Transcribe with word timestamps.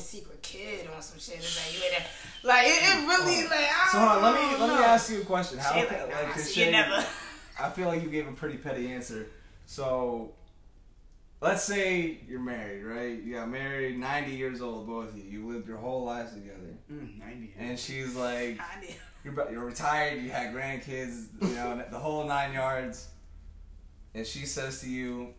your 0.00 0.22
secret 0.22 0.42
kid 0.42 0.88
on 0.94 1.02
some 1.02 1.18
shit. 1.18 1.36
It's 1.36 1.56
like 1.56 1.78
you 1.78 1.86
in 1.86 1.92
there, 1.92 2.06
like 2.42 2.66
it, 2.66 2.82
it 2.82 3.06
really 3.06 3.42
like. 3.48 3.68
I 3.70 3.88
So 3.92 3.98
hold 3.98 4.10
on, 4.10 4.22
let 4.22 4.34
me 4.34 4.50
don't 4.58 4.68
let 4.68 4.78
me 4.78 4.84
ask 4.84 5.10
you 5.10 5.20
a 5.20 5.24
question. 5.24 5.58
How 5.58 5.72
She 5.72 5.78
like, 5.80 5.90
like, 5.90 6.10
nah, 6.10 6.32
'cause 6.32 6.44
see 6.44 6.64
you 6.64 6.70
never. 6.70 7.04
I 7.60 7.70
feel 7.70 7.88
like 7.88 8.02
you 8.02 8.08
gave 8.08 8.26
a 8.26 8.32
pretty 8.32 8.56
petty 8.56 8.90
answer. 8.90 9.26
So, 9.66 10.32
let's 11.42 11.62
say 11.62 12.18
you're 12.26 12.40
married, 12.40 12.82
right? 12.84 13.22
You 13.22 13.34
got 13.34 13.50
married, 13.50 13.98
90 13.98 14.32
years 14.32 14.62
old, 14.62 14.86
both 14.86 15.10
of 15.10 15.16
you. 15.18 15.24
You 15.24 15.52
lived 15.52 15.68
your 15.68 15.76
whole 15.76 16.04
lives 16.04 16.32
together. 16.32 16.74
Mm, 16.90 17.18
90. 17.18 17.54
And 17.58 17.78
she's 17.78 18.16
like, 18.16 18.58
I 18.60 18.80
need- 18.80 18.96
you're, 19.22 19.34
ba- 19.34 19.48
you're 19.52 19.64
retired, 19.66 20.22
you 20.22 20.30
had 20.30 20.54
grandkids, 20.54 21.26
you 21.42 21.48
know, 21.54 21.84
the 21.90 21.98
whole 21.98 22.24
nine 22.24 22.54
yards. 22.54 23.08
And 24.14 24.26
she 24.26 24.46
says 24.46 24.80
to 24.80 24.88
you, 24.88 25.34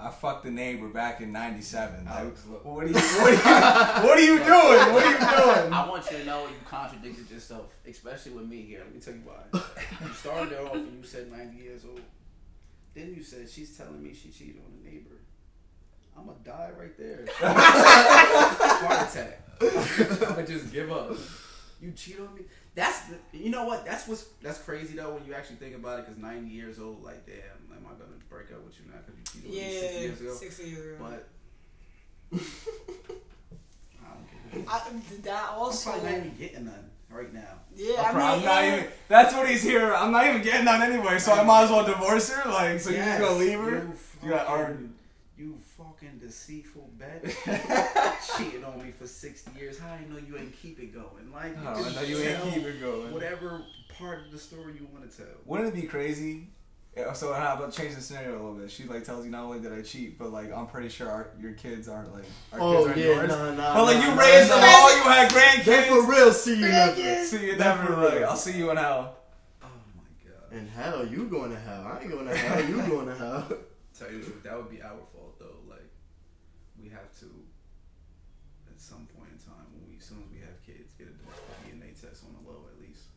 I 0.00 0.10
fucked 0.10 0.44
the 0.44 0.50
neighbor 0.52 0.86
back 0.88 1.20
in 1.20 1.32
97. 1.32 2.04
Like, 2.04 2.36
what 2.62 2.84
are 2.84 2.86
you, 2.86 2.94
what 2.94 3.02
are 3.24 3.30
you, 3.32 4.06
what 4.06 4.18
are 4.18 4.20
you 4.20 4.38
doing? 4.38 4.94
What 4.94 5.04
are 5.04 5.10
you 5.10 5.18
doing? 5.18 5.72
I 5.72 5.88
want 5.88 6.08
you 6.10 6.18
to 6.18 6.24
know 6.24 6.42
you 6.44 6.54
contradicted 6.64 7.28
yourself, 7.28 7.74
especially 7.86 8.32
with 8.32 8.46
me 8.46 8.62
here. 8.62 8.78
Let 8.80 8.94
me 8.94 9.00
tell 9.00 9.14
you 9.14 9.22
why. 9.24 9.60
You 10.06 10.12
started 10.14 10.52
it 10.52 10.60
off 10.60 10.74
and 10.74 10.98
you 10.98 11.02
said 11.02 11.32
90 11.32 11.56
years 11.56 11.84
old. 11.84 12.00
Then 12.94 13.12
you 13.16 13.22
said 13.24 13.48
she's 13.50 13.76
telling 13.76 14.00
me 14.02 14.14
she 14.14 14.30
cheated 14.30 14.62
on 14.64 14.72
the 14.82 14.88
neighbor. 14.88 15.16
I'm 16.16 16.26
gonna 16.26 16.38
die 16.44 16.70
right 16.78 16.96
there. 16.96 17.26
Heart 17.38 19.08
attack. 19.10 19.42
I'm 19.60 20.34
gonna 20.34 20.46
just 20.46 20.72
give 20.72 20.90
up. 20.92 21.16
You 21.80 21.92
cheat 21.92 22.18
on 22.20 22.34
me. 22.34 22.42
That's 22.78 23.00
the, 23.08 23.16
you 23.32 23.50
know 23.50 23.64
what? 23.64 23.84
That's 23.84 24.06
what's 24.06 24.22
that's 24.40 24.58
crazy 24.60 24.94
though 24.94 25.14
when 25.14 25.24
you 25.26 25.34
actually 25.34 25.56
think 25.56 25.74
about 25.74 25.98
it. 25.98 26.06
Because 26.06 26.22
90 26.22 26.48
years 26.48 26.78
old, 26.78 27.02
like 27.02 27.26
damn, 27.26 27.34
am 27.76 27.84
I 27.84 27.90
gonna 27.98 28.16
break 28.30 28.52
up 28.52 28.64
with 28.64 28.78
you 28.78 28.86
now 28.86 28.98
because 29.04 29.18
you 29.18 29.40
cheated 29.42 29.50
on 29.50 29.56
me 29.56 29.80
six 29.80 29.94
Yeah, 29.94 30.00
years 30.00 30.20
ago? 30.20 30.34
six 30.34 30.58
years 30.60 30.94
ago. 30.94 30.96
But 32.30 32.38
I 34.04 34.08
don't 34.14 34.52
care. 34.52 34.62
I, 34.68 34.90
that 35.22 35.50
I'm 35.50 35.72
probably 35.82 36.10
not 36.10 36.18
even 36.18 36.36
getting 36.38 36.64
none 36.66 36.90
right 37.10 37.32
now. 37.34 37.40
yeah, 37.74 38.02
I'm, 38.10 38.16
I 38.16 38.20
I'm 38.20 38.36
mean, 38.38 38.44
not 38.46 38.62
yeah. 38.64 38.76
even. 38.76 38.86
That's 39.08 39.34
what 39.34 39.48
he's 39.48 39.62
here. 39.62 39.92
I'm 39.94 40.12
not 40.12 40.26
even 40.26 40.42
getting 40.42 40.68
on 40.68 40.80
anyway, 40.82 41.18
so 41.18 41.32
I 41.32 41.42
might 41.42 41.64
as 41.64 41.70
well 41.70 41.84
divorce 41.84 42.30
her. 42.30 42.48
Like, 42.48 42.80
so 42.80 42.90
you're 42.90 43.04
just 43.04 43.20
gonna 43.20 43.36
leave 43.38 43.58
her? 43.58 43.70
You, 43.70 43.92
You 44.22 44.30
got 44.30 44.46
argued. 44.46 44.92
You 45.36 45.58
fucking 46.00 46.18
deceitful 46.18 46.90
bitch. 46.98 48.36
Cheating 48.38 48.64
on 48.64 48.78
me 48.84 48.90
for 48.92 49.06
60 49.06 49.58
years. 49.58 49.78
How 49.78 49.92
I 49.92 50.00
know 50.10 50.18
you 50.18 50.36
ain't 50.36 50.56
keep 50.60 50.78
it 50.80 50.92
going? 50.94 51.32
Like, 51.32 51.52
you 51.52 51.62
Oh, 51.64 51.84
I 51.84 51.94
know 51.94 52.02
you 52.02 52.18
ain't 52.18 52.42
keep 52.54 52.64
it 52.64 52.80
going. 52.80 53.12
Whatever 53.12 53.62
part 53.98 54.26
of 54.26 54.32
the 54.32 54.38
story 54.38 54.74
you 54.74 54.86
want 54.92 55.10
to 55.10 55.16
tell. 55.16 55.26
Wouldn't 55.44 55.68
it 55.68 55.74
be 55.80 55.86
crazy? 55.86 56.48
Yeah, 56.96 57.12
So 57.12 57.32
how 57.32 57.54
about 57.54 57.72
change 57.72 57.94
the 57.94 58.00
scenario 58.00 58.30
a 58.32 58.40
little 58.40 58.54
bit? 58.54 58.70
She 58.70 58.84
like 58.84 59.04
tells 59.04 59.24
you 59.24 59.30
not 59.30 59.44
only 59.44 59.60
did 59.60 59.72
I 59.72 59.82
cheat, 59.82 60.18
but 60.18 60.30
like 60.32 60.52
I'm 60.52 60.66
pretty 60.66 60.88
sure 60.88 61.08
our, 61.08 61.28
your 61.40 61.52
kids 61.52 61.88
aren't 61.88 62.12
like 62.12 62.24
our 62.52 62.60
Oh 62.60 62.86
kids 62.86 62.96
are 62.96 63.00
yeah, 63.00 63.06
yours. 63.06 63.28
nah, 63.28 63.54
nah. 63.54 63.74
but 63.74 63.84
like 63.84 63.96
nah, 63.98 64.02
you 64.02 64.14
nah, 64.14 64.20
raised 64.20 64.50
them 64.50 64.60
nah. 64.60 64.66
all, 64.66 64.96
you 64.96 65.02
had 65.02 65.64
They 65.64 65.88
for 65.88 66.10
real. 66.10 66.32
See 66.32 66.56
you 66.58 66.68
never. 66.68 67.24
See 67.24 67.46
you 67.46 67.52
They 67.52 67.58
never. 67.58 67.86
for 67.86 67.96
Like, 68.04 68.14
real. 68.14 68.28
I'll 68.28 68.36
see 68.36 68.58
you 68.58 68.70
in 68.70 68.76
hell. 68.78 69.16
Oh 69.62 69.66
my 69.96 70.30
god. 70.30 70.58
In 70.58 70.66
hell, 70.66 71.06
you 71.06 71.28
going 71.28 71.50
to 71.52 71.58
hell. 71.58 71.86
I 71.86 72.00
ain't 72.00 72.10
going 72.10 72.26
to 72.26 72.36
hell. 72.36 72.64
You 72.64 72.76
going 72.82 73.06
to 73.06 73.14
hell. 73.14 73.52
Tell 73.98 74.10
you 74.12 74.22
that 74.44 74.56
would 74.56 74.70
be 74.70 74.80
our 74.82 75.02
fault 75.12 75.38
though. 75.38 75.58
Like, 75.68 75.88
we 76.80 76.88
have 76.90 77.10
to, 77.20 77.26
at 78.70 78.80
some 78.80 79.08
point 79.16 79.30
in 79.32 79.38
time, 79.38 79.66
when 79.74 79.88
we, 79.90 79.98
as 79.98 80.04
soon 80.04 80.22
as 80.22 80.30
we 80.30 80.38
have 80.40 80.54
kids, 80.64 80.92
get 80.96 81.08
a 81.08 81.14
DNA 81.66 81.90
test 81.98 82.22
on 82.24 82.34
the 82.38 82.48
low 82.48 82.62
at 82.72 82.78
least. 82.80 83.10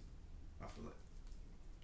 I 0.61 0.65
feel 0.73 0.85
like. 0.85 0.97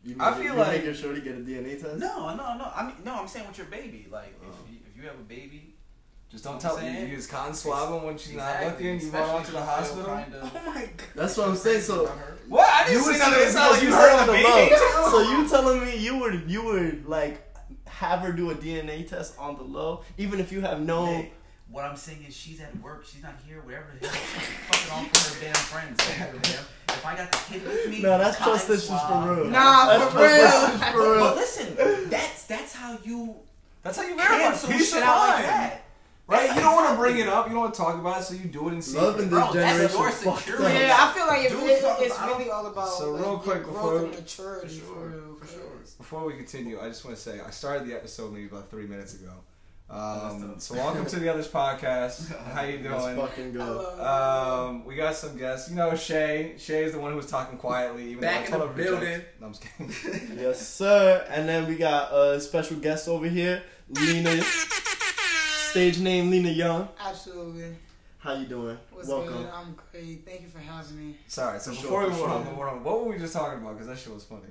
You 0.03 0.15
I 0.19 0.29
making- 0.31 0.43
feel 0.43 0.53
you 0.55 0.59
like- 0.59 0.77
making 0.81 0.93
sure 0.95 1.13
to 1.13 1.21
get 1.21 1.35
a 1.35 1.41
DNA 1.41 1.79
test. 1.79 1.97
No, 1.99 2.33
no, 2.35 2.57
no. 2.57 2.71
I 2.75 2.87
mean, 2.87 2.95
no. 3.05 3.13
I'm 3.21 3.27
saying 3.27 3.47
with 3.47 3.57
your 3.57 3.67
baby. 3.67 4.07
Like, 4.09 4.33
Oh. 4.43 4.47
if, 4.65 4.71
you, 4.73 4.79
if 4.89 4.97
you 4.97 5.03
have 5.07 5.19
a 5.19 5.23
baby, 5.29 5.75
Just 6.31 6.43
don't 6.43 6.59
tell 6.59 6.75
saying? 6.77 7.01
you. 7.03 7.07
You 7.07 7.15
just 7.17 7.29
cotton 7.29 7.53
swab 7.53 7.89
them 7.93 8.03
when 8.03 8.17
she's 8.17 8.33
not 8.33 8.55
Exactly, 8.57 8.91
looking. 8.93 9.07
You 9.07 9.13
run 9.13 9.29
on 9.29 9.43
to 9.45 9.51
the 9.51 9.57
especially 9.59 9.83
if 9.91 9.97
you 9.97 10.03
feel 10.03 10.15
hospital. 10.15 10.41
kind 10.41 10.55
of- 10.55 10.55
Oh 10.67 10.71
my 10.73 10.81
god. 10.81 11.07
That's 11.15 11.37
what 11.37 11.47
I'm 11.49 11.55
saying. 11.55 11.81
So 11.81 12.05
What? 12.49 12.67
I 12.67 12.87
didn't 12.87 13.03
you 13.05 13.13
say 13.13 13.19
nothing. 13.19 13.43
It's 13.45 13.53
not 13.55 13.71
like 13.71 13.81
you 13.83 13.91
said 13.91 13.99
heard 13.99 14.19
on 14.21 14.27
the 14.27 14.31
the 14.33 14.37
baby. 14.43 14.71
low. 14.75 15.11
So 15.11 15.21
you 15.31 15.49
telling 15.49 15.85
me 15.85 15.97
you 15.97 16.17
were 16.17 16.33
you 16.33 16.63
would 16.65 17.05
like 17.07 17.46
have 17.97 18.19
her 18.19 18.31
do 18.31 18.51
a 18.51 18.55
DNA 18.55 19.07
test 19.07 19.33
on 19.39 19.55
the 19.57 19.63
low, 19.63 20.01
even 20.17 20.39
if 20.39 20.51
you 20.51 20.61
have 20.61 20.79
no. 20.81 21.05
Hey, 21.07 21.31
what 21.71 21.83
I'm 21.83 21.95
saying 21.97 22.23
is 22.27 22.35
she's 22.35 22.61
at 22.61 22.75
work. 22.81 23.05
She's 23.05 23.23
not 23.23 23.33
here. 23.47 23.59
Wherever 23.65 23.87
the 23.99 24.07
hell 24.07 24.15
she's 24.15 24.87
fucking 24.87 24.91
off 25.05 25.11
with 25.11 25.33
her 25.33 25.45
damn 25.45 25.55
friends. 25.55 25.97
If 26.89 27.05
I 27.05 27.15
got 27.15 27.31
the 27.31 27.37
kid 27.49 27.63
with 27.65 27.89
me, 27.89 28.01
No, 28.01 28.17
that's 28.17 28.37
time 28.37 28.47
trust 28.49 28.69
issues 28.69 28.87
for 29.01 29.35
real. 29.35 29.45
Nah, 29.45 29.85
That's 29.87 30.03
for 30.05 30.11
trust 30.19 30.33
real. 30.33 30.69
issues 30.69 30.91
for 30.91 30.97
But 30.97 31.15
real. 31.17 31.35
listen, 31.35 32.09
that's 32.09 32.43
that's 32.45 32.73
how 32.73 32.97
you 33.03 33.35
That's 33.83 33.97
how 33.97 34.03
you 34.03 34.15
verify. 34.15 34.37
cancel 34.37 34.69
Peace 34.69 34.89
shit 34.93 35.01
of 35.01 35.07
out 35.09 35.27
like 35.29 35.45
that. 35.45 35.81
Right? 36.27 36.49
You 36.53 36.59
don't 36.61 36.75
want 36.75 36.89
to 36.89 36.95
bring 36.97 37.19
it 37.19 37.27
up. 37.29 37.47
You 37.47 37.53
don't 37.53 37.61
want 37.61 37.73
to 37.73 37.79
talk 37.79 37.95
about 37.97 38.19
it, 38.19 38.23
so 38.25 38.33
you 38.33 38.45
do 38.49 38.67
it 38.67 38.73
in 38.73 38.81
secret. 38.81 39.01
Love 39.03 39.15
in 39.15 39.21
this 39.21 39.29
Bro, 39.29 39.53
that's 39.53 39.53
generation. 39.93 39.97
your 40.01 40.11
fucked 40.11 40.39
security. 40.45 40.75
Yeah, 40.79 40.97
I 40.99 41.13
feel 41.13 41.27
like 41.27 41.45
it, 41.45 41.49
Do 41.51 41.65
it, 41.65 41.69
it's 42.01 42.17
about 42.17 42.37
really 42.37 42.49
all 42.51 42.65
about 42.67 42.89
So 42.89 43.11
like, 43.11 43.21
real 43.21 43.31
your 43.31 43.39
quick 43.39 43.63
growth 43.63 43.73
before- 43.75 43.97
and 44.03 44.11
maturity 44.15 44.79
For 44.79 44.93
for, 44.93 45.07
real. 45.07 45.35
for 45.39 45.47
sure. 45.47 45.61
Before 45.97 46.25
we 46.25 46.33
continue, 46.33 46.81
I 46.81 46.89
just 46.89 47.05
want 47.05 47.15
to 47.15 47.23
say 47.23 47.39
I 47.39 47.49
started 47.51 47.87
the 47.87 47.93
episode 47.93 48.33
maybe 48.33 48.47
about 48.47 48.69
three 48.69 48.87
minutes 48.87 49.13
ago. 49.15 49.31
Um, 49.89 50.49
That's 50.49 50.65
so 50.65 50.75
welcome 50.75 51.05
to 51.05 51.15
the 51.17 51.29
Others 51.29 51.47
Podcast. 51.47 52.35
How 52.53 52.63
you 52.63 52.79
Let's 52.83 53.03
doing? 53.05 53.15
fucking 53.15 53.49
I 53.51 53.51
go. 53.51 53.63
love 53.97 54.69
Um, 54.69 54.83
we 54.85 54.95
got 54.97 55.15
some 55.15 55.37
guests. 55.37 55.69
You 55.69 55.77
know, 55.77 55.95
Shay. 55.95 56.55
Shay 56.57 56.83
is 56.83 56.91
the 56.91 56.99
one 56.99 57.11
who 57.11 57.17
was 57.17 57.27
talking 57.27 57.57
quietly. 57.57 58.03
Even 58.09 58.19
Back 58.19 58.47
though 58.49 58.51
I 58.51 58.55
in 58.55 58.59
told 58.59 58.61
the 58.63 58.67
her 58.67 58.89
to 58.89 58.91
building. 58.99 59.09
project. 59.21 59.39
No, 59.39 59.47
I'm 59.47 59.53
just 59.53 59.63
kidding. 60.03 60.37
Yes, 60.43 60.67
sir. 60.67 61.25
And 61.29 61.47
then 61.47 61.67
we 61.69 61.77
got 61.77 62.11
a 62.13 62.41
special 62.41 62.75
guest 62.77 63.07
over 63.07 63.29
here, 63.29 63.63
Lena. 63.89 64.41
Stage 65.71 65.99
name 65.99 66.29
Lena 66.31 66.49
Young. 66.49 66.87
Absolutely. 66.99 67.75
How 68.19 68.33
you 68.33 68.45
doing? 68.47 68.77
What's 68.91 69.07
Welcome. 69.07 69.33
good? 69.43 69.49
I'm 69.53 69.75
great. 69.91 70.25
Thank 70.25 70.41
you 70.41 70.47
for 70.47 70.59
having 70.59 70.97
me. 70.97 71.15
Sorry. 71.27 71.59
So 71.59 71.71
before 71.71 72.01
sure, 72.03 72.09
we 72.09 72.15
for 72.15 72.21
move 72.21 72.29
on, 72.31 72.43
sure. 72.43 72.51
move 72.51 72.61
on, 72.61 72.83
what 72.83 73.01
were 73.05 73.11
we 73.11 73.17
just 73.19 73.33
talking 73.33 73.59
about? 73.61 73.73
Because 73.73 73.87
that 73.87 73.97
shit 73.97 74.13
was 74.13 74.23
funny. 74.23 74.41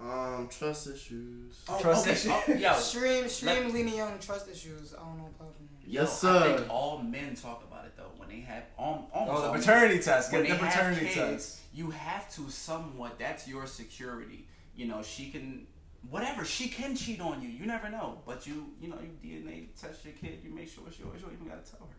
Um, 0.00 0.48
trust 0.50 0.88
issues. 0.88 1.62
Oh, 1.68 1.78
Trust 1.80 2.06
okay. 2.06 2.12
issue. 2.16 2.30
Oh, 2.32 2.52
yo, 2.54 2.72
Stream, 2.74 3.28
stream, 3.28 3.72
Lena 3.72 3.90
Young, 3.96 4.18
trust 4.18 4.48
issues. 4.50 4.94
I 4.94 4.98
don't 5.04 5.18
know 5.18 5.30
about 5.38 5.54
them. 5.56 5.68
yo, 5.86 6.02
Yes, 6.02 6.24
I 6.24 6.28
sir. 6.48 6.56
think 6.56 6.70
all 6.70 6.98
men 6.98 7.34
talk 7.36 7.64
about 7.70 7.84
it 7.86 7.92
though 7.96 8.10
when 8.16 8.28
they 8.28 8.40
have 8.40 8.64
um, 8.78 9.04
almost 9.12 9.12
Oh, 9.14 9.24
the 9.24 9.30
all 9.46 9.52
men. 9.52 9.60
paternity 9.60 10.00
test. 10.02 10.32
when 10.32 10.42
Get 10.42 10.50
they 10.50 10.56
the 10.58 10.64
have 10.64 10.72
paternity 10.74 11.06
kids, 11.06 11.14
test. 11.14 11.60
you 11.72 11.90
have 11.90 12.28
to 12.34 12.50
somewhat. 12.50 13.18
That's 13.18 13.46
your 13.46 13.66
security. 13.66 14.46
You 14.76 14.86
know, 14.88 15.02
she 15.02 15.30
can, 15.30 15.66
whatever. 16.10 16.44
She 16.44 16.68
can 16.68 16.96
cheat 16.96 17.20
on 17.20 17.42
you. 17.42 17.48
You 17.48 17.66
never 17.66 17.88
know. 17.90 18.18
But 18.26 18.46
you, 18.46 18.66
you 18.80 18.88
know, 18.88 18.98
you 19.22 19.40
DNA 19.40 19.66
test 19.80 20.04
your 20.04 20.14
kid. 20.14 20.40
You 20.44 20.50
make 20.50 20.68
sure 20.68 20.84
it's 20.86 20.98
yours. 20.98 21.20
You 21.20 21.26
don't 21.26 21.34
even 21.34 21.48
gotta 21.48 21.62
tell 21.70 21.86
her. 21.88 21.94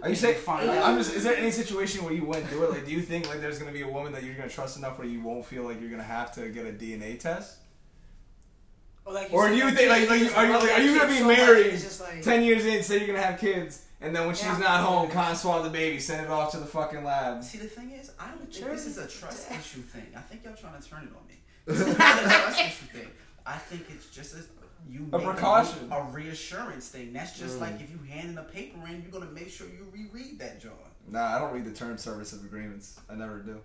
Are 0.02 0.08
you 0.08 0.14
saying? 0.16 0.38
Find 0.40 0.70
I'm 0.70 0.96
just. 0.96 1.14
Is 1.14 1.24
there 1.24 1.36
any 1.36 1.50
situation 1.50 2.04
where 2.04 2.14
you 2.14 2.24
wouldn't 2.24 2.48
do 2.50 2.64
it? 2.64 2.70
Like, 2.70 2.86
do 2.86 2.92
you 2.92 3.02
think 3.02 3.28
like 3.28 3.40
there's 3.40 3.58
gonna 3.58 3.72
be 3.72 3.82
a 3.82 3.88
woman 3.88 4.12
that 4.12 4.22
you're 4.22 4.34
gonna 4.34 4.48
trust 4.48 4.78
enough 4.78 4.98
where 4.98 5.06
you 5.06 5.20
won't 5.22 5.44
feel 5.44 5.64
like 5.64 5.80
you're 5.80 5.90
gonna 5.90 6.02
have 6.02 6.32
to 6.34 6.48
get 6.48 6.64
a 6.66 6.72
DNA 6.72 7.18
test? 7.20 7.58
Or, 9.04 9.12
like 9.14 9.32
Or 9.32 9.44
said, 9.44 9.50
do 9.52 9.56
you 9.56 9.70
think, 9.70 9.88
like- 9.90 10.08
like, 10.08 10.36
are 10.36 10.44
you- 10.46 10.52
love 10.52 10.62
like, 10.62 10.72
are 10.72 10.80
you 10.82 10.98
gonna 10.98 11.08
be 11.10 11.18
so 11.18 11.26
married 11.26 11.82
like, 12.00 12.22
Ten 12.22 12.42
years 12.42 12.66
in, 12.66 12.82
say 12.82 12.98
you're 12.98 13.06
gonna 13.06 13.22
have 13.22 13.40
kids, 13.40 13.86
and 14.02 14.14
then 14.14 14.26
when 14.26 14.34
she's 14.34 14.58
not 14.58 14.84
home, 14.84 15.10
can't 15.10 15.36
swallow 15.36 15.62
the 15.62 15.70
baby, 15.70 15.98
send 15.98 16.24
it 16.24 16.30
off 16.30 16.50
to 16.52 16.58
the 16.58 16.66
fucking 16.66 17.04
lab. 17.04 17.42
See, 17.42 17.56
the 17.58 17.68
thing 17.68 17.90
is, 17.92 18.12
I 18.20 18.28
don't 18.28 18.52
think 18.52 18.70
this 18.70 18.86
is 18.86 18.98
a 18.98 19.08
trust 19.08 19.50
issue 19.50 19.80
thing. 19.80 20.06
I 20.14 20.20
think 20.20 20.44
y'all 20.44 20.54
trying 20.54 20.80
to 20.80 20.86
turn 20.88 21.04
it 21.04 21.16
on 21.18 21.26
me. 21.26 21.34
This 21.68 21.80
is 21.80 21.98
not 21.98 22.22
a 22.22 22.24
thing. 22.70 23.08
I 23.46 23.56
think 23.58 23.84
it's 23.90 24.06
just 24.10 24.34
a 24.34 24.38
you 24.90 25.00
A 25.12 25.18
making 25.18 25.32
precaution. 25.32 25.92
a 25.92 26.02
reassurance 26.12 26.88
thing. 26.88 27.12
That's 27.12 27.38
just 27.38 27.56
Mm. 27.58 27.60
like 27.60 27.80
if 27.80 27.90
you 27.90 27.98
handing 28.08 28.38
a 28.38 28.42
paper 28.44 28.86
in, 28.88 29.02
you're 29.02 29.10
gonna 29.10 29.30
make 29.32 29.50
sure 29.50 29.66
you 29.66 29.86
reread 29.92 30.38
that, 30.38 30.60
John. 30.60 30.72
Nah, 31.08 31.36
I 31.36 31.38
don't 31.38 31.52
read 31.52 31.64
the 31.64 31.72
terms 31.72 32.02
service 32.02 32.32
of 32.32 32.44
agreements. 32.44 32.98
I 33.08 33.14
never 33.14 33.38
do. 33.40 33.60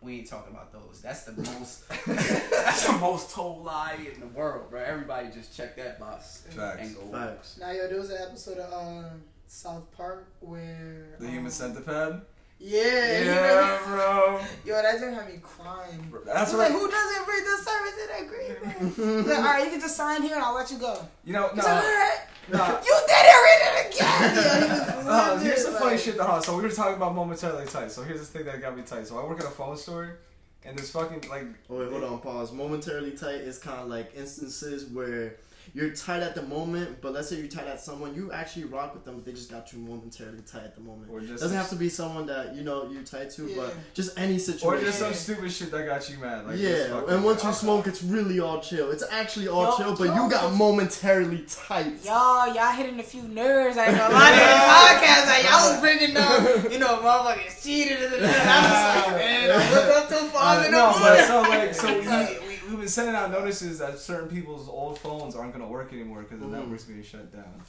We 0.00 0.18
ain't 0.18 0.28
talking 0.28 0.52
about 0.54 0.72
those. 0.72 1.00
That's 1.02 1.24
the 1.24 1.32
most. 1.42 1.88
that's 2.06 2.86
the 2.86 2.92
most 2.94 3.30
told 3.32 3.64
lie 3.64 3.98
in 4.14 4.20
the 4.20 4.26
world, 4.28 4.70
bro. 4.70 4.80
Everybody 4.80 5.28
just 5.34 5.56
check 5.56 5.76
that 5.76 5.98
box 5.98 6.44
Facts. 6.50 6.80
and 6.80 6.94
go. 6.94 7.02
Facts. 7.10 7.58
Now, 7.60 7.70
yo, 7.72 7.88
there 7.88 7.98
was 7.98 8.10
an 8.10 8.18
episode 8.22 8.58
of 8.58 8.72
um, 8.72 9.22
South 9.48 9.90
Park 9.92 10.28
where 10.40 11.16
The 11.18 11.26
um, 11.26 11.32
human 11.32 11.50
centipede. 11.50 12.20
Yeah, 12.60 13.18
he 13.20 13.26
Yeah, 13.26 13.78
bro. 13.86 14.30
really- 14.32 14.44
yo, 14.64 14.82
that 14.82 14.98
thing 15.00 15.14
had 15.14 15.28
me 15.28 15.38
crying. 15.42 16.06
Bro, 16.10 16.22
That's 16.26 16.50
He's 16.50 16.58
what. 16.58 16.70
like, 16.70 16.80
who 16.80 16.90
doesn't 16.90 17.28
read 17.28 17.44
the 17.44 17.56
service 17.62 17.96
in 18.04 18.24
agreement? 18.24 19.26
Like, 19.28 19.38
all 19.38 19.44
right, 19.44 19.64
you 19.64 19.70
can 19.70 19.80
just 19.80 19.96
sign 19.96 20.22
here 20.22 20.34
and 20.34 20.42
I'll 20.44 20.54
let 20.54 20.70
you 20.70 20.78
go. 20.78 20.98
You 21.24 21.34
know, 21.34 21.48
He's 21.54 21.62
like, 21.62 21.66
all 21.68 21.82
no. 21.82 21.88
right. 21.88 22.18
no. 22.52 22.80
You 22.84 23.00
didn't 23.06 23.42
read 23.44 23.60
it 23.62 23.94
again. 23.94 24.36
Yo, 24.36 25.02
he 25.02 25.08
Uh, 25.08 25.30
livid, 25.34 25.46
here's 25.46 25.64
some 25.64 25.74
funny 25.74 25.90
like- 25.92 26.00
shit 26.00 26.16
though. 26.16 26.24
huh? 26.24 26.40
So 26.40 26.56
we 26.56 26.62
were 26.62 26.70
talking 26.70 26.94
about 26.96 27.14
momentarily 27.14 27.66
tight. 27.66 27.92
So 27.92 28.02
here's 28.02 28.20
the 28.20 28.26
thing 28.26 28.44
that 28.46 28.60
got 28.60 28.76
me 28.76 28.82
tight. 28.82 29.06
So 29.06 29.18
I 29.18 29.24
work 29.24 29.38
at 29.40 29.46
a 29.46 29.50
phone 29.50 29.76
store, 29.76 30.18
and 30.64 30.76
this 30.76 30.90
fucking 30.90 31.28
like. 31.30 31.44
Oh 31.70 31.78
wait, 31.78 31.90
hold 31.90 32.02
on, 32.04 32.18
pause. 32.20 32.50
Momentarily 32.52 33.12
tight 33.12 33.36
is 33.42 33.58
kind 33.58 33.78
of 33.80 33.86
like 33.88 34.12
instances 34.16 34.86
where 34.86 35.36
you're 35.74 35.90
tight 35.90 36.22
at 36.22 36.34
the 36.34 36.42
moment, 36.42 37.00
but 37.00 37.12
let's 37.12 37.28
say 37.28 37.36
you're 37.36 37.48
tight 37.48 37.66
at 37.66 37.80
someone, 37.80 38.14
you 38.14 38.32
actually 38.32 38.64
rock 38.64 38.94
with 38.94 39.04
them, 39.04 39.16
but 39.16 39.24
they 39.24 39.32
just 39.32 39.50
got 39.50 39.72
you 39.72 39.78
momentarily 39.78 40.40
tight 40.50 40.64
at 40.64 40.74
the 40.74 40.80
moment. 40.80 41.10
Or 41.10 41.20
just 41.20 41.40
Doesn't 41.42 41.56
have 41.56 41.68
to 41.70 41.76
be 41.76 41.88
someone 41.88 42.26
that 42.26 42.54
you 42.56 42.62
know 42.62 42.88
you're 42.90 43.02
tight 43.02 43.30
to, 43.32 43.46
Yeah. 43.46 43.56
but 43.56 43.74
just 43.94 44.18
any 44.18 44.38
situation. 44.38 44.68
Or 44.68 44.80
just 44.84 44.98
some 44.98 45.14
stupid 45.14 45.50
shit 45.52 45.70
that 45.70 45.86
got 45.86 46.08
you 46.10 46.18
mad. 46.18 46.46
Like 46.46 46.58
yeah, 46.58 47.02
and 47.08 47.24
once 47.24 47.44
you 47.44 47.52
smoke, 47.52 47.86
it's 47.86 48.02
really 48.02 48.40
all 48.40 48.60
chill. 48.60 48.90
It's 48.90 49.04
actually 49.10 49.48
all 49.48 49.64
Yo, 49.64 49.76
chill, 49.76 49.96
but 49.96 50.14
yo, 50.14 50.24
you 50.24 50.30
got 50.30 50.52
momentarily 50.54 51.44
tight. 51.48 52.04
Y'all, 52.04 52.54
y'all 52.54 52.72
hitting 52.72 52.98
a 53.00 53.02
few 53.02 53.22
nerves. 53.22 53.76
I 53.76 53.86
know 53.92 54.08
a 54.08 54.12
lot 54.12 54.32
of 54.32 54.38
the 54.38 55.06
podcasts, 55.06 55.26
like 55.26 55.44
y'all 55.44 55.70
was 55.72 55.80
bringing 55.80 56.16
up 56.16 56.72
you 56.72 56.78
know, 56.78 56.98
motherfuckers 56.98 57.62
cheated. 57.62 58.12
And 58.12 58.24
I 58.26 59.04
was 59.06 59.06
like, 59.12 59.16
man, 59.16 59.50
I 59.50 59.74
looked 59.74 59.96
up 59.96 60.08
to 60.08 60.14
five 60.30 60.62
Uh, 60.62 60.66
in 60.66 60.72
no, 60.72 60.92
the 60.92 60.98
but 61.00 61.26
so 61.26 61.40
like, 61.42 61.74
so 61.74 61.88
we, 62.42 62.47
we 62.47 62.47
we've 62.70 62.78
been 62.80 62.88
sending 62.88 63.14
out 63.14 63.30
notices 63.30 63.78
that 63.78 63.98
certain 63.98 64.28
people's 64.28 64.68
old 64.68 64.98
phones 64.98 65.34
aren't 65.34 65.52
gonna 65.52 65.66
work 65.68 65.92
anymore 65.92 66.22
because 66.22 66.40
the 66.40 66.46
Mhm. 66.46 66.50
network's 66.60 66.84
being 66.84 67.02
shut 67.02 67.32
down. 67.32 67.62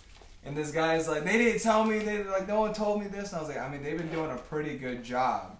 And 0.45 0.55
this 0.55 0.71
guy's 0.71 1.07
like, 1.07 1.23
they 1.25 1.37
didn't 1.37 1.61
tell 1.61 1.83
me. 1.83 1.99
They 1.99 2.23
like, 2.23 2.47
no 2.47 2.61
one 2.61 2.73
told 2.73 3.01
me 3.01 3.07
this. 3.07 3.29
And 3.29 3.37
I 3.37 3.39
was 3.41 3.49
like, 3.49 3.59
I 3.59 3.67
mean, 3.69 3.83
they've 3.83 3.97
been 3.97 4.09
doing 4.11 4.31
a 4.31 4.37
pretty 4.37 4.77
good 4.77 5.03
job. 5.03 5.59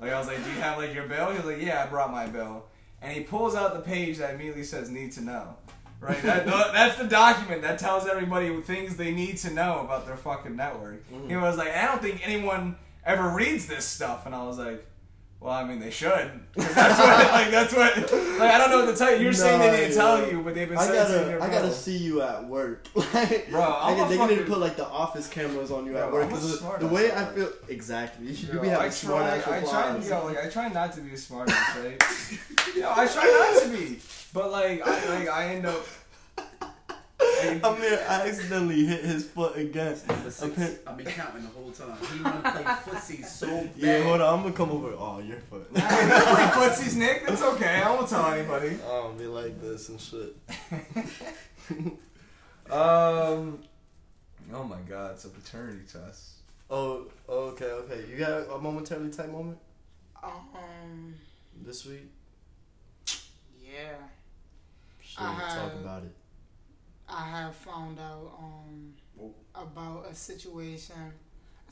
Like 0.00 0.12
I 0.12 0.18
was 0.18 0.28
like, 0.28 0.42
do 0.44 0.50
you 0.50 0.60
have 0.60 0.78
like 0.78 0.94
your 0.94 1.06
bill? 1.06 1.30
He 1.30 1.36
was 1.36 1.46
like, 1.46 1.60
yeah, 1.60 1.82
I 1.82 1.86
brought 1.86 2.10
my 2.12 2.26
bill. 2.26 2.64
And 3.00 3.12
he 3.12 3.22
pulls 3.24 3.54
out 3.56 3.74
the 3.74 3.80
page 3.80 4.18
that 4.18 4.34
immediately 4.34 4.62
says 4.64 4.90
need 4.90 5.12
to 5.12 5.20
know. 5.22 5.56
Right, 6.00 6.20
that, 6.22 6.46
that's 6.72 6.98
the 6.98 7.04
document 7.06 7.62
that 7.62 7.78
tells 7.78 8.06
everybody 8.08 8.60
things 8.62 8.96
they 8.96 9.12
need 9.12 9.36
to 9.38 9.50
know 9.52 9.80
about 9.80 10.06
their 10.06 10.16
fucking 10.16 10.56
network. 10.56 11.08
Mhm. 11.10 11.28
He 11.28 11.36
was 11.36 11.56
like, 11.56 11.74
I 11.76 11.84
don't 11.86 12.02
think 12.02 12.20
anyone 12.26 12.76
ever 13.04 13.28
reads 13.28 13.66
this 13.66 13.84
stuff, 13.84 14.26
and 14.26 14.34
I 14.34 14.42
was 14.44 14.58
like, 14.58 14.84
well, 15.42 15.52
I 15.54 15.64
mean, 15.64 15.80
they 15.80 15.90
should. 15.90 16.30
'Cause 16.56 16.72
that's 16.74 16.98
what, 16.98 17.32
like, 17.32 17.50
that's 17.50 17.74
what, 17.74 17.96
like, 18.38 18.50
I 18.52 18.58
don't 18.58 18.70
know 18.70 18.84
what 18.84 18.92
to 18.92 18.96
tell 18.96 19.12
you. 19.16 19.24
You're 19.24 19.32
saying 19.32 19.58
they 19.60 19.70
didn't 19.70 19.90
yeah. 19.90 19.96
tell 19.96 20.30
you, 20.30 20.40
but 20.42 20.54
they've 20.54 20.68
been 20.68 20.78
I 20.78 20.86
saying 20.86 21.06
to 21.06 21.30
your 21.30 21.38
gotta, 21.40 21.52
I 21.52 21.54
gotta 21.62 21.72
see 21.72 21.96
you 21.96 22.22
at 22.22 22.46
work. 22.46 22.86
like, 22.94 23.50
Bro, 23.50 23.60
I'm 23.62 24.00
I 24.00 24.06
a 24.06 24.08
they 24.08 24.26
need 24.26 24.38
to 24.38 24.44
put 24.44 24.58
like 24.58 24.76
the 24.76 24.86
office 24.86 25.26
cameras 25.28 25.70
on 25.72 25.86
you 25.86 25.92
Bro, 25.92 26.00
at 26.06 26.12
work. 26.12 26.24
I'm 26.26 26.28
a 26.32 26.32
'cause 26.34 26.60
the- 26.78 26.86
way 26.86 27.10
I 27.12 27.24
feel, 27.26 27.48
exactly. 27.68 28.26
You 28.32 28.54
Yo, 28.54 28.60
be 28.62 28.68
I 28.68 28.72
having 28.74 28.90
smart 28.92 29.24
try, 29.42 29.56
ass 29.56 29.68
I 29.68 29.70
try, 30.00 30.08
yo, 30.08 30.24
like, 30.26 30.44
I 30.44 30.48
try 30.48 30.68
not 30.68 30.92
to 30.94 31.00
be 31.00 31.12
a 31.14 31.18
smart 31.18 31.50
ass, 31.50 31.76
right? 31.78 32.02
yo, 32.76 32.92
I 32.94 33.06
try 33.06 33.24
not 33.52 33.62
to 33.62 33.68
be, 33.76 33.98
but 34.32 34.50
like, 34.52 34.86
I, 34.86 35.18
like, 35.18 35.28
I 35.28 35.46
end 35.54 35.66
up. 35.66 35.84
Amir, 37.64 38.04
I 38.08 38.28
accidentally 38.28 38.84
hit 38.86 39.04
his 39.04 39.24
foot 39.26 39.56
again. 39.56 39.96
Number 40.08 40.30
six. 40.30 40.58
Appa- 40.58 40.90
I've 40.90 40.96
been 40.96 41.06
counting 41.06 41.42
the 41.42 41.48
whole 41.48 41.70
time. 41.70 41.96
He 42.16 42.22
want 42.22 42.44
to 42.44 42.50
play 42.52 42.62
footsie 42.62 43.24
so 43.24 43.46
bad. 43.48 43.70
Yeah, 43.76 44.02
hold 44.04 44.20
on. 44.20 44.34
I'm 44.38 44.42
gonna 44.42 44.54
come 44.54 44.70
over. 44.70 44.92
Oh, 44.96 45.20
your 45.20 45.38
foot. 45.38 45.66
I 45.76 46.08
don't 46.08 46.54
play 46.54 46.68
footsies, 46.68 46.96
Nick. 46.96 47.26
That's 47.26 47.42
okay. 47.42 47.82
I 47.82 47.90
won't 47.94 48.08
tell 48.08 48.26
anybody. 48.26 48.78
Oh, 48.86 49.12
be 49.18 49.26
like 49.26 49.60
this 49.60 49.88
and 49.88 50.00
shit. 50.00 50.36
Um. 52.70 53.58
Oh 54.52 54.64
my 54.64 54.78
God! 54.88 55.12
It's 55.12 55.24
a 55.24 55.28
paternity 55.28 55.82
test. 55.90 56.30
Oh, 56.70 57.06
okay, 57.28 57.66
okay. 57.66 58.04
You 58.10 58.16
got 58.16 58.48
a 58.50 58.58
momentarily 58.58 59.10
tight 59.10 59.30
moment 59.30 59.58
Um, 60.22 61.14
this 61.62 61.84
week? 61.84 62.04
yeah, 63.62 63.94
Sure, 65.02 65.24
I 65.26 65.54
talk 65.54 65.74
about 65.74 66.04
it. 66.04 66.14
I 67.12 67.28
have 67.28 67.54
found 67.54 67.98
out 67.98 68.32
um 68.38 68.94
about 69.54 70.06
a 70.10 70.14
situation. 70.14 70.96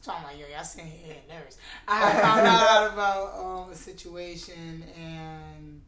So 0.00 0.12
I'm 0.12 0.22
like, 0.24 0.38
yo, 0.38 0.46
y'all 0.54 0.64
sitting 0.64 0.90
here 0.90 1.16
nervous. 1.28 1.58
I 1.86 1.98
have 1.98 2.22
found 2.22 2.46
out 2.46 2.92
about 2.92 3.44
um, 3.66 3.72
a 3.72 3.74
situation, 3.74 4.84
and 4.98 5.80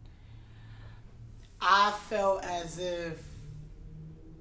I 1.60 1.92
felt 2.08 2.44
as 2.44 2.78
if, 2.78 3.22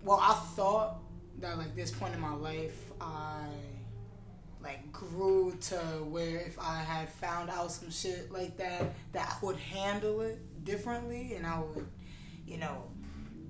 well, 0.04 0.20
I 0.22 0.34
thought 0.56 0.98
that 1.40 1.58
like 1.58 1.76
this 1.76 1.92
point 1.92 2.14
in 2.14 2.20
my 2.20 2.34
life, 2.34 2.92
I 3.00 3.46
like 4.62 4.92
grew 4.92 5.58
to 5.62 5.78
where 5.78 6.40
if 6.40 6.60
I 6.60 6.80
had 6.80 7.10
found 7.10 7.50
out 7.50 7.72
some 7.72 7.90
shit 7.92 8.32
like 8.32 8.58
that, 8.58 8.94
that 9.14 9.38
I 9.42 9.46
would 9.46 9.58
handle 9.58 10.22
it 10.22 10.40
differently, 10.66 11.36
and 11.36 11.48
I 11.48 11.60
would, 11.62 11.88
you 12.46 12.58
know, 12.58 12.84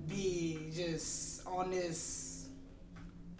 be 0.08 0.70
just 0.74 1.46
on 1.46 1.70
this, 1.70 2.46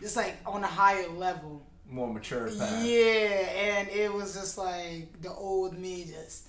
just 0.00 0.16
like 0.16 0.36
on 0.46 0.62
a 0.64 0.68
higher 0.68 1.08
level. 1.08 1.62
More 1.88 2.12
mature 2.12 2.48
path. 2.48 2.84
Yeah, 2.84 2.98
and 2.98 3.88
it 3.88 4.12
was 4.12 4.34
just 4.34 4.56
like 4.56 5.20
the 5.20 5.30
old 5.30 5.78
me, 5.78 6.04
just 6.04 6.48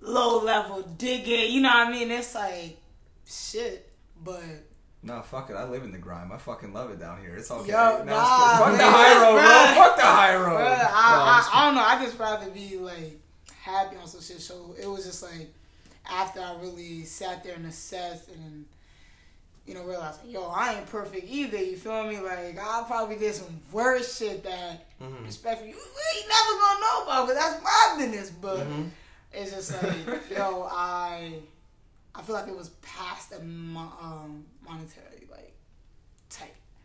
low 0.00 0.42
level 0.42 0.82
digging. 0.82 1.52
You 1.52 1.62
know 1.62 1.68
what 1.70 1.88
I 1.88 1.90
mean? 1.90 2.10
It's 2.10 2.34
like 2.34 2.76
shit, 3.26 3.90
but 4.22 4.42
No, 5.02 5.20
fuck 5.22 5.50
it. 5.50 5.54
I 5.56 5.64
live 5.68 5.82
in 5.82 5.92
the 5.92 5.98
grime. 5.98 6.30
I 6.32 6.38
fucking 6.38 6.72
love 6.72 6.90
it 6.90 7.00
down 7.00 7.20
here. 7.20 7.34
It's 7.36 7.50
okay. 7.50 7.72
Yo, 7.72 7.98
No, 7.98 8.04
nah. 8.04 8.58
Fuck 8.58 8.76
the 8.76 8.84
high 8.84 9.22
road, 9.22 9.32
bro. 9.40 9.82
Fuck 9.82 9.96
the 9.96 10.02
high 10.02 10.36
road. 10.36 10.60
Bruh, 10.60 10.78
I, 10.78 10.84
I'm 10.84 11.28
I, 11.28 11.50
I 11.52 11.64
don't 11.66 11.74
know. 11.74 11.84
I 11.84 12.04
just 12.04 12.18
rather 12.18 12.50
be 12.50 12.78
like 12.78 13.18
happy 13.62 13.96
on 13.96 14.06
some 14.06 14.20
shit. 14.20 14.40
So 14.40 14.74
it 14.80 14.86
was 14.86 15.04
just 15.04 15.22
like 15.22 15.52
after 16.08 16.40
I 16.40 16.54
really 16.60 17.04
sat 17.04 17.42
there 17.42 17.54
and 17.54 17.66
assessed 17.66 18.28
and 18.28 18.66
you 19.66 19.74
know 19.74 19.82
realized, 19.84 20.20
like, 20.24 20.32
yo, 20.32 20.46
I 20.48 20.74
ain't 20.76 20.86
perfect 20.86 21.24
either. 21.28 21.56
You 21.58 21.76
feel 21.76 22.04
me? 22.04 22.18
Like 22.20 22.58
I 22.58 22.84
probably 22.86 23.16
did 23.16 23.34
some 23.34 23.60
worse 23.72 24.18
shit 24.18 24.42
that 24.44 24.86
Mm-hmm. 25.02 25.24
respectfully 25.24 25.70
you 25.70 25.76
ain't 25.76 26.28
never 26.28 26.60
gonna 26.60 26.80
know 26.80 27.02
about 27.04 27.26
because 27.28 27.42
that's 27.42 27.62
my 27.64 27.94
business. 27.98 28.30
But 28.30 28.66
Mhm. 28.66 28.90
it's 29.32 29.50
just 29.52 29.72
like, 29.74 30.30
yo, 30.30 30.68
I 30.70 31.40
I 32.14 32.22
feel 32.22 32.34
like 32.36 32.46
it 32.48 32.56
was 32.56 32.68
past 32.82 33.30
the 33.30 33.40
mo- 33.42 33.92
um, 34.00 34.44
monetary 34.64 35.26
like. 35.30 35.53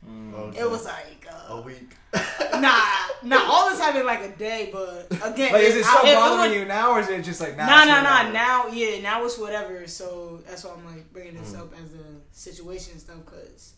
Mm. 0.08 0.34
Okay. 0.34 0.60
It 0.62 0.70
was 0.70 0.86
like 0.86 1.28
a 1.30 1.54
uh, 1.54 1.62
week. 1.62 1.94
nah, 2.54 2.82
nah. 3.24 3.38
All 3.52 3.70
this 3.70 3.80
happened 3.80 4.06
like 4.06 4.22
a 4.22 4.30
day, 4.30 4.70
but 4.72 5.08
again, 5.24 5.52
Like, 5.54 5.64
is 5.64 5.76
it 5.76 5.86
still 5.86 6.06
I- 6.06 6.16
bothering 6.16 6.52
was- 6.52 6.60
you 6.60 6.66
now, 6.66 6.92
or 6.92 7.00
is 7.02 7.10
it 7.10 7.22
just 7.24 7.42
like 7.42 7.58
now? 7.58 7.66
Nah, 7.68 7.80
it's 7.80 7.88
nah, 7.88 8.02
nah. 8.24 8.32
Now, 8.32 8.68
yeah, 8.70 9.02
now 9.02 9.24
it's 9.26 9.38
whatever. 9.38 9.86
So 9.88 10.42
that's 10.48 10.64
why 10.64 10.72
I'm 10.74 10.86
like 10.86 11.12
bringing 11.12 11.36
this 11.36 11.52
Mm. 11.54 11.60
up 11.62 11.74
as 11.84 11.94
a 11.94 12.06
situation 12.32 12.94
and 12.94 13.02
stuff 13.02 13.18
because 13.26 13.74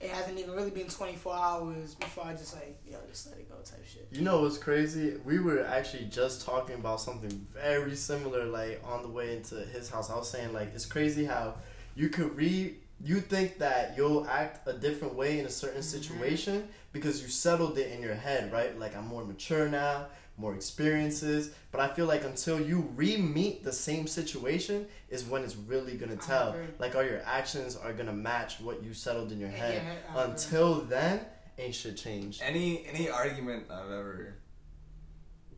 it 0.00 0.10
hasn't 0.10 0.38
even 0.38 0.54
really 0.54 0.70
been 0.70 0.86
24 0.86 1.34
hours 1.34 1.96
before 1.96 2.24
I 2.26 2.34
just 2.34 2.54
like, 2.54 2.78
yo, 2.86 2.98
just 3.10 3.28
let 3.28 3.38
it 3.38 3.48
go 3.50 3.56
type 3.56 3.84
shit. 3.84 4.06
You 4.12 4.20
know 4.22 4.42
what's 4.42 4.56
crazy? 4.58 5.16
We 5.24 5.40
were 5.40 5.64
actually 5.66 6.04
just 6.04 6.46
talking 6.46 6.76
about 6.76 7.00
something 7.00 7.30
very 7.52 7.96
similar, 7.96 8.44
like 8.44 8.80
on 8.84 9.02
the 9.02 9.08
way 9.08 9.36
into 9.36 9.56
his 9.56 9.90
house. 9.90 10.08
I 10.08 10.14
was 10.16 10.30
saying 10.30 10.52
like 10.52 10.72
it's 10.74 10.86
crazy 10.86 11.24
how 11.24 11.54
you 11.96 12.08
could 12.10 12.36
read. 12.36 12.76
You 13.00 13.20
think 13.20 13.58
that 13.58 13.94
you'll 13.96 14.26
act 14.26 14.66
a 14.66 14.72
different 14.72 15.14
way 15.14 15.38
in 15.38 15.46
a 15.46 15.50
certain 15.50 15.80
mm-hmm. 15.80 15.98
situation 15.98 16.68
because 16.92 17.22
you 17.22 17.28
settled 17.28 17.78
it 17.78 17.92
in 17.92 18.02
your 18.02 18.14
head, 18.14 18.52
right? 18.52 18.78
Like 18.78 18.96
I'm 18.96 19.06
more 19.06 19.24
mature 19.24 19.68
now, 19.68 20.06
more 20.36 20.54
experiences. 20.54 21.52
But 21.70 21.80
I 21.80 21.88
feel 21.88 22.06
like 22.06 22.24
until 22.24 22.60
you 22.60 22.80
re-meet 22.96 23.64
the 23.64 23.72
same 23.72 24.06
situation 24.06 24.86
is 25.10 25.24
when 25.24 25.44
it's 25.44 25.56
really 25.56 25.96
gonna 25.96 26.16
tell. 26.16 26.56
Like 26.78 26.96
all 26.96 27.04
your 27.04 27.22
actions 27.24 27.76
are 27.76 27.92
gonna 27.92 28.12
match 28.12 28.60
what 28.60 28.82
you 28.82 28.94
settled 28.94 29.32
in 29.32 29.38
your 29.38 29.48
head. 29.48 29.74
your 29.74 29.82
head, 29.82 29.98
I 30.08 30.22
agree. 30.22 30.32
Until 30.32 30.74
then, 30.80 31.20
ain't 31.58 31.74
shit 31.74 31.96
changed. 31.96 32.42
Any 32.42 32.86
any 32.86 33.08
argument 33.08 33.66
I've 33.70 33.90
ever, 33.90 34.34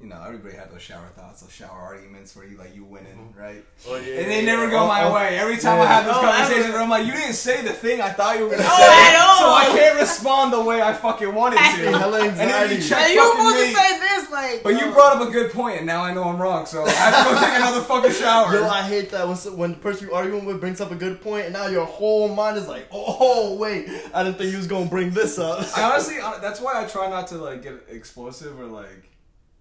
you 0.01 0.07
know, 0.09 0.23
everybody 0.27 0.57
had 0.57 0.71
those 0.73 0.81
shower 0.81 1.07
thoughts, 1.15 1.43
those 1.43 1.53
shower 1.53 1.79
arguments 1.79 2.35
where 2.35 2.47
you 2.47 2.57
like 2.57 2.75
you 2.75 2.85
winning, 2.85 3.35
right? 3.39 3.63
Oh, 3.87 3.97
yeah, 3.97 4.21
And 4.21 4.31
they 4.31 4.41
yeah, 4.41 4.47
never 4.47 4.65
yeah. 4.65 4.71
go 4.71 4.79
Oh, 4.85 4.87
my 4.89 5.05
oh, 5.05 5.15
way. 5.15 5.37
Every 5.39 5.59
time 5.59 5.79
I 5.79 5.85
have 5.85 6.07
those 6.07 6.15
No, 6.17 6.23
conversations, 6.23 6.75
I'm 6.75 6.89
like, 6.89 7.05
you 7.07 7.13
didn't 7.13 7.35
say 7.35 7.61
the 7.61 7.73
thing 7.75 8.01
I 8.01 8.09
thought 8.11 8.39
you 8.39 8.45
were 8.45 8.51
gonna 8.53 8.63
No, 8.63 8.77
say, 8.77 8.83
at 9.13 9.21
all. 9.21 9.39
so 9.39 9.53
I 9.53 9.67
can't 9.79 10.01
respond 10.01 10.55
the 10.55 10.63
way 10.63 10.81
I 10.81 10.95
fucking 10.95 11.35
wanted 11.35 11.57
to. 11.59 11.63
And 11.63 12.39
then 12.39 12.71
you 12.71 12.83
check 12.83 12.99
Hey, 12.99 13.15
you 13.15 13.21
were 13.21 13.31
fucking 13.37 13.45
supposed 13.45 13.67
me. 13.67 13.73
to 13.73 13.79
say 13.79 13.99
this, 14.01 14.31
like. 14.31 14.63
But 14.63 14.81
you 14.81 14.91
brought 14.93 15.17
up 15.21 15.29
a 15.29 15.31
good 15.31 15.53
point, 15.53 15.77
and 15.77 15.87
now 15.87 16.03
I 16.03 16.15
know 16.15 16.25
I'm 16.25 16.41
wrong. 16.41 16.65
So 16.65 16.83
I 16.85 16.91
have 16.91 17.27
to 17.29 17.35
go 17.35 17.41
take 17.41 17.55
another 17.57 17.83
fucking 17.83 18.13
shower. 18.13 18.55
Yo, 18.55 18.67
I 18.67 18.81
hate 18.83 19.11
that 19.11 19.29
when 19.29 19.37
when 19.59 19.71
the 19.73 19.79
person 19.79 20.07
you're 20.07 20.17
arguing 20.17 20.47
with 20.47 20.61
brings 20.61 20.81
up 20.81 20.91
a 20.93 20.97
good 20.97 21.21
point, 21.21 21.45
and 21.45 21.53
now 21.53 21.67
your 21.67 21.85
whole 21.85 22.35
mind 22.35 22.57
is 22.57 22.67
like, 22.69 22.89
oh 22.91 23.55
wait, 23.57 23.87
I 24.15 24.25
didn't 24.25 24.39
think 24.39 24.51
you 24.53 24.57
was 24.57 24.67
gonna 24.67 24.87
bring 24.87 25.11
this 25.11 25.39
up. 25.39 25.67
I 25.77 25.83
honestly, 25.83 26.19
uh, 26.21 26.39
that's 26.39 26.59
why 26.61 26.83
I 26.83 26.87
try 26.87 27.11
not 27.11 27.27
to 27.29 27.37
like 27.37 27.63
get 27.63 27.75
explosive 27.91 28.59
or 28.59 28.65
like 28.65 29.10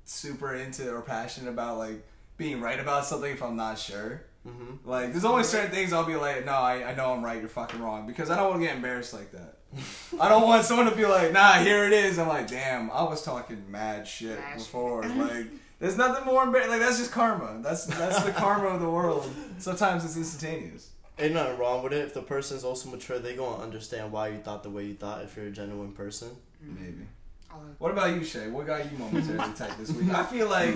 super 0.10 0.56
into 0.56 0.92
or 0.92 1.02
passionate 1.02 1.50
about 1.50 1.78
like 1.78 2.06
being 2.38 2.62
right 2.62 2.80
about 2.80 3.06
something 3.06 3.32
if 3.32 3.44
I'm 3.44 3.56
not 3.56 3.78
sure. 3.78 4.24
mm-hmm. 4.48 4.90
Like, 4.90 5.12
there's 5.12 5.26
only 5.26 5.44
certain 5.44 5.72
things 5.72 5.92
I'll 5.94 6.06
be 6.06 6.16
like, 6.16 6.46
no, 6.46 6.54
I, 6.54 6.92
I 6.92 6.96
know 6.96 7.14
I'm 7.14 7.24
right, 7.24 7.40
you're 7.40 7.50
fucking 7.50 7.82
wrong, 7.82 8.08
because 8.08 8.30
I 8.30 8.38
don't 8.38 8.50
want 8.50 8.62
to 8.62 8.68
get 8.68 8.76
embarrassed 8.78 9.14
like 9.14 9.32
that. 9.34 9.58
I 10.20 10.30
don't 10.30 10.44
want 10.44 10.64
someone 10.66 10.90
to 10.90 10.96
be 10.96 11.06
like, 11.06 11.34
nah, 11.34 11.54
here 11.56 11.84
it 11.86 11.92
is. 11.94 12.18
I'm 12.18 12.30
like, 12.30 12.48
damn, 12.48 12.90
I 12.92 13.04
was 13.04 13.24
talking 13.24 13.70
mad 13.70 14.08
shit 14.08 14.40
Mad 14.40 14.52
shit. 14.52 14.58
before. 14.60 15.04
Like, 15.18 15.48
there's 15.80 15.98
nothing 15.98 16.26
more 16.26 16.44
embarrassing. 16.44 16.72
Like, 16.72 16.82
that's 16.82 16.98
just 16.98 17.12
karma. 17.12 17.60
That's 17.62 17.86
that's 17.86 18.24
the 18.24 18.32
karma 18.32 18.68
of 18.70 18.82
the 18.82 18.90
world. 18.90 19.30
Sometimes 19.60 20.04
it's 20.04 20.18
instantaneous. 20.18 20.90
Ain't 21.18 21.34
nothing 21.34 21.58
wrong 21.58 21.84
with 21.84 21.94
it. 21.94 22.04
If 22.04 22.14
the 22.14 22.22
person's 22.22 22.64
also 22.66 22.90
mature, 22.90 23.20
they 23.20 23.36
gonna 23.36 23.62
understand 23.64 24.12
why 24.12 24.30
you 24.30 24.40
thought 24.40 24.64
the 24.64 24.70
way 24.70 24.86
you 24.86 24.94
thought. 24.96 25.24
If 25.24 25.38
you're 25.38 25.48
a 25.48 25.52
genuine 25.52 25.94
person, 25.94 26.30
Maybe. 26.62 27.06
I 27.52 27.56
like- 27.58 27.66
What 27.80 27.92
about 27.92 28.16
you, 28.16 28.24
Shay? 28.24 28.48
What 28.50 28.68
got 28.68 28.92
you 28.92 28.98
momentarily 28.98 29.54
tight 29.56 29.78
this 29.80 29.92
week? 29.92 30.10
I 30.12 30.24
feel 30.26 30.48
like. 30.50 30.76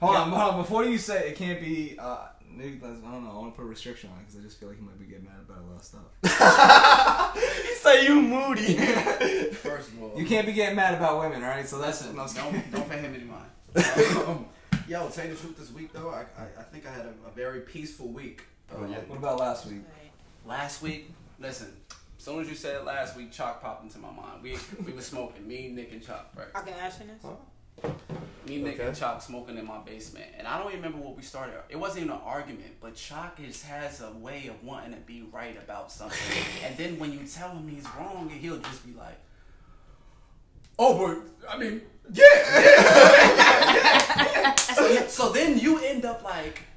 Hold 0.00 0.16
on, 0.16 0.30
hold 0.30 0.54
on. 0.54 0.60
Before 0.60 0.84
you 0.84 0.98
say 0.98 1.28
it 1.28 1.36
can't 1.36 1.60
be. 1.60 1.96
Uh, 1.98 2.26
maybe 2.50 2.76
that's- 2.76 2.98
I 3.06 3.10
don't 3.12 3.24
know. 3.24 3.30
I 3.30 3.34
want 3.34 3.54
to 3.54 3.56
put 3.56 3.64
a 3.66 3.68
restriction 3.68 4.10
on 4.10 4.18
it 4.18 4.26
because 4.26 4.40
I 4.40 4.42
just 4.42 4.58
feel 4.58 4.68
like 4.68 4.78
he 4.78 4.84
might 4.84 4.98
be 4.98 5.06
getting 5.06 5.24
mad 5.24 5.36
about 5.48 5.58
a 5.58 5.66
lot 5.66 5.76
of 5.76 5.84
stuff. 5.84 7.36
he 7.66 7.74
say 7.76 8.04
you 8.06 8.20
moody. 8.20 8.74
First 9.52 9.90
of 9.90 10.02
all, 10.02 10.12
You 10.18 10.26
can't 10.26 10.46
be 10.46 10.52
getting 10.52 10.74
mad 10.76 10.94
about 10.94 11.20
women, 11.20 11.42
all 11.42 11.48
right? 11.50 11.66
So 11.68 11.78
that's 11.78 12.04
it. 12.04 12.14
no, 12.14 12.26
don't 12.34 12.72
don't 12.72 12.88
pay 12.90 12.98
him 12.98 13.14
any 13.14 13.24
mind. 13.24 13.48
Um, 14.26 14.46
yo, 14.88 15.08
tell 15.08 15.24
you 15.26 15.34
the 15.34 15.40
truth, 15.40 15.56
this 15.58 15.70
week 15.72 15.92
though, 15.92 16.10
I 16.10 16.24
I, 16.40 16.46
I 16.60 16.62
think 16.64 16.86
I 16.86 16.90
had 16.92 17.06
a, 17.06 17.14
a 17.28 17.30
very 17.34 17.60
peaceful 17.60 18.08
week. 18.08 18.42
Oh, 18.74 18.84
yeah. 18.86 18.98
What 19.06 19.18
about 19.18 19.38
last 19.38 19.66
week? 19.66 19.82
Last 20.46 20.82
week, 20.82 21.10
listen. 21.38 21.68
As 22.22 22.26
soon 22.26 22.38
as 22.40 22.48
you 22.48 22.54
said 22.54 22.76
it 22.76 22.84
last 22.84 23.16
week, 23.16 23.32
Chalk 23.32 23.60
popped 23.60 23.82
into 23.82 23.98
my 23.98 24.12
mind. 24.12 24.44
We 24.44 24.56
we 24.86 24.92
were 24.92 25.02
smoking, 25.02 25.44
me, 25.44 25.72
Nick, 25.74 25.90
and 25.90 26.00
Chalk, 26.00 26.30
right? 26.36 26.46
I 26.54 26.60
can 26.60 26.74
ask 26.74 27.00
you 27.00 27.06
this. 27.08 27.20
Huh? 27.20 27.30
Me, 28.46 28.58
Nick, 28.62 28.74
Okay. 28.74 28.86
and 28.86 28.96
Chalk 28.96 29.20
smoking 29.20 29.58
in 29.58 29.66
my 29.66 29.80
basement, 29.80 30.26
and 30.38 30.46
I 30.46 30.56
don't 30.56 30.68
even 30.70 30.84
remember 30.84 31.04
what 31.04 31.16
we 31.16 31.24
started. 31.24 31.56
It 31.68 31.74
wasn't 31.74 32.04
even 32.04 32.14
an 32.14 32.20
argument, 32.24 32.74
but 32.80 32.94
Chalk 32.94 33.38
just 33.38 33.64
has 33.64 34.00
a 34.02 34.12
way 34.12 34.46
of 34.46 34.62
wanting 34.62 34.92
to 34.92 35.00
be 35.00 35.24
right 35.32 35.58
about 35.60 35.90
something, 35.90 36.44
and 36.64 36.76
then 36.76 36.96
when 37.00 37.12
you 37.12 37.26
tell 37.26 37.50
him 37.50 37.66
he's 37.66 37.86
wrong, 37.98 38.30
he'll 38.30 38.58
just 38.58 38.86
be 38.86 38.92
like, 38.96 39.18
"Oh, 40.78 40.96
but 40.96 41.50
I 41.50 41.58
mean, 41.58 41.82
yeah." 42.12 42.44
so, 44.54 44.96
so 45.08 45.32
then 45.32 45.58
you 45.58 45.80
end 45.84 46.04
up 46.04 46.22
like, 46.22 46.60
bro, 46.62 46.71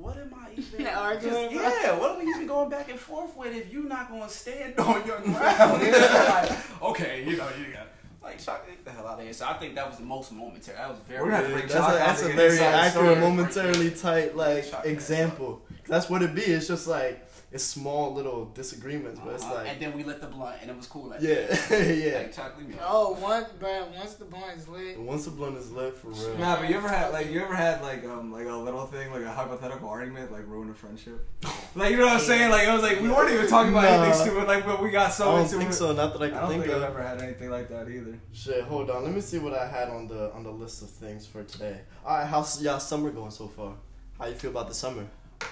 what 0.00 0.16
am 0.16 0.34
I 0.34 0.52
even 0.56 0.86
Arguing 0.86 1.50
just- 1.50 1.56
about? 1.64 1.82
Yeah, 1.82 1.98
what 1.98 2.10
are 2.12 2.18
we 2.18 2.30
even 2.30 2.46
going 2.46 2.70
back 2.70 2.90
and 2.90 2.98
forth 2.98 3.36
with 3.36 3.54
if 3.54 3.72
you're 3.72 3.84
not 3.88 4.08
going 4.10 4.22
to 4.22 4.28
stand 4.28 4.78
on 4.78 5.06
your 5.06 5.18
ground? 5.20 5.82
Like, 5.82 6.82
okay, 6.82 7.24
you 7.26 7.36
know, 7.36 7.48
you 7.58 7.72
got. 7.72 7.86
Like, 8.22 8.38
Chalk, 8.38 8.66
get 8.66 8.84
the 8.84 8.90
hell 8.90 9.06
out 9.06 9.18
of 9.18 9.24
here. 9.24 9.32
So 9.32 9.46
I 9.46 9.54
think 9.54 9.74
that 9.76 9.88
was 9.88 9.96
the 9.96 10.04
most 10.04 10.30
momentary. 10.30 10.76
That 10.76 10.90
was 10.90 10.98
very. 11.08 11.22
We're 11.22 11.30
gonna 11.30 11.36
have 11.38 11.46
to 11.46 11.50
Yeah, 11.52 11.56
bring 11.56 11.68
that's 11.68 11.80
Chalk 11.80 11.90
a, 11.90 11.94
out 12.02 12.06
that's 12.06 12.20
to 12.20 12.30
a 12.30 12.34
very 12.34 12.58
accurate, 12.58 13.18
momentarily 13.18 13.90
tight 13.92 14.36
like 14.36 14.66
example. 14.84 15.62
That's 15.86 16.10
what 16.10 16.20
it 16.22 16.34
be. 16.34 16.42
It's 16.42 16.68
just 16.68 16.86
like 16.86 17.26
it's 17.52 17.64
small 17.64 18.14
little 18.14 18.44
disagreements, 18.54 19.18
but 19.24 19.34
it's 19.34 19.42
Uh-huh. 19.44 19.54
like 19.56 19.68
and 19.70 19.80
then 19.82 19.96
we 19.96 20.04
lit 20.04 20.20
the 20.20 20.28
blunt, 20.28 20.56
and 20.62 20.70
it 20.70 20.76
was 20.76 20.86
cool. 20.86 21.08
Like 21.08 21.20
yeah, 21.20 21.46
yeah. 21.70 22.18
Like, 22.18 22.32
Chalk, 22.32 22.56
leave 22.56 22.68
me 22.68 22.74
alone. 22.74 22.86
Oh, 22.88 23.18
once, 23.20 23.48
bro, 23.58 23.86
once 23.96 24.14
the 24.14 24.24
blunt 24.24 24.56
is 24.56 24.68
lit, 24.68 24.98
Once 25.00 25.24
the 25.24 25.32
blunt 25.32 25.56
is 25.56 25.72
lit 25.72 25.96
for 25.98 26.08
real. 26.08 26.38
Nah, 26.38 26.60
but 26.60 26.68
you 26.68 26.76
ever 26.76 26.88
had 26.88 27.12
like 27.12 27.28
you 27.30 27.40
ever 27.40 27.54
had 27.54 27.82
like 27.82 28.04
um 28.04 28.30
like 28.32 28.46
a 28.46 28.52
little 28.54 28.86
thing 28.86 29.10
like 29.12 29.22
a 29.22 29.32
hypothetical 29.32 29.88
argument 29.88 30.30
like 30.30 30.46
ruin 30.46 30.70
a 30.70 30.74
friendship? 30.74 31.26
Like 31.76 31.92
you 31.92 31.98
know 31.98 32.06
what 32.06 32.14
I'm 32.14 32.20
saying? 32.20 32.50
Like 32.50 32.66
it 32.66 32.72
was 32.72 32.82
like 32.82 33.00
we 33.00 33.08
weren't 33.08 33.30
even 33.32 33.46
talking 33.46 33.70
about 33.70 33.84
Nah. 33.84 34.02
anything 34.02 34.20
stupid. 34.26 34.48
Like 34.48 34.66
but 34.66 34.82
we 34.82 34.90
got 34.90 35.12
so. 35.12 35.22
I 35.24 35.26
so 35.26 35.30
don't 35.30 35.40
into 35.44 35.58
think 35.58 35.70
it. 35.70 35.74
so. 35.74 35.92
Not 35.92 36.12
that 36.14 36.22
I 36.22 36.28
can 36.28 36.38
I 36.38 36.40
don't 36.40 36.50
think 36.50 36.64
think 36.64 36.74
I've 36.74 36.82
ever 36.82 37.00
had 37.02 37.20
anything 37.22 37.48
like 37.50 37.68
that 37.68 37.88
either. 37.88 38.18
Shit, 38.32 38.64
hold 38.64 38.90
on. 38.90 39.04
Let 39.04 39.12
me 39.14 39.20
see 39.20 39.38
what 39.38 39.54
I 39.54 39.68
had 39.68 39.88
on 39.88 40.08
the 40.08 40.32
on 40.32 40.42
the 40.42 40.50
list 40.50 40.82
of 40.82 40.90
things 40.90 41.26
for 41.28 41.44
today. 41.44 41.80
All 42.04 42.16
right, 42.18 42.26
how's 42.26 42.60
y'all 42.60 42.80
summer 42.80 43.10
going 43.10 43.30
so 43.30 43.46
far? 43.46 43.74
How 44.18 44.26
you 44.26 44.34
feel 44.34 44.50
about 44.50 44.66
the 44.68 44.74
summer? 44.74 45.06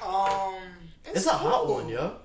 um, 0.04 0.54
It's, 1.14 1.26
a 1.26 1.32
hot 1.32 1.68
one, 1.68 1.88
yo. 1.88 2.16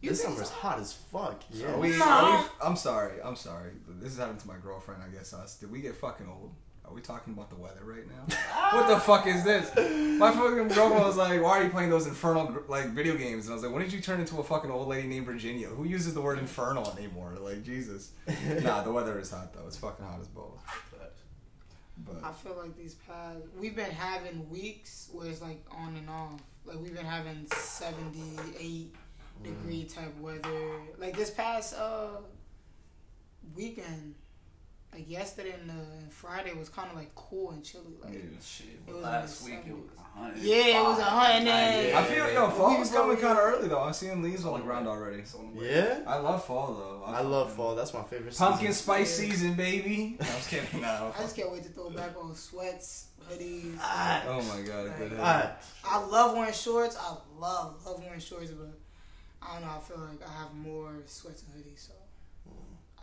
You 0.00 0.10
this 0.10 0.22
think 0.22 0.34
summer's 0.34 0.48
so? 0.48 0.54
hot 0.54 0.78
as 0.80 0.92
fuck. 0.92 1.42
Yeah. 1.50 1.72
Are 1.74 1.78
we, 1.78 1.96
Nah. 1.96 2.04
are 2.04 2.38
we, 2.40 2.46
I'm 2.62 2.76
sorry. 2.76 3.20
I'm 3.22 3.36
sorry. 3.36 3.70
This 4.00 4.12
is 4.12 4.18
happening 4.18 4.38
to 4.40 4.48
my 4.48 4.56
girlfriend. 4.62 5.02
I 5.02 5.08
guess 5.14 5.32
us. 5.34 5.56
Did 5.56 5.70
we 5.70 5.80
get 5.80 5.94
fucking 5.96 6.26
old? 6.26 6.52
Are 6.86 6.92
we 6.94 7.02
talking 7.02 7.34
about 7.34 7.50
the 7.50 7.56
weather 7.56 7.82
right 7.84 8.04
now? 8.08 8.34
what 8.76 8.88
the 8.88 8.98
fuck 8.98 9.26
is 9.26 9.44
this? 9.44 9.68
My 10.18 10.32
fucking 10.32 10.68
girlfriend 10.68 11.04
was 11.04 11.16
like, 11.16 11.40
"Why 11.40 11.58
are 11.60 11.64
you 11.64 11.70
playing 11.70 11.90
those 11.90 12.06
infernal 12.08 12.64
like 12.66 12.88
video 12.88 13.16
games?" 13.16 13.44
And 13.44 13.52
I 13.52 13.54
was 13.54 13.62
like, 13.62 13.72
"When 13.72 13.82
did 13.82 13.92
you 13.92 14.00
turn 14.00 14.18
into 14.20 14.38
a 14.38 14.42
fucking 14.42 14.70
old 14.70 14.88
lady 14.88 15.06
named 15.06 15.26
Virginia? 15.26 15.68
Who 15.68 15.84
uses 15.84 16.14
the 16.14 16.20
word 16.20 16.38
infernal 16.40 16.92
anymore? 16.98 17.36
Like 17.38 17.62
Jesus." 17.62 18.10
nah, 18.62 18.82
the 18.82 18.90
weather 18.90 19.20
is 19.20 19.30
hot 19.30 19.52
though. 19.54 19.66
It's 19.68 19.76
fucking 19.76 20.04
hot 20.04 20.18
as 20.20 20.26
balls. 20.28 20.58
But 21.98 22.24
I 22.24 22.32
feel 22.32 22.56
like 22.56 22.76
these 22.76 22.94
past 22.94 23.38
we've 23.58 23.76
been 23.76 23.90
having 23.90 24.48
weeks 24.48 25.10
where 25.12 25.28
it's 25.28 25.42
like 25.42 25.62
on 25.70 25.94
and 25.96 26.08
off. 26.08 26.40
Like 26.64 26.78
we've 26.80 26.94
been 26.94 27.06
having 27.06 27.46
seventy 27.54 28.38
eight 28.58 28.94
degree 29.42 29.84
type 29.84 30.16
weather. 30.20 30.72
Like 30.98 31.16
this 31.16 31.30
past 31.30 31.74
uh 31.74 32.20
weekend, 33.56 34.14
like 34.92 35.08
yesterday 35.08 35.52
and, 35.60 35.70
uh, 35.70 35.74
and 36.00 36.12
Friday 36.12 36.52
was 36.52 36.68
kind 36.68 36.90
of 36.90 36.96
like 36.96 37.14
cool 37.14 37.50
and 37.52 37.64
chilly. 37.64 37.96
Like 38.02 38.12
Yeah. 38.14 38.20
Shit, 38.42 38.84
but 38.86 38.96
last 39.02 39.40
in 39.42 39.46
the 39.46 39.56
week 39.56 39.64
it 39.68 39.72
was 39.72 39.82
70s. 39.90 39.96
100. 40.16 40.38
Yeah, 40.42 40.80
it 40.80 40.82
was 40.82 40.98
a 40.98 41.02
100 41.02 41.32
and 41.38 41.46
then- 41.46 41.96
I 41.96 42.04
feel 42.04 42.32
yo 42.32 42.48
We 42.48 42.54
fall 42.54 42.82
is 42.82 42.90
probably- 42.90 43.16
coming 43.16 43.16
kind 43.18 43.38
of 43.38 43.44
early 43.54 43.68
though. 43.68 43.80
I'm 43.82 43.92
seeing 43.92 44.20
leaves 44.22 44.44
on 44.44 44.58
the 44.58 44.64
ground 44.66 44.88
already. 44.88 45.22
Yeah. 45.54 46.00
I 46.06 46.16
love 46.16 46.44
fall 46.44 46.74
though. 46.74 47.04
I 47.06 47.20
love 47.20 47.52
fall. 47.52 47.76
That's 47.76 47.94
my 47.94 48.02
favorite. 48.02 48.36
Pumpkin 48.36 48.66
season. 48.68 48.82
spice 48.82 49.20
Yeah. 49.22 49.28
season, 49.30 49.54
baby. 49.54 50.16
No, 50.20 50.26
I 50.26 50.34
was 50.34 50.46
kidding. 50.48 50.80
No. 50.80 51.12
I 51.16 51.22
just 51.22 51.36
can't 51.36 51.52
wait 51.52 51.62
to 51.62 51.68
throw 51.68 51.90
back 51.90 52.16
on 52.20 52.34
sweats, 52.34 53.06
hoodies. 53.30 53.76
Ah. 53.80 54.24
Oh 54.26 54.42
my 54.42 54.60
god, 54.62 54.92
good. 54.98 55.12
Like, 55.12 55.20
Alright. 55.20 55.50
I 55.84 55.98
love 56.04 56.36
wearing 56.36 56.52
shorts. 56.52 56.96
I 57.00 57.14
love 57.38 57.76
love 57.86 58.00
wearing 58.02 58.18
shorts, 58.20 58.50
but 58.50 58.76
I 59.40 59.52
don't 59.54 59.62
know. 59.62 59.74
I 59.76 59.78
feel 59.78 59.98
like 59.98 60.28
I 60.28 60.32
have 60.42 60.52
more 60.54 60.90
sweats 61.06 61.44
and 61.44 61.52
hoodies, 61.64 61.86
so 61.86 61.92
I 61.94 62.04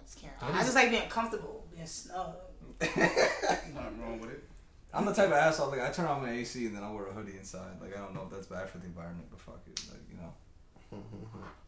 just 0.08 0.22
can't. 0.22 0.34
I 0.42 0.64
just 0.64 0.76
like 0.76 0.90
being 0.90 1.10
comfortable, 1.10 1.66
being 1.74 1.86
snug. 1.86 2.36
Nothing 2.80 4.02
wrong 4.02 4.20
with 4.22 4.32
it. 4.32 4.44
I'm 4.94 5.06
the 5.06 5.14
type 5.14 5.28
of 5.28 5.34
asshole 5.34 5.70
like 5.70 5.82
I 5.82 5.92
turn 5.92 6.06
on 6.06 6.22
my 6.22 6.32
AC 6.32 6.66
and 6.66 6.76
then 6.76 6.84
I 6.84 6.92
wear 6.92 7.08
a 7.08 7.14
hoodie 7.14 7.38
inside. 7.38 7.82
Like 7.82 7.96
I 7.96 8.00
don't 8.00 8.16
know 8.16 8.24
if 8.24 8.32
that's 8.32 8.48
bad 8.48 8.70
for 8.70 8.78
the 8.78 8.86
environment, 8.86 9.28
but 9.30 9.40
fuck 9.40 9.62
it. 9.68 9.80
Like 9.92 10.02
you 10.10 10.18
know. 10.18 11.04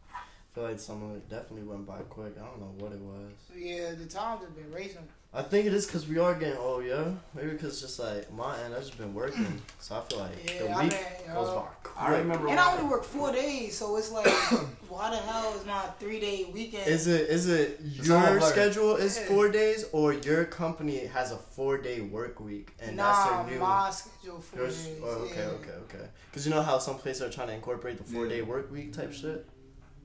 I 0.60 0.62
feel 0.62 0.70
like 0.72 0.80
summer 0.80 1.18
definitely 1.30 1.62
went 1.62 1.86
by 1.86 1.98
quick. 2.00 2.34
I 2.38 2.44
don't 2.44 2.60
know 2.60 2.74
what 2.84 2.92
it 2.92 2.98
was. 3.00 3.32
Yeah, 3.56 3.92
the 3.92 4.04
times 4.04 4.42
have 4.42 4.54
been 4.54 4.70
racing. 4.70 5.08
I 5.32 5.42
think 5.42 5.64
it 5.66 5.72
is 5.72 5.86
because 5.86 6.06
we 6.08 6.18
are 6.18 6.34
getting 6.34 6.58
old, 6.58 6.84
yeah. 6.84 7.12
Maybe 7.34 7.50
because 7.50 7.80
just 7.80 7.98
like 8.00 8.30
my 8.32 8.60
end, 8.62 8.74
I've 8.74 8.80
just 8.80 8.98
been 8.98 9.14
working, 9.14 9.62
so 9.78 9.96
I 9.96 10.00
feel 10.02 10.18
like 10.18 10.32
Yeah, 10.44 10.62
the 10.64 10.70
I 10.70 10.82
week 10.82 10.92
mean, 10.92 11.34
goes 11.34 11.48
by 11.50 11.62
quick. 11.84 11.94
I 12.02 12.18
remember. 12.18 12.48
And 12.48 12.58
I 12.60 12.72
only 12.76 12.90
work 12.90 13.04
four 13.04 13.32
days, 13.44 13.78
so 13.78 13.96
it's 13.96 14.10
like, 14.10 14.26
why 14.88 15.10
the 15.10 15.16
hell 15.18 15.54
is 15.56 15.64
my 15.64 15.82
three 16.00 16.18
day 16.20 16.50
weekend? 16.52 16.86
Is 16.88 17.06
it 17.06 17.28
is 17.30 17.48
it 17.48 17.80
It's 17.80 18.06
your 18.08 18.40
schedule 18.40 18.96
is 18.96 19.16
Yeah. 19.18 19.26
four 19.28 19.48
days 19.48 19.86
or 19.92 20.12
your 20.14 20.44
company 20.46 21.06
has 21.06 21.30
a 21.32 21.36
four 21.36 21.78
day 21.78 22.00
work 22.00 22.40
week 22.40 22.72
and 22.80 22.96
nah, 22.96 23.12
that's 23.12 23.46
their 23.46 23.54
new? 23.54 23.60
my 23.60 23.90
schedule 23.90 24.40
four 24.40 24.62
yours- 24.62 24.84
days. 24.84 25.00
oh, 25.04 25.08
okay, 25.26 25.34
yeah. 25.42 25.46
okay, 25.46 25.72
okay. 25.84 26.06
Because 26.30 26.44
you 26.46 26.52
know 26.52 26.62
how 26.62 26.78
some 26.78 26.96
places 26.98 27.22
are 27.22 27.30
trying 27.30 27.48
to 27.48 27.54
incorporate 27.54 27.98
the 27.98 28.04
four 28.04 28.26
day 28.26 28.38
Yeah. 28.38 28.44
work 28.52 28.70
week 28.72 28.92
type 28.92 29.12
shit. 29.12 29.46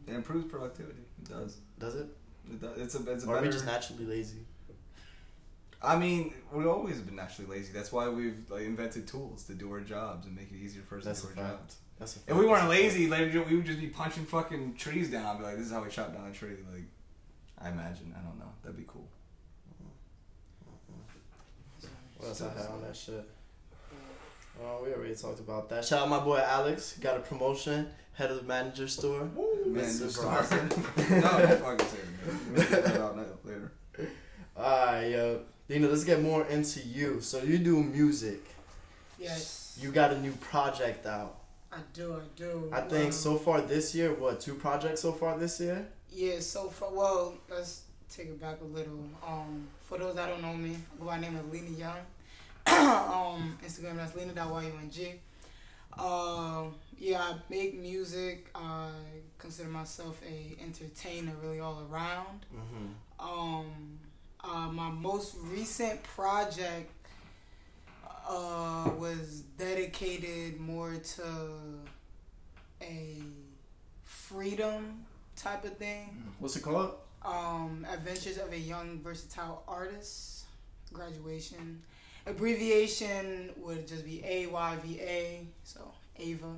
It 0.08 0.14
improves 0.14 0.46
productivity. 0.46 1.02
It 1.22 1.30
does. 1.30 1.58
Does 1.80 1.96
it? 1.96 2.08
It 2.50 2.62
does. 2.62 2.78
It's 2.78 2.96
a. 2.96 3.12
It's 3.12 3.24
a 3.26 3.28
Or 3.28 3.38
are 3.38 3.42
we 3.42 3.50
just 3.50 3.66
naturally 3.66 4.06
lazy? 4.06 4.40
I 5.82 5.98
mean, 5.98 6.34
we've 6.52 6.68
always 6.68 7.00
been 7.02 7.16
naturally 7.16 7.50
lazy. 7.50 7.72
That's 7.74 7.92
why 7.92 8.08
we've 8.10 8.40
like 8.50 8.64
invented 8.64 9.08
tools 9.08 9.44
to 9.44 9.54
do 9.54 9.72
our 9.72 9.82
jobs 9.82 10.26
and 10.26 10.36
make 10.36 10.52
it 10.52 10.56
easier 10.58 10.82
for 10.82 10.98
us 10.98 11.04
That's 11.06 11.22
to 11.22 11.28
do 11.28 11.40
our 11.42 11.48
fact. 11.48 11.60
jobs. 11.60 11.76
That's 12.00 12.16
a 12.16 12.20
fact. 12.20 12.32
If 12.32 12.38
we 12.38 12.46
weren't 12.46 12.70
lazy, 12.70 13.08
like 13.08 13.34
we 13.34 13.56
would 13.56 13.66
just 13.66 13.80
be 13.80 13.88
punching 13.88 14.26
fucking 14.26 14.76
trees 14.76 15.12
down. 15.12 15.26
I'd 15.26 15.38
be 15.38 15.44
like, 15.44 15.58
"This 15.58 15.68
is 15.68 15.72
how 15.72 15.84
we 15.84 15.90
chop 15.90 16.14
down 16.14 16.28
a 16.28 16.34
tree." 16.34 16.56
Like, 16.74 16.86
I 17.60 17.70
imagine. 17.70 18.14
I 18.18 18.22
don't 18.22 18.40
know. 18.40 18.52
That'd 18.64 18.78
be 18.78 18.86
cool. 18.88 19.08
What 22.18 22.28
else 22.30 22.42
I 22.42 22.50
had 22.58 22.68
on 22.70 22.82
that 22.82 22.96
shit? 22.96 23.30
Oh, 24.64 24.84
we 24.84 24.94
already 24.94 25.16
talked 25.16 25.40
about 25.40 25.70
that. 25.70 25.86
Shout 25.86 26.04
out 26.04 26.10
my 26.10 26.20
boy 26.20 26.40
Alex. 26.40 26.98
Got 27.02 27.18
a 27.18 27.20
promotion. 27.20 27.88
Head 28.14 28.32
of 28.32 28.38
the 28.38 28.44
manager 28.44 28.88
store. 28.88 29.26
Man, 29.66 29.84
Mr. 29.84 30.04
just 30.04 30.22
Bronson. 30.22 30.70
no, 30.70 31.22
don't 31.22 31.60
fucking 31.62 31.88
say 31.88 31.98
it. 31.98 32.28
man. 32.28 32.40
We'll 32.54 32.64
figure 32.64 32.82
that 32.82 33.46
later. 33.46 33.72
Alright, 34.58 35.12
yo. 35.12 35.42
Dina, 35.68 35.88
let's 35.88 36.04
get 36.06 36.22
more 36.22 36.46
into 36.46 36.80
you. 36.82 37.20
So 37.20 37.42
you 37.42 37.58
do 37.58 37.84
music. 37.84 38.42
Yes, 39.20 39.78
You 39.82 39.92
got 39.92 40.14
a 40.14 40.22
new 40.22 40.32
project 40.34 41.06
out. 41.06 41.40
I 41.72 41.78
do. 41.94 42.14
I 42.14 42.20
do. 42.38 42.70
I 42.72 42.82
think 42.82 43.08
Um, 43.08 43.12
so 43.12 43.36
far 43.38 43.60
this 43.62 43.94
year, 43.94 44.14
what, 44.14 44.40
two 44.40 44.54
projects 44.56 45.02
so 45.02 45.12
far 45.12 45.38
this 45.38 45.60
year? 45.60 45.86
Yeah, 46.12 46.40
so 46.40 46.70
far, 46.70 46.94
well, 46.94 47.34
let's 47.50 47.82
take 48.10 48.28
it 48.28 48.40
back 48.40 48.60
a 48.62 48.66
little. 48.66 49.04
Um, 49.28 49.68
for 49.84 49.98
those 49.98 50.16
that 50.16 50.28
don't 50.30 50.42
know 50.42 50.54
me, 50.54 50.76
I 50.76 51.00
go 51.00 51.06
by 51.08 51.16
the 51.18 51.22
name 51.24 51.36
of 51.36 51.52
Lena 51.52 51.70
Young. 51.72 51.98
um, 52.68 53.58
Instagram 53.66 53.98
that's 53.98 54.16
Lena.yung. 54.16 55.20
Um, 55.98 56.76
yeah, 56.98 57.22
I 57.22 57.36
make 57.50 57.80
music. 57.80 58.50
I 58.56 58.90
consider 59.38 59.70
myself 59.70 60.20
a 60.28 60.62
entertainer, 60.62 61.34
really 61.42 61.60
all 61.60 61.88
around. 61.90 62.46
Mm-hmm. 62.54 63.28
Um, 63.30 64.00
uh, 64.44 64.72
my 64.72 64.90
most 64.90 65.36
recent 65.44 66.02
project 66.04 66.92
uh, 68.28 68.90
was 68.98 69.44
dedicated 69.58 70.60
more 70.60 70.96
to 70.96 71.24
a 72.82 73.22
freedom 74.04 75.06
type 75.36 75.66
of 75.66 75.78
thing. 75.78 76.24
What's 76.40 76.56
it 76.56 76.64
called? 76.64 76.96
Um, 77.24 77.86
Adventures 77.92 78.38
of 78.38 78.52
a 78.52 78.60
Young 78.60 79.00
Versatile 79.00 79.64
Artist. 79.68 80.46
Graduation. 80.94 81.82
Abbreviation 82.28 83.52
would 83.58 83.88
just 83.88 84.04
be 84.06 84.22
AYVA. 84.26 85.46
So 85.64 85.92
Ava, 86.18 86.56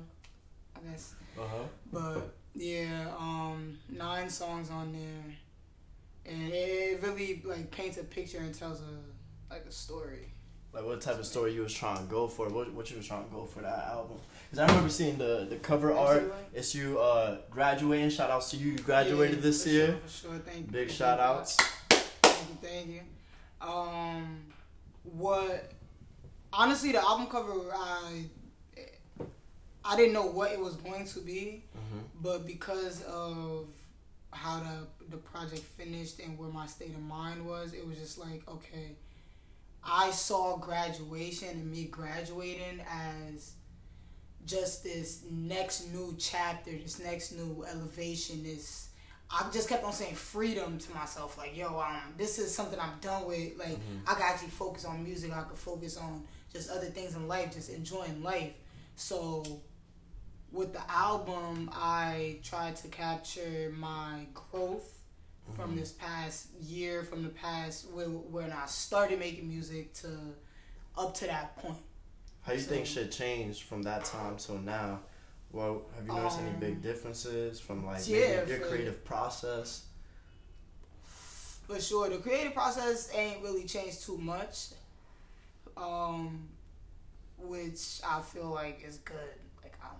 I 0.76 0.90
guess. 0.90 1.14
Uh-huh. 1.38 1.64
But 1.92 2.34
yeah, 2.54 3.06
um, 3.18 3.78
nine 3.88 4.28
songs 4.30 4.70
on 4.70 4.92
there, 4.92 6.32
and 6.34 6.52
it 6.52 7.00
really 7.02 7.42
like 7.44 7.70
paints 7.70 7.98
a 7.98 8.04
picture 8.04 8.38
and 8.38 8.54
tells 8.54 8.80
a 8.80 9.52
like 9.54 9.64
a 9.68 9.72
story. 9.72 10.32
Like 10.72 10.84
what 10.84 11.00
type 11.00 11.18
of 11.18 11.26
story 11.26 11.54
you 11.54 11.62
was 11.62 11.72
trying 11.72 11.98
to 11.98 12.04
go 12.04 12.28
for? 12.28 12.48
What 12.48 12.72
what 12.72 12.90
you 12.90 12.96
was 12.96 13.06
trying 13.06 13.24
to 13.24 13.30
go 13.30 13.44
for 13.44 13.60
that 13.60 13.86
album? 13.88 14.18
Because 14.50 14.58
I 14.60 14.66
remember 14.66 14.90
seeing 14.90 15.18
the 15.18 15.46
the 15.48 15.56
cover 15.56 15.92
art. 15.92 16.16
Absolutely. 16.18 16.38
It's 16.54 16.74
you 16.74 16.98
uh 16.98 17.38
graduating. 17.50 18.10
Shout 18.10 18.30
outs 18.30 18.50
to 18.50 18.56
you. 18.56 18.72
You 18.72 18.78
graduated 18.78 19.36
Yeah, 19.36 19.42
this 19.42 19.62
for 19.64 19.68
year. 19.70 19.86
Sure, 19.86 19.96
for 20.00 20.08
sure, 20.08 20.38
thank 20.38 20.66
you. 20.66 20.72
Big 20.72 20.88
Thank 20.88 20.98
shout 20.98 21.20
outs. 21.20 21.56
Thank 21.88 22.48
you, 22.48 22.68
thank 22.68 22.86
you. 22.88 23.00
Um, 23.60 24.40
what? 25.12 25.72
Honestly, 26.52 26.92
the 26.92 27.00
album 27.00 27.26
cover, 27.26 27.52
I 27.74 28.24
I 29.84 29.96
didn't 29.96 30.12
know 30.12 30.26
what 30.26 30.52
it 30.52 30.60
was 30.60 30.76
going 30.76 31.06
to 31.06 31.20
be, 31.20 31.64
Mm-hmm. 31.76 31.98
but 32.22 32.46
because 32.46 33.02
of 33.04 33.68
how 34.32 34.60
the 34.60 35.06
the 35.10 35.16
project 35.16 35.62
finished 35.62 36.18
and 36.20 36.38
where 36.38 36.50
my 36.50 36.66
state 36.66 36.90
of 36.94 37.00
mind 37.02 37.46
was, 37.46 37.72
it 37.72 37.86
was 37.86 37.96
just 37.96 38.18
like 38.18 38.42
okay. 38.48 38.96
I 39.82 40.10
saw 40.10 40.56
graduation 40.58 41.48
and 41.48 41.70
me 41.70 41.84
graduating 41.84 42.80
as 42.90 43.52
just 44.44 44.82
this 44.84 45.22
next 45.30 45.86
new 45.92 46.14
chapter, 46.18 46.72
this 46.72 46.98
next 46.98 47.32
new 47.32 47.64
elevation, 47.70 48.42
this 48.42 48.87
I 49.30 49.46
just 49.52 49.68
kept 49.68 49.84
on 49.84 49.92
saying 49.92 50.14
freedom 50.14 50.78
to 50.78 50.94
myself, 50.94 51.36
like, 51.36 51.56
yo, 51.56 51.78
um, 51.78 52.14
this 52.16 52.38
is 52.38 52.54
something 52.54 52.80
I'm 52.80 52.98
done 53.00 53.26
with. 53.26 53.58
Like, 53.58 53.72
mm-hmm. 53.72 53.98
I 54.06 54.14
could 54.14 54.24
actually 54.24 54.48
focus 54.48 54.86
on 54.86 55.04
music. 55.04 55.32
I 55.32 55.42
could 55.42 55.58
focus 55.58 55.98
on 55.98 56.24
just 56.52 56.70
other 56.70 56.86
things 56.86 57.14
in 57.14 57.28
life, 57.28 57.52
just 57.52 57.68
enjoying 57.68 58.22
life. 58.22 58.52
So, 58.96 59.60
with 60.50 60.72
the 60.72 60.90
album, 60.90 61.70
I 61.74 62.38
tried 62.42 62.76
to 62.76 62.88
capture 62.88 63.70
my 63.76 64.26
growth 64.32 64.98
mm-hmm. 65.46 65.60
from 65.60 65.76
this 65.76 65.92
past 65.92 66.48
year, 66.62 67.04
from 67.04 67.22
the 67.22 67.28
past 67.28 67.90
when, 67.92 68.06
when 68.32 68.50
I 68.50 68.64
started 68.64 69.18
making 69.18 69.46
music 69.46 69.92
to 69.94 70.08
up 70.96 71.14
to 71.14 71.26
that 71.26 71.56
point. 71.58 71.76
How 72.42 72.52
do 72.52 72.58
you 72.58 72.64
so, 72.64 72.70
think 72.70 72.86
shit 72.86 73.12
changed 73.12 73.64
from 73.64 73.82
that 73.82 74.06
time 74.06 74.36
till 74.38 74.58
now? 74.58 75.00
Well, 75.52 75.82
have 75.96 76.06
you 76.06 76.12
noticed 76.12 76.38
um, 76.38 76.46
any 76.46 76.56
big 76.58 76.74
um, 76.74 76.80
differences 76.80 77.60
from 77.60 77.86
like 77.86 78.06
yeah, 78.06 78.44
your 78.46 78.58
creative 78.58 79.04
process? 79.04 79.84
For 81.66 81.80
sure, 81.80 82.08
the 82.08 82.18
creative 82.18 82.54
process 82.54 83.10
ain't 83.14 83.42
really 83.42 83.64
changed 83.64 84.04
too 84.04 84.18
much. 84.18 84.68
Um, 85.76 86.48
which 87.38 88.00
I 88.06 88.20
feel 88.20 88.48
like 88.50 88.82
is 88.86 88.98
good. 88.98 89.16
Like 89.62 89.74
I'm 89.82 89.96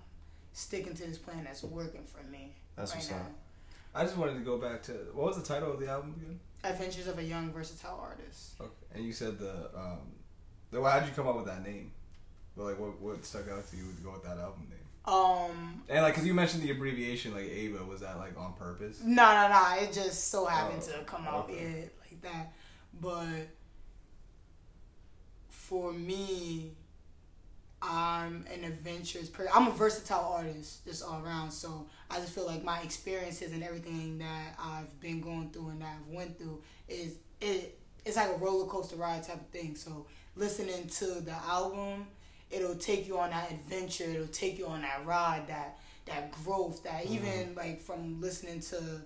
sticking 0.53 0.95
to 0.95 1.07
this 1.07 1.19
plan 1.19 1.45
that's 1.45 1.63
working 1.63 2.05
for 2.05 2.23
me. 2.31 2.55
That's 2.77 2.93
right 2.93 2.99
what's 2.99 3.11
now. 3.11 3.17
up. 3.17 3.33
I 3.95 4.05
just 4.05 4.17
wanted 4.17 4.35
to 4.35 4.41
go 4.41 4.59
back 4.59 4.83
to 4.85 4.93
what 5.15 5.29
was 5.29 5.37
the 5.37 5.43
title 5.43 5.73
of 5.73 5.81
the 5.81 5.89
album 5.89 6.15
again? 6.17 6.41
Adventures 6.65 7.07
of 7.07 7.19
a 7.19 7.23
Young 7.23 7.53
Versatile 7.53 7.99
Artist. 8.03 8.55
Okay, 8.61 8.71
and 8.95 9.05
you 9.05 9.13
said 9.13 9.39
the 9.39 9.71
um, 9.75 10.13
the, 10.71 10.83
how 10.83 11.01
did 11.01 11.09
you 11.09 11.15
come 11.15 11.27
up 11.27 11.37
with 11.37 11.47
that 11.47 11.65
name? 11.65 11.93
like, 12.57 12.79
what 12.79 13.01
what 13.01 13.25
stuck 13.25 13.49
out 13.49 13.69
to 13.71 13.77
you 13.77 13.85
to 13.97 14.03
go 14.03 14.13
with 14.13 14.25
that 14.25 14.39
album 14.39 14.67
name? 14.69 14.78
Um, 15.09 15.83
and 15.89 16.03
like, 16.03 16.15
cause 16.15 16.27
you 16.27 16.35
mentioned 16.35 16.63
the 16.63 16.71
abbreviation 16.71 17.33
like 17.33 17.49
Ava, 17.49 17.83
was 17.83 18.03
that 18.03 18.19
like 18.19 18.39
on 18.39 18.53
purpose? 18.53 19.01
No, 19.03 19.33
no, 19.33 19.49
no. 19.49 19.83
It 19.83 19.93
just 19.93 20.29
so 20.29 20.45
happened 20.45 20.87
oh, 20.87 20.99
to 20.99 21.05
come 21.05 21.27
out 21.27 21.45
okay. 21.45 21.89
like 22.01 22.21
that. 22.23 22.53
But 23.01 23.49
for 25.49 25.93
me, 25.93 26.73
I'm 27.81 28.45
an 28.53 28.65
adventurous 28.65 29.31
person. 29.31 29.51
I'm 29.55 29.69
a 29.69 29.71
versatile 29.71 30.35
artist, 30.37 30.85
just 30.85 31.03
all 31.03 31.23
around. 31.25 31.53
So 31.53 31.87
I 32.11 32.19
just 32.19 32.35
feel 32.35 32.45
like 32.45 32.63
my 32.63 32.81
experiences 32.81 33.53
and 33.53 33.63
everything 33.63 34.19
that 34.19 34.59
I've 34.63 35.01
been 35.01 35.23
going 35.23 35.49
through 35.51 35.71
and 35.71 35.81
that 35.81 35.97
I've 35.97 36.15
went 36.15 36.39
through 36.39 36.63
is 36.87 37.15
it. 37.41 37.79
It's 38.05 38.17
like 38.17 38.31
a 38.31 38.37
roller 38.37 38.67
coaster 38.67 38.97
ride 38.97 39.23
type 39.23 39.41
of 39.41 39.49
thing. 39.49 39.75
So 39.75 40.07
listening 40.37 40.87
to 40.87 41.07
the 41.21 41.35
album 41.47 42.07
it'll 42.51 42.77
take 42.77 43.07
you 43.07 43.19
on 43.19 43.31
that 43.31 43.51
adventure. 43.51 44.05
It'll 44.05 44.27
take 44.27 44.59
you 44.59 44.67
on 44.67 44.83
that 44.83 45.05
ride, 45.05 45.47
that 45.49 45.79
that 46.07 46.33
growth. 46.45 46.83
That 46.85 47.05
mm-hmm. 47.05 47.15
even 47.15 47.55
like 47.55 47.81
from 47.81 48.21
listening 48.21 48.61
to 48.61 49.03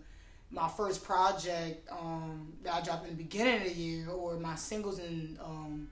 my 0.51 0.69
first 0.69 1.05
project 1.05 1.89
um, 1.91 2.53
that 2.63 2.75
I 2.75 2.81
dropped 2.83 3.05
in 3.05 3.17
the 3.17 3.23
beginning 3.23 3.57
of 3.57 3.65
the 3.65 3.75
year, 3.75 4.09
or 4.11 4.37
my 4.37 4.55
singles 4.55 4.99
and 4.99 5.39
um, 5.41 5.89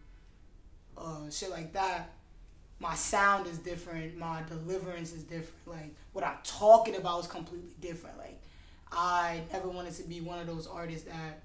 uh, 0.96 1.30
shit 1.30 1.50
like 1.50 1.72
that. 1.72 2.12
My 2.78 2.94
sound 2.94 3.46
is 3.46 3.58
different. 3.58 4.16
My 4.16 4.42
deliverance 4.48 5.12
is 5.12 5.22
different. 5.24 5.66
Like 5.66 5.94
what 6.12 6.24
I'm 6.24 6.38
talking 6.44 6.96
about 6.96 7.20
is 7.20 7.26
completely 7.26 7.74
different. 7.80 8.16
Like 8.16 8.40
I 8.90 9.42
never 9.52 9.68
wanted 9.68 9.94
to 9.94 10.02
be 10.04 10.20
one 10.20 10.38
of 10.38 10.46
those 10.46 10.66
artists 10.66 11.08
that 11.08 11.42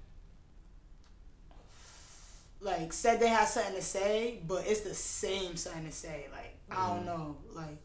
like 2.66 2.92
said 2.94 3.20
they 3.20 3.28
had 3.28 3.46
something 3.46 3.76
to 3.76 3.82
say, 3.82 4.40
but 4.48 4.66
it's 4.66 4.82
the 4.82 4.96
same 4.96 5.56
something 5.56 5.86
to 5.86 5.92
say. 5.92 6.26
Like 6.32 6.56
mm. 6.70 6.76
I 6.78 6.88
don't 6.90 7.04
mm. 7.04 7.06
know, 7.06 7.38
like 7.54 7.78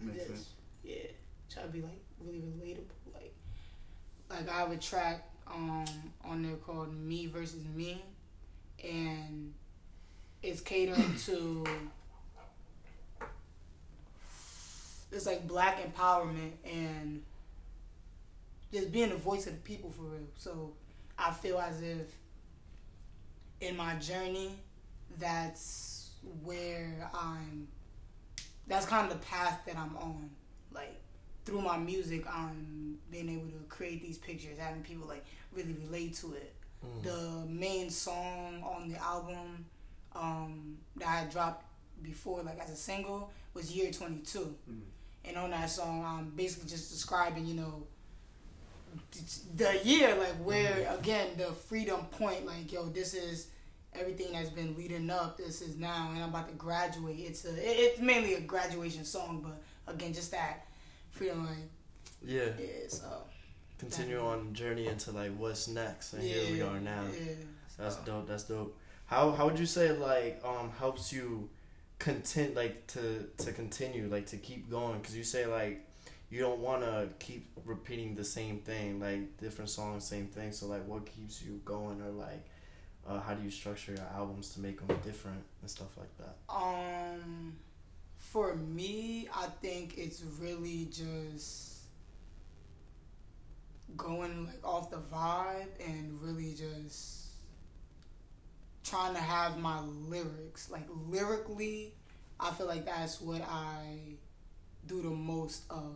Makes 0.00 0.18
just, 0.18 0.28
sense. 0.28 0.48
yeah, 0.84 0.96
try 1.52 1.62
to 1.64 1.68
be 1.68 1.82
like 1.82 2.00
really 2.20 2.38
relatable. 2.38 2.84
Like 3.12 3.34
like 4.30 4.48
I 4.48 4.60
have 4.60 4.70
a 4.70 4.76
track 4.76 5.28
um 5.48 5.84
on 6.24 6.42
there 6.42 6.56
called 6.56 6.94
Me 6.94 7.26
versus 7.26 7.64
Me, 7.74 8.00
and 8.84 9.52
it's 10.42 10.60
catering 10.60 11.16
to 11.26 11.64
it's 15.10 15.26
like 15.26 15.48
black 15.48 15.80
empowerment 15.82 16.52
and 16.64 17.22
just 18.72 18.92
being 18.92 19.08
the 19.08 19.16
voice 19.16 19.46
of 19.48 19.54
the 19.54 19.58
people 19.60 19.90
for 19.90 20.02
real. 20.02 20.28
So 20.36 20.74
I 21.18 21.32
feel 21.32 21.58
as 21.58 21.82
if 21.82 22.06
in 23.60 23.76
my 23.76 23.94
journey, 23.96 24.50
that's 25.18 26.10
where 26.42 27.10
I'm. 27.14 27.68
That's 28.68 28.86
kind 28.86 29.10
of 29.10 29.18
the 29.18 29.24
path 29.24 29.60
that 29.66 29.76
I'm 29.76 29.96
on. 29.96 30.30
Like 30.72 31.00
through 31.44 31.62
my 31.62 31.76
music, 31.76 32.24
I'm 32.28 32.98
being 33.10 33.28
able 33.28 33.48
to 33.48 33.64
create 33.68 34.02
these 34.02 34.18
pictures, 34.18 34.58
having 34.58 34.82
people 34.82 35.06
like 35.06 35.24
really 35.52 35.74
relate 35.74 36.14
to 36.16 36.34
it. 36.34 36.54
Mm. 36.84 37.02
The 37.02 37.48
main 37.48 37.90
song 37.90 38.62
on 38.62 38.90
the 38.90 39.00
album 39.02 39.64
um, 40.14 40.78
that 40.96 41.08
I 41.08 41.30
dropped 41.30 41.64
before, 42.02 42.42
like 42.42 42.58
as 42.58 42.70
a 42.70 42.76
single, 42.76 43.30
was 43.54 43.74
Year 43.74 43.92
22. 43.92 44.38
Mm. 44.38 44.80
And 45.24 45.36
on 45.36 45.50
that 45.50 45.70
song, 45.70 46.04
I'm 46.04 46.30
basically 46.30 46.68
just 46.68 46.90
describing, 46.90 47.46
you 47.46 47.54
know, 47.54 47.86
the 49.56 49.80
year, 49.84 50.14
like 50.16 50.34
where 50.44 50.94
again 50.98 51.28
the 51.36 51.46
freedom 51.46 52.00
point, 52.12 52.46
like 52.46 52.72
yo, 52.72 52.86
this 52.86 53.14
is 53.14 53.48
everything 53.94 54.32
that's 54.32 54.50
been 54.50 54.76
leading 54.76 55.10
up. 55.10 55.36
This 55.36 55.62
is 55.62 55.76
now, 55.76 56.10
and 56.12 56.22
I'm 56.22 56.30
about 56.30 56.48
to 56.48 56.54
graduate. 56.54 57.18
It's 57.18 57.44
a, 57.44 57.50
it, 57.50 57.78
it's 57.78 58.00
mainly 58.00 58.34
a 58.34 58.40
graduation 58.40 59.04
song, 59.04 59.40
but 59.42 59.92
again, 59.92 60.12
just 60.12 60.30
that 60.32 60.66
freedom, 61.10 61.46
like 61.46 61.56
yeah, 62.22 62.48
yeah. 62.58 62.88
So 62.88 63.06
continue 63.78 64.20
on 64.20 64.52
journey 64.52 64.86
into 64.86 65.12
like 65.12 65.32
what's 65.36 65.68
next, 65.68 66.12
and 66.12 66.22
yeah, 66.22 66.34
here 66.34 66.52
we 66.52 66.62
are 66.62 66.80
now. 66.80 67.02
Yeah, 67.12 67.32
that's 67.78 67.96
dope. 67.96 68.28
That's 68.28 68.44
dope. 68.44 68.76
How 69.06 69.30
how 69.32 69.46
would 69.46 69.58
you 69.58 69.66
say 69.66 69.92
like 69.92 70.42
um 70.44 70.70
helps 70.78 71.12
you 71.12 71.48
content 71.98 72.54
like 72.54 72.86
to 72.88 73.26
to 73.38 73.52
continue 73.52 74.08
like 74.08 74.26
to 74.26 74.36
keep 74.36 74.70
going 74.70 74.98
because 74.98 75.16
you 75.16 75.24
say 75.24 75.46
like 75.46 75.85
you 76.30 76.40
don't 76.40 76.58
want 76.60 76.82
to 76.82 77.08
keep 77.18 77.50
repeating 77.64 78.14
the 78.14 78.24
same 78.24 78.58
thing 78.58 79.00
like 79.00 79.38
different 79.38 79.70
songs 79.70 80.04
same 80.04 80.26
thing. 80.26 80.52
So 80.52 80.66
like 80.66 80.86
what 80.86 81.06
keeps 81.06 81.42
you 81.42 81.60
going? 81.64 82.00
Or 82.02 82.10
like 82.10 82.44
uh, 83.08 83.20
how 83.20 83.34
do 83.34 83.42
you 83.42 83.50
structure 83.50 83.92
your 83.92 84.06
albums 84.14 84.50
to 84.54 84.60
make 84.60 84.84
them 84.86 84.98
different 85.04 85.42
and 85.62 85.70
stuff 85.70 85.96
like 85.96 86.16
that? 86.18 86.36
Um 86.48 87.56
for 88.18 88.56
me 88.56 89.28
i 89.34 89.46
think 89.62 89.96
it's 89.96 90.22
really 90.40 90.88
just 90.90 91.76
going 93.96 94.46
like 94.46 94.64
off 94.64 94.90
the 94.90 94.96
vibe 94.96 95.68
and 95.86 96.20
really 96.20 96.54
just 96.54 97.26
trying 98.84 99.14
to 99.14 99.20
have 99.20 99.58
my 99.58 99.80
lyrics. 99.80 100.70
Like 100.70 100.86
lyrically 101.08 101.94
i 102.38 102.50
feel 102.50 102.66
like 102.66 102.84
that's 102.84 103.20
what 103.20 103.42
i 103.48 103.98
do 104.86 105.02
the 105.02 105.08
most 105.08 105.62
of 105.70 105.94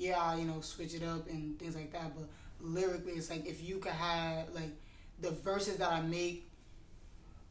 yeah 0.00 0.34
you 0.34 0.44
know 0.44 0.60
switch 0.60 0.94
it 0.94 1.02
up 1.02 1.28
and 1.28 1.58
things 1.58 1.76
like 1.76 1.92
that 1.92 2.12
but 2.16 2.28
lyrically 2.60 3.12
it's 3.12 3.30
like 3.30 3.46
if 3.46 3.62
you 3.62 3.78
could 3.78 3.92
have 3.92 4.48
like 4.54 4.72
the 5.20 5.30
verses 5.30 5.76
that 5.76 5.92
I 5.92 6.00
make, 6.00 6.48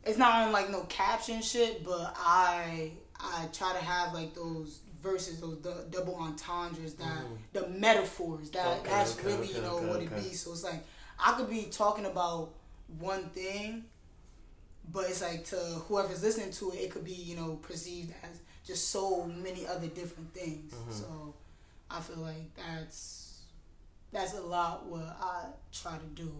it's 0.03 0.17
not 0.17 0.47
on 0.47 0.51
like 0.51 0.69
no 0.69 0.81
caption 0.83 1.41
shit, 1.41 1.83
but 1.83 2.15
I 2.17 2.91
I 3.19 3.47
try 3.53 3.73
to 3.73 3.83
have 3.83 4.13
like 4.13 4.33
those 4.33 4.79
verses, 5.01 5.39
those 5.39 5.59
the 5.61 5.85
double 5.91 6.15
entendres, 6.15 6.93
that 6.95 7.05
mm. 7.05 7.37
the 7.53 7.67
metaphors. 7.69 8.49
That 8.51 8.79
okay, 8.79 8.89
that's 8.89 9.17
okay, 9.17 9.27
really 9.27 9.49
okay, 9.49 9.55
you 9.55 9.61
know 9.61 9.77
what 9.77 10.01
it 10.01 10.15
be. 10.15 10.33
So 10.33 10.51
it's 10.51 10.63
like 10.63 10.83
I 11.23 11.33
could 11.33 11.49
be 11.49 11.67
talking 11.71 12.05
about 12.05 12.51
one 12.97 13.25
thing, 13.29 13.85
but 14.91 15.05
it's 15.09 15.21
like 15.21 15.45
to 15.45 15.55
whoever's 15.55 16.23
listening 16.23 16.51
to 16.53 16.71
it, 16.71 16.77
it 16.77 16.91
could 16.91 17.05
be 17.05 17.13
you 17.13 17.35
know 17.35 17.59
perceived 17.61 18.13
as 18.23 18.39
just 18.65 18.89
so 18.89 19.25
many 19.25 19.67
other 19.67 19.87
different 19.87 20.33
things. 20.33 20.73
Mm-hmm. 20.73 20.91
So 20.91 21.35
I 21.91 21.99
feel 22.01 22.17
like 22.17 22.55
that's 22.55 23.41
that's 24.11 24.33
a 24.33 24.41
lot 24.41 24.85
what 24.85 25.17
I 25.21 25.45
try 25.71 25.97
to 25.97 26.05
do 26.21 26.31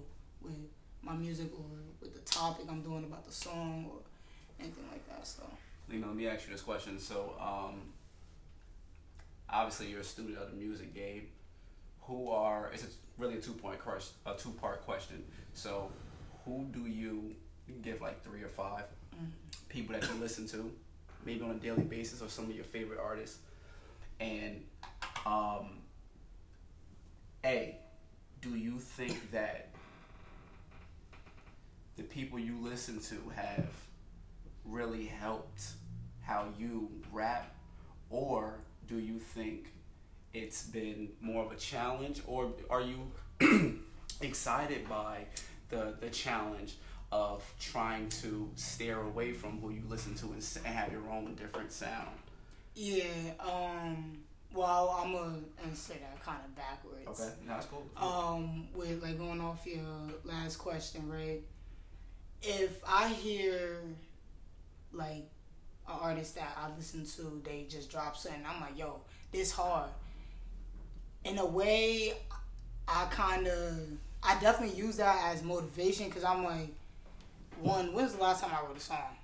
with 0.42 0.58
my 1.02 1.14
music 1.14 1.52
or 1.54 1.66
with 2.02 2.14
the 2.14 2.22
topic 2.22 2.66
I'm 2.70 2.82
doing 2.82 3.04
about 3.04 3.26
the 3.26 3.32
song 3.32 3.90
or 3.92 4.00
anything 4.60 4.86
like 4.92 5.08
that. 5.10 5.26
So. 5.28 5.44
You 5.92 6.00
know, 6.00 6.08
let 6.08 6.16
me 6.16 6.28
ask 6.28 6.46
you 6.48 6.54
this 6.54 6.62
question. 6.62 7.00
So, 7.00 7.34
um, 7.40 7.82
obviously, 9.50 9.88
you're 9.88 10.02
a 10.02 10.04
student 10.04 10.38
of 10.38 10.52
the 10.52 10.58
music 10.58 10.94
game. 10.94 11.28
Who 12.02 12.30
are? 12.30 12.70
It's 12.74 12.86
really 13.18 13.36
a 13.36 13.42
two 13.42 13.54
point 13.54 13.80
question, 13.80 14.16
a 14.26 14.34
two 14.36 14.52
part 14.52 14.86
question. 14.86 15.24
So, 15.54 15.92
who 16.46 16.66
do 16.72 16.82
you, 16.82 17.36
you 17.68 17.76
give 17.82 18.02
like 18.02 18.24
three 18.24 18.44
or 18.44 18.48
5 18.48 18.66
mm-hmm. 18.66 19.26
people 19.68 19.96
that 19.96 20.08
you 20.08 20.16
listen 20.20 20.48
to, 20.50 20.72
maybe 21.26 21.42
on 21.42 21.52
a 21.52 21.56
daily 21.56 21.84
basis, 21.84 22.22
or 22.22 22.30
some 22.30 22.46
of 22.46 22.56
your 22.56 22.66
favorite 22.66 23.00
artists, 23.00 23.40
and 24.20 24.64
um, 25.26 25.80
a, 27.46 27.78
do 28.42 28.56
you 28.56 28.78
think 28.78 29.32
that 29.32 29.70
the 31.96 32.04
people 32.04 32.40
you 32.40 32.58
listen 32.62 33.00
to 33.00 33.16
have 33.36 33.66
really 34.66 35.06
helped 35.06 35.64
how 36.22 36.48
you 36.58 36.90
rap, 37.12 37.56
or 38.10 38.60
do 38.88 39.00
you 39.00 39.20
think 39.20 39.74
it's 40.34 40.64
been 40.64 41.10
more 41.22 41.46
of 41.46 41.52
a 41.52 41.56
challenge, 41.56 42.22
or 42.28 42.54
are 42.70 42.82
you 42.82 43.12
excited 44.22 44.88
by 44.88 45.26
the 45.70 45.96
the 46.00 46.10
challenge 46.10 46.78
of 47.12 47.44
trying 47.60 48.08
to 48.10 48.50
steer 48.56 49.02
away 49.02 49.34
from 49.34 49.60
who 49.60 49.72
you 49.72 49.82
listen 49.90 50.14
to 50.16 50.26
and 50.28 50.46
and 50.66 50.76
have 50.76 50.92
your 50.92 51.10
own 51.10 51.36
different 51.36 51.72
sound? 51.72 52.29
Yeah. 52.80 53.04
Um. 53.42 54.20
Well, 54.54 54.98
I'm 55.04 55.12
gonna 55.12 55.40
answer 55.66 55.96
that 55.96 56.24
kind 56.24 56.40
of 56.46 56.56
backwards. 56.56 57.20
Okay, 57.20 57.30
no, 57.46 57.54
that's 57.54 57.66
cool. 57.66 57.86
Um, 57.98 58.70
with 58.74 59.04
like 59.04 59.18
going 59.18 59.42
off 59.42 59.66
your 59.66 59.84
last 60.24 60.56
question, 60.56 61.10
right? 61.10 61.42
If 62.42 62.82
I 62.88 63.10
hear 63.10 63.82
like 64.94 65.30
an 65.90 65.96
artist 66.00 66.36
that 66.36 66.58
I 66.58 66.74
listen 66.78 67.06
to, 67.18 67.42
they 67.44 67.66
just 67.70 67.92
drop 67.92 68.16
something, 68.16 68.42
I'm 68.48 68.62
like, 68.62 68.80
yo, 68.80 69.02
this 69.34 69.52
hard. 69.52 69.90
In 71.26 71.38
a 71.38 71.46
way, 71.46 72.14
I 72.88 73.08
kind 73.12 73.46
of, 73.46 73.78
I 74.24 74.40
definitely 74.40 74.78
use 74.78 74.96
that 74.98 75.34
as 75.34 75.44
motivation 75.44 76.06
because 76.08 76.24
I'm 76.24 76.46
like, 76.46 76.70
one, 77.60 77.94
when's 77.94 78.14
the 78.14 78.22
last 78.22 78.42
time 78.42 78.52
I 78.58 78.66
wrote 78.66 78.78
a 78.78 78.80
song? 78.80 79.18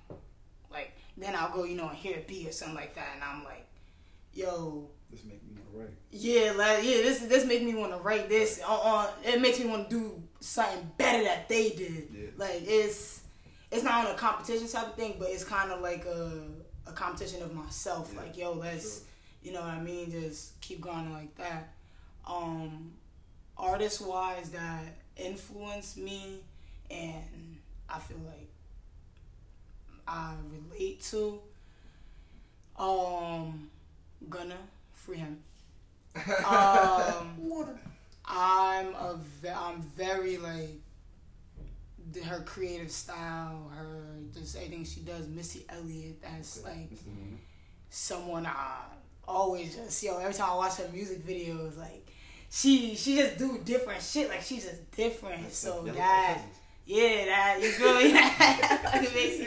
Like, 0.69 0.91
then 1.17 1.35
I'll 1.35 1.51
go, 1.53 1.63
you 1.63 1.75
know, 1.75 1.87
and 1.89 1.97
hear 1.97 2.17
a 2.17 2.21
beat 2.21 2.47
or 2.47 2.51
something 2.51 2.75
like 2.75 2.95
that, 2.95 3.09
and 3.15 3.23
I'm 3.23 3.43
like, 3.43 3.65
yo, 4.33 4.89
This 5.11 5.23
make 5.25 5.41
me 5.43 5.51
want 5.55 5.71
to 5.71 5.79
write. 5.79 5.97
yeah, 6.11 6.51
like 6.55 6.83
yeah, 6.83 7.01
this 7.03 7.19
this 7.19 7.45
make 7.45 7.63
me 7.63 7.75
want 7.75 7.91
to 7.93 7.99
write 7.99 8.29
this. 8.29 8.61
On, 8.61 8.79
on 8.79 9.07
it 9.23 9.41
makes 9.41 9.59
me 9.59 9.67
want 9.67 9.89
to 9.89 9.95
do 9.95 10.23
something 10.39 10.91
better 10.97 11.23
that 11.23 11.47
they 11.49 11.69
did. 11.69 12.07
Yeah. 12.11 12.27
Like 12.37 12.61
it's 12.65 13.21
it's 13.71 13.83
not 13.83 14.05
on 14.07 14.13
a 14.13 14.17
competition 14.17 14.67
type 14.67 14.87
of 14.87 14.95
thing, 14.95 15.15
but 15.19 15.29
it's 15.29 15.43
kind 15.43 15.71
of 15.71 15.81
like 15.81 16.05
a 16.05 16.43
a 16.87 16.91
competition 16.91 17.41
of 17.43 17.53
myself. 17.53 18.11
Yeah, 18.13 18.21
like 18.21 18.37
yo, 18.37 18.53
let's 18.53 18.99
sure. 18.99 19.07
you 19.43 19.51
know 19.53 19.61
what 19.61 19.69
I 19.69 19.81
mean. 19.81 20.11
Just 20.11 20.59
keep 20.61 20.81
going 20.81 21.11
like 21.13 21.35
that. 21.35 21.73
Um, 22.27 22.93
artist 23.57 24.01
wise, 24.05 24.49
that 24.51 24.83
influenced 25.15 25.97
me, 25.97 26.41
and 26.89 27.57
I 27.89 27.99
feel 27.99 28.17
like 28.25 28.49
I 30.07 30.33
relate 30.51 31.01
to. 31.11 31.39
Um, 32.77 33.69
gonna 34.29 34.57
free 34.93 35.17
him. 35.17 35.39
Um, 36.45 37.39
I'm 38.25 38.87
a 38.95 39.17
ve- 39.41 39.49
I'm 39.49 39.81
very 39.81 40.37
like 40.37 40.79
the, 42.11 42.21
her 42.21 42.41
creative 42.41 42.91
style, 42.91 43.71
her 43.75 44.17
just 44.33 44.55
everything 44.55 44.83
she 44.83 45.01
does. 45.01 45.27
Missy 45.27 45.65
Elliott, 45.69 46.21
that's 46.21 46.63
like 46.63 46.89
someone 47.89 48.45
I 48.45 48.81
always 49.27 49.75
just 49.75 50.01
yo. 50.03 50.17
Every 50.17 50.33
time 50.33 50.51
I 50.51 50.55
watch 50.55 50.75
her 50.77 50.89
music 50.91 51.25
videos, 51.25 51.77
like 51.77 52.11
she 52.49 52.95
she 52.95 53.17
just 53.17 53.37
do 53.37 53.59
different 53.63 54.01
shit. 54.01 54.29
Like 54.29 54.41
she's 54.41 54.65
just 54.65 54.91
different. 54.91 55.51
So 55.51 55.83
that 55.95 56.41
yeah, 56.85 57.25
that 57.25 57.59
you 57.61 57.69
feel 57.71 57.95
me? 57.95 58.11
that 58.13 59.01
makes 59.13 59.39
me 59.39 59.45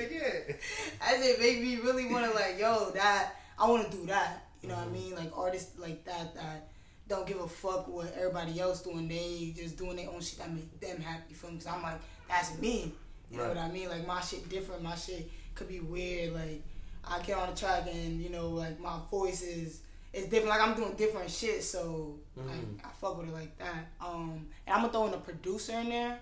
that 1.00 1.20
shit 1.22 1.40
make 1.40 1.60
me 1.62 1.76
really 1.76 2.06
want 2.06 2.24
to 2.30 2.36
like, 2.36 2.58
yo, 2.58 2.90
that 2.90 3.34
I 3.58 3.68
want 3.68 3.90
to 3.90 3.96
do 3.96 4.06
that. 4.06 4.44
You 4.62 4.68
know 4.68 4.74
what 4.74 4.88
I 4.88 4.90
mean? 4.90 5.14
Like 5.14 5.36
artists 5.36 5.78
like 5.78 6.04
that 6.04 6.34
that 6.34 6.68
don't 7.08 7.26
give 7.26 7.40
a 7.40 7.48
fuck 7.48 7.88
what 7.88 8.12
everybody 8.16 8.60
else 8.60 8.82
doing. 8.82 9.08
They 9.08 9.54
just 9.56 9.78
doing 9.78 9.96
their 9.96 10.08
own 10.10 10.20
shit 10.20 10.38
that 10.40 10.52
make 10.52 10.80
them 10.80 11.00
happy. 11.00 11.34
From 11.34 11.52
because 11.52 11.66
I'm 11.66 11.82
like, 11.82 12.00
that's 12.28 12.58
me. 12.58 12.92
You 13.30 13.38
know 13.38 13.48
what 13.48 13.58
I 13.58 13.70
mean? 13.70 13.88
Like 13.88 14.06
my 14.06 14.20
shit 14.20 14.48
different. 14.48 14.82
My 14.82 14.94
shit 14.96 15.30
could 15.54 15.68
be 15.68 15.80
weird. 15.80 16.34
Like 16.34 16.62
I 17.04 17.20
get 17.22 17.38
on 17.38 17.50
the 17.50 17.56
track 17.56 17.84
and 17.92 18.20
you 18.20 18.30
know 18.30 18.48
like 18.50 18.80
my 18.80 18.98
voice 19.10 19.42
is. 19.42 19.80
It's 20.12 20.26
different. 20.26 20.48
Like 20.48 20.62
I'm 20.62 20.74
doing 20.74 20.94
different 20.96 21.30
shit, 21.30 21.62
so 21.62 22.16
like 22.34 22.46
Mhm. 22.46 22.78
I 22.82 22.88
fuck 22.98 23.18
with 23.18 23.28
it 23.28 23.34
like 23.34 23.56
that. 23.58 23.88
Um, 24.00 24.46
and 24.66 24.74
I'm 24.74 24.80
gonna 24.80 24.92
throw 24.92 25.06
in 25.06 25.14
a 25.14 25.18
producer 25.18 25.72
in 25.78 25.90
there. 25.90 26.18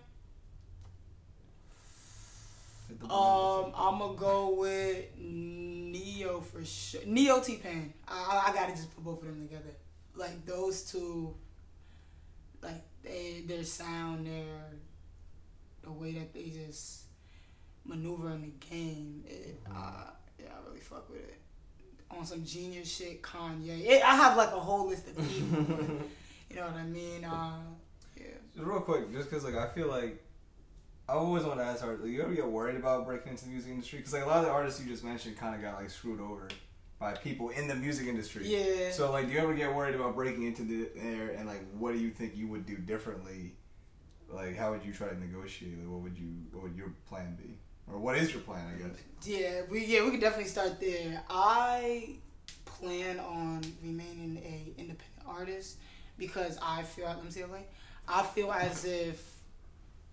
Um, 3.04 3.72
I'm 3.76 3.98
gonna 3.98 4.16
go 4.16 4.54
with 4.54 5.04
Ne-Yo 5.18 6.40
for 6.40 6.64
sure. 6.64 7.02
Ne-Yo 7.06 7.40
T 7.40 7.56
Pain. 7.56 7.92
I, 8.08 8.42
I 8.46 8.50
I 8.50 8.54
gotta 8.54 8.72
just 8.72 8.94
put 8.94 9.04
both 9.04 9.22
of 9.22 9.28
them 9.28 9.46
together. 9.46 9.70
Like 10.14 10.44
those 10.46 10.90
two, 10.90 11.34
like 12.62 12.82
they 13.02 13.44
their 13.46 13.64
sound, 13.64 14.26
their 14.26 14.44
the 15.82 15.92
way 15.92 16.12
that 16.12 16.34
they 16.34 16.50
just 16.50 17.04
maneuver 17.84 18.30
in 18.30 18.42
the 18.42 18.66
game. 18.66 19.22
It, 19.26 19.60
uh, 19.68 20.10
yeah, 20.38 20.46
I 20.56 20.68
really 20.68 20.80
fuck 20.80 21.08
with 21.08 21.20
it. 21.20 21.40
On 22.10 22.24
some 22.24 22.44
genius 22.44 22.94
shit, 22.94 23.22
Kanye. 23.22 23.84
It, 23.86 24.02
I 24.02 24.16
have 24.16 24.36
like 24.36 24.52
a 24.52 24.60
whole 24.60 24.88
list 24.88 25.08
of 25.08 25.16
people. 25.16 25.64
you 26.50 26.56
know 26.56 26.66
what 26.66 26.76
I 26.76 26.84
mean? 26.84 27.24
Uh, 27.24 27.60
yeah. 28.16 28.24
Just 28.54 28.66
real 28.66 28.80
quick, 28.80 29.12
just 29.12 29.28
because 29.30 29.44
like 29.44 29.54
I 29.56 29.68
feel 29.68 29.88
like 29.88 30.22
I 31.08 31.12
always 31.12 31.44
want 31.44 31.60
to 31.60 31.64
ask 31.64 31.84
her, 31.84 31.96
like, 31.96 32.10
you 32.10 32.20
ever 32.22 32.34
get 32.34 32.46
worried 32.46 32.76
about 32.76 33.06
breaking 33.06 33.32
into 33.32 33.44
the 33.44 33.50
music 33.50 33.70
industry? 33.70 33.98
Because 33.98 34.12
like 34.12 34.24
a 34.24 34.26
lot 34.26 34.38
of 34.38 34.46
the 34.46 34.50
artists 34.50 34.80
you 34.80 34.90
just 34.90 35.04
mentioned 35.04 35.36
kind 35.36 35.54
of 35.54 35.62
got 35.62 35.80
like 35.80 35.90
screwed 35.90 36.20
over 36.20 36.48
by 36.98 37.12
people 37.12 37.50
in 37.50 37.68
the 37.68 37.74
music 37.74 38.08
industry. 38.08 38.46
Yeah. 38.46 38.90
So 38.90 39.12
like, 39.12 39.26
do 39.26 39.32
you 39.32 39.38
ever 39.38 39.54
get 39.54 39.72
worried 39.72 39.94
about 39.94 40.16
breaking 40.16 40.44
into 40.44 40.62
the 40.62 40.88
air? 41.00 41.30
and 41.36 41.46
like, 41.46 41.62
what 41.78 41.92
do 41.92 41.98
you 41.98 42.10
think 42.10 42.36
you 42.36 42.48
would 42.48 42.66
do 42.66 42.76
differently? 42.76 43.52
Like, 44.28 44.56
how 44.56 44.72
would 44.72 44.84
you 44.84 44.92
try 44.92 45.08
to 45.08 45.18
negotiate? 45.18 45.78
Like, 45.78 45.88
what 45.88 46.00
would 46.00 46.18
you, 46.18 46.32
what 46.52 46.64
would 46.64 46.76
your 46.76 46.92
plan 47.08 47.36
be, 47.36 47.56
or 47.86 47.98
what 47.98 48.16
is 48.16 48.32
your 48.32 48.42
plan? 48.42 48.66
I 48.74 48.82
guess. 48.82 48.96
Yeah, 49.24 49.62
we 49.70 49.84
yeah 49.84 50.04
we 50.04 50.10
could 50.10 50.20
definitely 50.20 50.48
start 50.48 50.80
there. 50.80 51.22
I 51.30 52.16
plan 52.64 53.20
on 53.20 53.62
remaining 53.80 54.38
a 54.38 54.80
independent 54.80 55.22
artist 55.26 55.76
because 56.18 56.58
I 56.60 56.82
feel 56.82 57.06
let 57.06 57.24
me 57.24 57.44
like 57.44 57.70
I 58.08 58.24
feel 58.24 58.52
as 58.52 58.84
if 58.84 59.35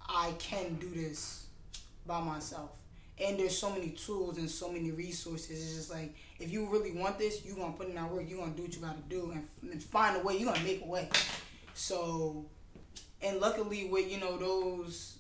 I 0.08 0.34
can 0.39 0.76
do 0.76 0.89
this 0.89 1.46
by 2.06 2.22
myself. 2.22 2.72
And 3.20 3.39
there's 3.39 3.58
so 3.58 3.70
many 3.70 3.89
tools 3.92 4.38
and 4.38 4.50
so 4.50 4.72
many 4.72 4.92
resources. 4.92 5.52
It's 5.52 5.76
just 5.76 5.92
like 5.92 6.16
if 6.39 6.52
you 6.52 6.68
really 6.70 6.92
want 6.92 7.20
this, 7.20 7.46
you 7.46 7.56
gonna 7.56 7.74
put 7.74 7.88
in 7.88 7.96
that 7.96 8.12
work. 8.12 8.28
You 8.28 8.38
gonna 8.38 8.52
do 8.52 8.63
what 8.63 8.76
you 8.76 8.82
gotta 8.82 9.02
do 9.08 9.32
and, 9.32 9.72
and 9.72 9.82
find 9.82 10.18
a 10.18 10.20
way. 10.20 10.38
You're 10.38 10.52
gonna 10.52 10.63
make 10.63 10.82
a 10.82 10.88
way. 10.88 11.10
So, 11.76 12.46
and 13.22 13.39
luckily 13.39 13.88
with 13.88 14.12
you 14.12 14.20
know 14.20 14.38
those 14.38 15.18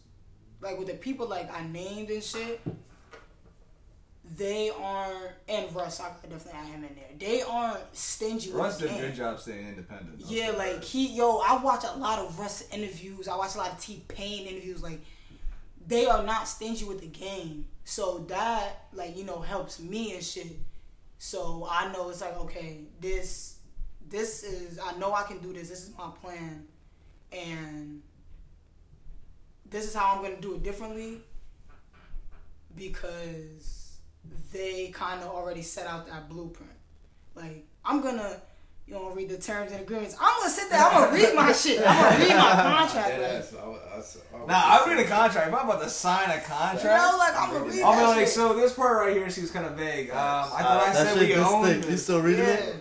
like 0.61 0.77
with 0.77 0.87
the 0.87 0.95
people 0.95 1.27
like 1.27 1.53
I 1.53 1.67
named 1.67 2.09
and 2.09 2.23
shit, 2.23 2.61
they 4.35 4.71
aren't 4.71 5.31
and 5.47 5.75
Russ, 5.75 5.99
I 5.99 6.09
could 6.09 6.29
definitely 6.29 6.59
add 6.59 6.67
him 6.67 6.83
in 6.83 6.95
there. 6.95 7.05
They 7.17 7.41
aren't 7.41 7.95
stingy 7.95 8.49
with 8.49 8.59
Russ 8.59 8.77
did 8.79 8.91
a 8.91 8.93
good 8.93 9.15
job 9.15 9.39
staying 9.39 9.67
independent. 9.67 10.21
I'll 10.25 10.31
Yeah, 10.31 10.51
like 10.51 10.83
he, 10.83 11.07
yo, 11.15 11.39
I 11.39 11.61
watch 11.61 11.83
a 11.83 11.97
lot 11.97 12.19
of 12.19 12.39
Russ 12.39 12.67
interviews. 12.71 13.27
I 13.27 13.35
watch 13.35 13.55
a 13.55 13.57
lot 13.57 13.71
of 13.71 13.79
T 13.79 14.03
Pain 14.07 14.47
interviews. 14.47 14.81
Like, 14.81 15.01
they 15.85 16.05
are 16.05 16.23
not 16.23 16.47
stingy 16.47 16.85
with 16.85 17.01
the 17.01 17.07
game. 17.07 17.65
So 17.83 18.19
that, 18.29 18.87
like, 18.93 19.17
you 19.17 19.25
know, 19.25 19.41
helps 19.41 19.79
me 19.79 20.13
and 20.13 20.23
shit. 20.23 20.47
So 21.17 21.67
I 21.69 21.91
know 21.91 22.09
it's 22.09 22.21
like, 22.21 22.37
okay, 22.37 22.81
this, 22.99 23.57
this 24.09 24.43
is, 24.43 24.79
I 24.79 24.97
know 24.97 25.13
I 25.13 25.23
can 25.23 25.39
do 25.39 25.53
this. 25.53 25.69
This 25.69 25.83
is 25.83 25.97
my 25.97 26.09
plan, 26.21 26.65
and 27.31 28.01
this 29.69 29.85
is 29.85 29.93
how 29.93 30.15
I'm 30.15 30.23
gonna 30.23 30.41
do 30.41 30.55
it 30.55 30.63
differently 30.63 31.19
because 32.75 33.82
they 34.51 34.89
kind 34.89 35.21
of 35.21 35.29
already 35.29 35.61
set 35.61 35.87
out 35.87 36.07
that 36.07 36.29
blueprint. 36.29 36.71
Like, 37.35 37.65
I'm 37.83 38.01
gonna 38.01 38.41
you 38.85 38.93
don't 38.95 39.15
read 39.15 39.29
the 39.29 39.37
terms 39.37 39.71
and 39.71 39.79
agreements. 39.81 40.13
I'm 40.19 40.39
gonna 40.41 40.49
sit 40.49 40.69
there. 40.69 40.79
I'm 40.81 40.91
gonna 41.09 41.15
read 41.15 41.33
my 41.35 41.53
shit. 41.53 41.79
I'm 41.85 42.03
gonna 42.03 42.19
read 42.25 42.35
my 42.35 42.51
contract. 42.85 43.09
Like, 43.09 43.19
Deadass, 43.31 43.63
I 43.63 43.67
would- 43.67 43.79
I 43.93 43.97
was- 43.97 44.17
I 44.33 44.37
would 44.39 44.47
Nah, 44.47 44.53
I 44.55 44.81
say- 44.83 44.89
read 44.95 45.05
a 45.05 45.07
contract. 45.09 45.47
If 45.47 45.53
I'm 45.53 45.69
about 45.69 45.81
to 45.83 45.89
sign 45.89 46.29
a 46.29 46.41
contract, 46.41 46.83
you 46.83 46.89
know, 46.89 47.15
like 47.17 47.39
I'm 47.39 47.51
gonna 47.53 47.65
read 47.65 47.81
I'll 47.81 47.97
be 47.99 48.05
like, 48.07 48.19
shit. 48.27 48.29
so 48.35 48.53
this 48.53 48.73
part 48.73 48.97
right 48.97 49.15
here 49.15 49.29
seems 49.29 49.51
kind 49.51 49.65
of 49.65 49.73
vague. 49.73 50.09
Um, 50.11 50.17
I 50.17 50.19
Uh, 50.19 50.47
thought 50.49 50.87
I 50.89 50.93
said 50.93 51.13
shit 51.17 51.19
we 51.29 51.33
this 51.35 51.47
owned 51.47 51.81
thick. 51.83 51.89
You 51.91 51.97
still 51.97 52.21
reading 52.21 52.45
yeah. 52.45 52.53
it? 52.53 52.75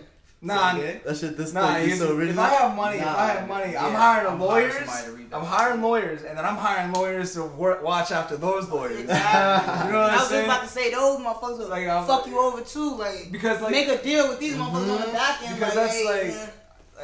Nah, 0.45 0.73
That 0.73 1.15
shit 1.17 1.37
this 1.37 1.53
nah. 1.53 1.73
thick. 1.73 1.83
You 1.85 1.89
you- 1.91 1.95
still 1.95 2.15
reading 2.15 2.35
if? 2.35 2.39
I 2.39 2.49
have 2.49 2.75
money, 2.75 2.97
if 2.97 3.05
I 3.07 3.27
have 3.27 3.47
money, 3.47 3.77
I'm 3.77 3.93
hiring 3.93 4.33
I'm 4.33 4.39
lawyers. 4.41 4.73
somebody 4.75 5.05
to 5.05 5.11
read 5.13 5.29
that 5.31 5.37
I'm 5.37 5.45
hiring 5.45 5.81
lawyers, 5.81 6.23
and 6.23 6.37
then 6.37 6.45
I'm 6.45 6.57
hiring 6.57 6.91
lawyers 6.91 7.33
to 7.35 7.43
work, 7.45 7.81
watch 7.81 8.11
after 8.11 8.35
those 8.35 8.69
lawyers. 8.69 8.99
Exactly. 8.99 9.87
You 9.87 9.93
know 9.93 10.01
what 10.01 10.11
I'm 10.11 10.19
saying? 10.19 10.19
I'm 10.19 10.19
was 10.19 10.29
just 10.29 10.45
about 10.45 10.61
to 10.61 10.67
say 10.67 10.91
those 10.91 11.19
motherfuckers 11.19 11.57
will 11.59 11.67
Like, 11.69 11.87
I'm- 11.87 12.05
fuck 12.05 12.27
you 12.27 12.39
over 12.39 12.61
too. 12.61 12.95
Like 12.97 13.31
Because 13.31 13.61
like 13.61 13.71
make 13.71 13.87
a 13.87 14.03
deal 14.03 14.27
with 14.27 14.39
these 14.39 14.55
motherfuckers 14.55 14.75
on 14.75 14.87
the 14.87 14.93
mm-hmm. 14.93 15.13
back 15.13 15.41
end. 15.43 15.55
Because 15.55 15.75
like, 15.75 15.85
that's 15.85 15.97
hey, 15.97 16.05
like- 16.27 16.35
man. 16.35 16.49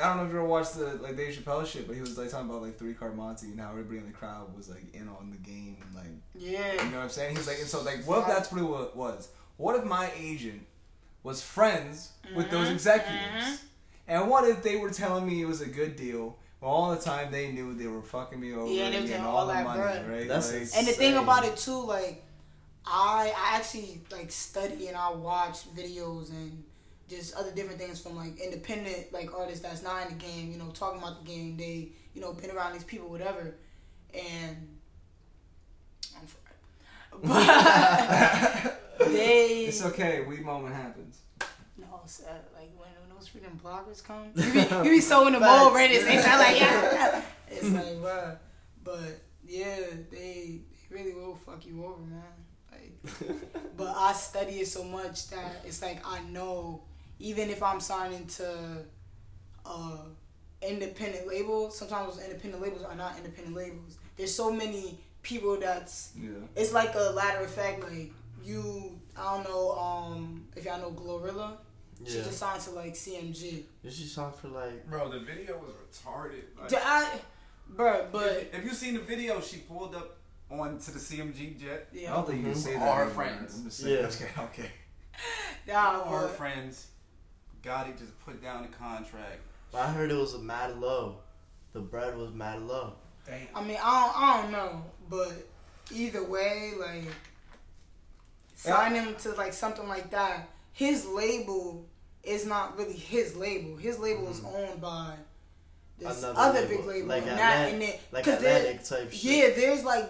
I 0.01 0.07
don't 0.09 0.17
know 0.17 0.23
if 0.25 0.31
you 0.31 0.37
ever 0.37 0.47
watched 0.47 0.75
the 0.75 0.85
like 1.01 1.17
Dave 1.17 1.35
Chappelle 1.35 1.65
shit, 1.65 1.87
but 1.87 1.95
he 1.95 2.01
was 2.01 2.17
like 2.17 2.29
talking 2.29 2.49
about 2.49 2.61
like 2.61 2.77
three 2.77 2.93
card 2.93 3.17
Monte 3.17 3.47
and 3.47 3.59
how 3.59 3.71
everybody 3.71 3.97
in 3.97 4.05
the 4.05 4.11
crowd 4.11 4.55
was 4.55 4.69
like 4.69 4.93
in 4.93 5.09
on 5.09 5.31
the 5.31 5.37
game 5.37 5.77
and 5.81 5.95
like 5.95 6.05
yeah. 6.35 6.73
You 6.83 6.91
know 6.91 6.97
what 6.97 7.03
I'm 7.05 7.09
saying? 7.09 7.35
He's 7.35 7.47
like, 7.47 7.57
and 7.59 7.67
so 7.67 7.81
like, 7.83 8.05
what 8.05 8.19
if 8.19 8.27
that's 8.27 8.51
what 8.51 8.61
it 8.61 8.95
was? 8.95 9.29
What 9.57 9.75
if 9.75 9.83
my 9.85 10.09
agent 10.17 10.61
was 11.23 11.41
friends 11.41 12.11
with 12.35 12.49
those 12.49 12.67
Mhm, 12.67 12.73
executives? 12.73 13.45
mhm. 13.45 13.57
And 14.07 14.29
what 14.29 14.47
if 14.47 14.63
they 14.63 14.75
were 14.77 14.89
telling 14.89 15.27
me 15.27 15.41
it 15.41 15.45
was 15.45 15.61
a 15.61 15.67
good 15.67 15.95
deal, 15.95 16.37
all 16.61 16.95
the 16.95 17.01
time 17.01 17.31
they 17.31 17.51
knew 17.51 17.73
they 17.75 17.87
were 17.87 18.01
fucking 18.01 18.39
me 18.39 18.53
over 18.53 18.71
Yeah, 18.71 18.85
and 18.85 18.93
they 18.93 18.99
was 19.01 19.09
getting 19.09 19.21
getting 19.21 19.25
all 19.25 19.37
all 19.37 19.47
the 19.47 19.53
that 19.53 19.63
money, 19.63 19.81
bread. 19.81 20.09
right? 20.09 20.27
That's 20.27 20.51
like. 20.51 20.61
And 20.75 20.87
the 20.87 20.91
thing 20.93 21.15
about 21.17 21.45
it 21.45 21.57
too, 21.57 21.85
like 21.85 22.23
I 22.85 23.33
I 23.37 23.57
actually 23.57 24.01
like 24.11 24.31
study 24.31 24.87
and 24.87 24.97
I 24.97 25.11
watch 25.11 25.73
videos 25.75 26.29
and 26.31 26.63
just 27.07 27.35
other 27.35 27.51
different 27.51 27.79
things 27.79 27.99
from 28.01 28.15
like 28.15 28.39
independent 28.39 29.11
like 29.13 29.33
artists 29.33 29.61
that's 29.61 29.83
not 29.83 30.03
in 30.09 30.17
the 30.17 30.23
game, 30.23 30.51
you 30.51 30.57
know, 30.57 30.69
talking 30.71 30.99
about 31.01 31.23
the 31.25 31.31
game. 31.31 31.57
They 31.57 31.89
you 32.13 32.21
know 32.21 32.33
been 32.33 32.51
around 32.51 32.73
these 32.73 32.83
people, 32.83 33.09
whatever, 33.09 33.55
and 34.13 34.57
I'm 36.15 36.27
fried. 36.27 36.55
But 37.23 38.73
they 39.11 39.65
it's 39.65 39.83
okay. 39.85 40.21
We 40.27 40.37
moment 40.37 40.75
happens. 40.75 41.19
no, 41.77 42.01
it's, 42.03 42.21
uh, 42.23 42.33
like 42.55 42.71
when, 42.77 42.89
when 42.99 43.09
those 43.15 43.29
freaking 43.29 43.59
bloggers 43.61 44.03
come, 44.03 44.31
you 44.35 44.51
be, 44.53 44.89
you 44.89 44.95
be 44.97 45.01
so 45.01 45.27
in 45.27 45.33
the 45.33 45.39
mode, 45.39 45.73
right? 45.73 45.91
It's 45.91 46.05
it's 46.05 46.25
like 46.27 46.59
yeah, 46.59 46.91
yeah. 46.91 47.21
it's 47.49 47.69
like 47.69 47.95
bruh. 47.97 48.37
But 48.83 49.21
yeah, 49.45 49.75
they 50.11 50.61
they 50.89 50.95
really 50.95 51.13
will 51.13 51.35
fuck 51.35 51.65
you 51.65 51.83
over, 51.85 52.01
man. 52.01 52.21
Like, 52.71 53.37
but 53.77 53.93
I 53.95 54.13
study 54.13 54.59
it 54.59 54.67
so 54.67 54.83
much 54.83 55.29
that 55.29 55.61
it's 55.65 55.81
like 55.81 55.99
I 56.05 56.21
know 56.29 56.81
even 57.19 57.49
if 57.49 57.61
I'm 57.61 57.79
signing 57.79 58.25
to 58.27 58.83
uh 59.65 59.97
independent 60.61 61.27
labels, 61.27 61.77
sometimes 61.77 62.15
those 62.15 62.23
independent 62.25 62.61
labels 62.61 62.83
are 62.83 62.95
not 62.95 63.17
independent 63.17 63.55
labels. 63.55 63.97
There's 64.17 64.33
so 64.33 64.51
many 64.51 64.97
people 65.21 65.57
that's 65.57 66.11
Yeah. 66.19 66.29
it's 66.55 66.73
like 66.73 66.95
a 66.95 67.11
ladder 67.11 67.43
effect. 67.45 67.83
Like 67.83 68.11
you, 68.43 68.99
I 69.17 69.35
don't 69.35 69.43
know 69.49 69.71
um 69.71 70.47
if 70.55 70.65
y'all 70.65 70.79
know 70.79 70.91
Glorilla. 70.91 71.57
Yeah. 72.01 72.09
She 72.09 72.17
Yeah. 72.17 72.23
just 72.23 72.37
signed 72.37 72.61
to 72.61 72.71
like 72.71 72.93
CMG. 72.95 73.63
You 73.83 73.91
should 73.91 74.07
song 74.07 74.33
for 74.33 74.47
like. 74.49 74.87
Bro, 74.89 75.11
the 75.11 75.19
video 75.19 75.57
was 75.57 75.71
retarded. 75.73 76.43
Like, 76.59 76.69
D- 76.69 76.77
I, 76.79 77.19
bruh, 77.75 78.11
but 78.11 78.37
if, 78.37 78.55
if 78.59 78.63
you 78.63 78.71
seen 78.71 78.93
the 78.93 79.01
video, 79.01 79.41
she 79.41 79.57
pulled 79.57 79.95
up 79.95 80.17
onto 80.49 80.91
the 80.91 80.99
CMG 80.99 81.59
jet. 81.59 81.87
Yeah, 81.91 82.11
I 82.11 82.15
don't 82.15 82.27
think 82.27 82.39
you 82.39 82.51
can 82.51 82.55
say 82.55 82.73
that. 82.73 82.81
All 82.81 82.95
her 82.95 83.03
anymore. 83.03 83.15
friends. 83.25 83.57
I'm 83.57 83.63
just 83.65 83.77
saying. 83.79 83.97
Yeah. 84.01 84.07
Okay. 84.07 84.29
Okay. 84.61 84.71
nah, 85.67 86.01
All 86.01 86.19
her 86.19 86.27
but, 86.27 86.37
friends, 86.37 86.87
Gotti 87.61 87.97
just 87.99 88.17
put 88.25 88.41
down 88.41 88.61
the 88.63 88.69
contract. 88.69 89.39
I 89.73 89.91
heard 89.91 90.09
it 90.09 90.15
was 90.15 90.33
a 90.33 90.39
mad 90.39 90.79
low. 90.79 91.17
The 91.73 91.81
bread 91.81 92.17
was 92.17 92.31
mad 92.33 92.61
low. 92.63 92.93
Damn. 93.27 93.39
I 93.53 93.61
mean, 93.63 93.77
I 93.83 94.05
don't, 94.05 94.23
I 94.23 94.41
don't 94.41 94.51
know, 94.51 94.83
but 95.09 95.33
either 95.93 96.23
way, 96.23 96.71
like 96.79 97.03
sign 98.59 98.95
him 98.95 99.15
to 99.15 99.31
like 99.33 99.53
something 99.53 99.87
like 99.87 100.11
that. 100.11 100.49
His 100.73 101.05
label 101.05 101.85
is 102.23 102.45
not 102.45 102.77
really 102.77 102.93
his 102.93 103.35
label. 103.35 103.77
His 103.77 103.99
label 103.99 104.29
is 104.29 104.39
mm-hmm. 104.39 104.55
owned 104.55 104.81
by 104.81 105.15
this 105.97 106.19
Another 106.19 106.39
other 106.39 106.61
label. 106.61 106.77
big 106.77 106.85
label, 106.85 107.07
Like 107.07 107.23
and 107.23 107.31
Atlant- 107.31 107.37
that 107.37 107.73
and 107.73 107.83
it 107.83 108.01
Like 108.11 108.27
Atlantic 108.27 108.83
type 108.83 109.11
shit. 109.11 109.23
Yeah, 109.23 109.49
there's 109.55 109.83
like 109.83 110.09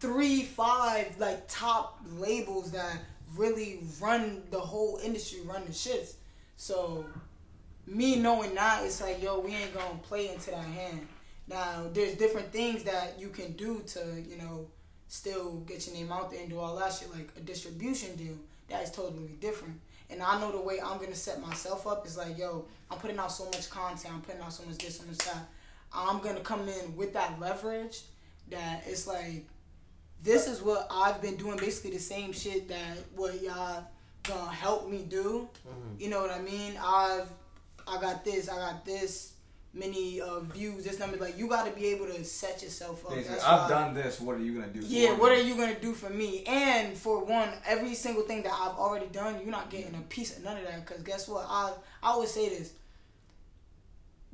three, 0.00 0.42
five 0.42 1.18
like 1.18 1.44
top 1.48 2.00
labels 2.16 2.72
that 2.72 2.98
really 3.36 3.80
run 4.00 4.42
the 4.50 4.60
whole 4.60 4.98
industry, 5.02 5.40
run 5.44 5.64
the 5.64 5.72
shits. 5.72 6.14
So 6.56 7.04
me 7.86 8.16
knowing 8.16 8.54
that, 8.54 8.84
it's 8.84 9.00
like, 9.00 9.22
yo, 9.22 9.40
we 9.40 9.54
ain't 9.54 9.74
gonna 9.74 9.98
play 10.02 10.28
into 10.28 10.50
that 10.50 10.64
hand. 10.64 11.06
Now, 11.46 11.88
there's 11.92 12.14
different 12.14 12.52
things 12.52 12.84
that 12.84 13.18
you 13.18 13.28
can 13.28 13.52
do 13.52 13.82
to, 13.88 14.22
you 14.26 14.38
know, 14.38 14.66
still 15.12 15.56
get 15.66 15.86
your 15.86 15.94
name 15.94 16.10
out 16.10 16.30
there 16.30 16.40
and 16.40 16.48
do 16.48 16.58
all 16.58 16.74
that 16.74 16.90
shit, 16.90 17.12
like 17.12 17.28
a 17.36 17.40
distribution 17.40 18.16
deal. 18.16 18.34
That 18.70 18.82
is 18.82 18.90
totally 18.90 19.36
different. 19.42 19.78
And 20.08 20.22
I 20.22 20.40
know 20.40 20.50
the 20.50 20.60
way 20.62 20.80
I'm 20.80 20.98
gonna 20.98 21.14
set 21.14 21.38
myself 21.38 21.86
up 21.86 22.06
is 22.06 22.16
like, 22.16 22.38
yo, 22.38 22.64
I'm 22.90 22.96
putting 22.96 23.18
out 23.18 23.30
so 23.30 23.44
much 23.44 23.68
content, 23.68 24.14
I'm 24.14 24.22
putting 24.22 24.40
out 24.40 24.54
so 24.54 24.64
much 24.64 24.78
this, 24.78 25.00
so 25.00 25.06
much 25.06 25.18
that. 25.18 25.46
I'm 25.92 26.20
gonna 26.20 26.40
come 26.40 26.66
in 26.66 26.96
with 26.96 27.12
that 27.12 27.38
leverage 27.38 28.00
that 28.48 28.84
it's 28.86 29.06
like, 29.06 29.44
this 30.22 30.48
is 30.48 30.62
what 30.62 30.86
I've 30.90 31.20
been 31.20 31.36
doing, 31.36 31.58
basically 31.58 31.90
the 31.90 31.98
same 31.98 32.32
shit 32.32 32.66
that 32.68 32.96
what 33.14 33.42
y'all 33.42 33.84
gonna 34.22 34.50
help 34.50 34.88
me 34.88 35.04
do. 35.06 35.46
Mhm. 35.68 36.00
You 36.00 36.08
know 36.08 36.22
what 36.22 36.30
I 36.30 36.40
mean? 36.40 36.78
I've 36.82 37.28
I 37.86 38.00
got 38.00 38.24
this, 38.24 38.48
I 38.48 38.56
got 38.56 38.84
this 38.86 39.31
many 39.74 40.20
uh, 40.20 40.40
views, 40.40 40.84
this 40.84 40.98
number. 40.98 41.16
Like 41.16 41.38
you 41.38 41.48
got 41.48 41.66
to 41.66 41.72
be 41.72 41.86
able 41.86 42.06
to 42.06 42.24
set 42.24 42.62
yourself 42.62 43.04
up. 43.06 43.14
Basically, 43.14 43.40
I've 43.40 43.68
done 43.68 43.94
this. 43.94 44.20
What 44.20 44.36
are 44.36 44.40
you 44.40 44.54
gonna 44.54 44.72
do? 44.72 44.80
Yeah, 44.82 45.12
what 45.12 45.32
me? 45.32 45.38
are 45.38 45.42
you 45.42 45.54
gonna 45.56 45.78
do 45.78 45.92
for 45.92 46.10
me? 46.10 46.44
And 46.46 46.96
for 46.96 47.24
one, 47.24 47.50
every 47.66 47.94
single 47.94 48.24
thing 48.24 48.42
that 48.42 48.52
I've 48.52 48.76
already 48.76 49.06
done, 49.06 49.36
you're 49.40 49.50
not 49.50 49.70
getting 49.70 49.94
a 49.94 50.02
piece 50.08 50.36
of 50.36 50.44
none 50.44 50.56
of 50.56 50.64
that. 50.64 50.84
Cause 50.86 51.02
guess 51.02 51.28
what? 51.28 51.46
I 51.48 51.72
I 52.02 52.10
always 52.10 52.30
say 52.30 52.48
this. 52.48 52.72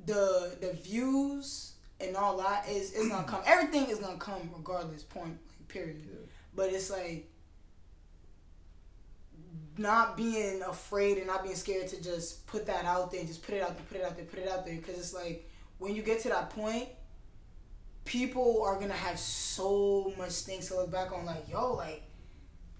The 0.06 0.56
the 0.60 0.72
views 0.72 1.72
and 2.00 2.16
all 2.16 2.38
that 2.38 2.68
is 2.68 2.92
is 2.92 3.08
gonna 3.08 3.26
come. 3.26 3.42
Everything 3.46 3.86
is 3.88 3.98
gonna 3.98 4.18
come 4.18 4.50
regardless. 4.56 5.02
Point. 5.02 5.38
Like 5.58 5.68
period. 5.68 6.02
Yeah. 6.04 6.18
But 6.54 6.72
it's 6.72 6.90
like 6.90 7.27
not 9.78 10.16
being 10.16 10.62
afraid 10.62 11.18
and 11.18 11.26
not 11.26 11.42
being 11.42 11.54
scared 11.54 11.88
to 11.88 12.02
just 12.02 12.46
put 12.46 12.66
that 12.66 12.84
out 12.84 13.10
there 13.10 13.20
and 13.20 13.28
just 13.28 13.42
put 13.42 13.54
it 13.54 13.62
out 13.62 13.76
there, 13.76 13.84
put 13.88 13.96
it 13.98 14.04
out 14.04 14.16
there, 14.16 14.24
put 14.26 14.38
it 14.40 14.48
out 14.48 14.64
there. 14.66 14.76
Because 14.76 14.98
it's 14.98 15.14
like 15.14 15.48
when 15.78 15.94
you 15.94 16.02
get 16.02 16.20
to 16.22 16.28
that 16.28 16.50
point, 16.50 16.88
people 18.04 18.62
are 18.64 18.78
gonna 18.80 18.92
have 18.92 19.18
so 19.18 20.12
much 20.16 20.32
things 20.32 20.68
to 20.68 20.76
look 20.76 20.90
back 20.90 21.12
on. 21.12 21.24
Like, 21.26 21.48
yo, 21.48 21.74
like 21.74 22.02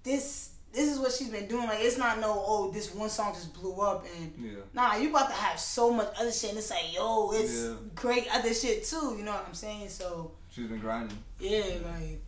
this, 0.03 0.51
this 0.73 0.91
is 0.91 0.99
what 0.99 1.11
she's 1.11 1.29
been 1.29 1.47
doing. 1.47 1.67
Like, 1.67 1.79
it's 1.81 1.97
not 1.97 2.19
no, 2.19 2.33
oh, 2.35 2.71
this 2.71 2.93
one 2.93 3.09
song 3.09 3.33
just 3.33 3.53
blew 3.53 3.75
up 3.81 4.05
and 4.17 4.33
Yeah. 4.37 4.59
nah, 4.73 4.95
you 4.95 5.09
about 5.09 5.27
to 5.29 5.33
have 5.35 5.59
so 5.59 5.91
much 5.91 6.11
other 6.19 6.31
shit. 6.31 6.51
And 6.51 6.59
it's 6.59 6.69
like, 6.69 6.93
yo, 6.93 7.31
it's 7.33 7.53
Yeah. 7.65 7.75
great 7.95 8.27
other 8.33 8.53
shit 8.53 8.83
too. 8.85 9.15
You 9.17 9.23
know 9.23 9.31
what 9.31 9.45
I'm 9.47 9.53
saying? 9.53 9.89
So 9.89 10.31
She's 10.49 10.67
been 10.67 10.79
grinding. 10.79 11.17
yeah, 11.39 11.63
like. 11.85 12.21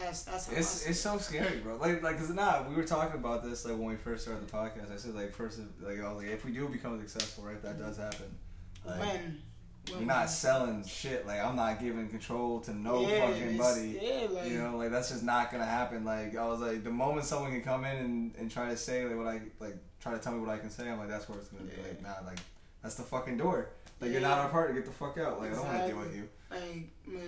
That's 0.00 0.22
that's 0.22 0.46
how 0.48 0.56
It's 0.56 0.86
it's 0.86 1.00
so 1.00 1.18
scary, 1.18 1.58
bro. 1.58 1.76
Like 1.76 2.02
like, 2.02 2.18
cause 2.18 2.30
nah, 2.30 2.68
we 2.68 2.74
were 2.74 2.84
talking 2.84 3.18
about 3.18 3.44
this 3.44 3.64
like 3.64 3.74
when 3.76 3.86
we 3.86 3.96
first 3.96 4.24
started 4.24 4.46
the 4.46 4.52
podcast. 4.52 4.92
I 4.92 4.96
said 4.96 5.14
like 5.14 5.32
first, 5.34 5.60
like 5.80 6.00
I 6.00 6.12
was 6.12 6.22
like, 6.22 6.32
if 6.32 6.44
we 6.44 6.52
do 6.52 6.68
become 6.68 6.98
successful, 7.00 7.44
right, 7.44 7.62
that 7.62 7.78
does 7.78 7.96
happen. 7.98 8.34
Like, 8.84 8.98
when 9.00 9.38
You're 9.88 9.98
when- 9.98 10.06
not 10.06 10.30
selling 10.30 10.84
shit. 10.84 11.26
Like 11.26 11.40
I'm 11.40 11.56
not 11.56 11.80
giving 11.80 12.08
control 12.08 12.60
to 12.60 12.74
no 12.74 13.06
Yeah, 13.08 13.26
fucking 13.28 13.56
buddy. 13.58 13.98
Yeah, 14.02 14.26
like 14.30 14.50
You 14.50 14.58
know, 14.62 14.76
like 14.76 14.90
that's 14.90 15.10
just 15.10 15.22
not 15.22 15.50
gonna 15.52 15.64
happen. 15.66 16.04
Like 16.04 16.36
I 16.36 16.46
was 16.46 16.60
like, 16.60 16.82
the 16.84 16.90
moment 16.90 17.26
someone 17.26 17.50
can 17.52 17.62
come 17.62 17.84
in 17.84 17.96
and, 17.96 18.34
and 18.38 18.50
try 18.50 18.68
to 18.70 18.76
say 18.76 19.04
like 19.04 19.16
what 19.16 19.26
I 19.26 19.40
like, 19.58 19.76
try 20.00 20.12
to 20.12 20.18
tell 20.18 20.32
me 20.32 20.40
what 20.40 20.48
I 20.50 20.58
can 20.58 20.70
say, 20.70 20.88
I'm 20.88 20.98
like, 20.98 21.08
that's 21.08 21.28
where 21.28 21.38
it's 21.38 21.48
gonna 21.48 21.64
be. 21.64 21.76
Like, 21.82 22.02
nah, 22.02 22.26
like 22.26 22.38
that's 22.82 22.94
the 22.94 23.02
fucking 23.02 23.36
door. 23.36 23.68
Like 24.00 24.12
you're 24.12 24.22
not 24.22 24.38
our 24.38 24.48
party. 24.48 24.72
Get 24.74 24.86
the 24.86 24.92
fuck 24.92 25.18
out. 25.18 25.40
Like 25.40 25.52
I 25.52 25.54
don't 25.56 25.66
want 25.66 25.80
to 25.82 25.86
deal 25.88 25.98
Exactly. 26.02 26.06
with 26.06 26.16
you. 26.16 26.28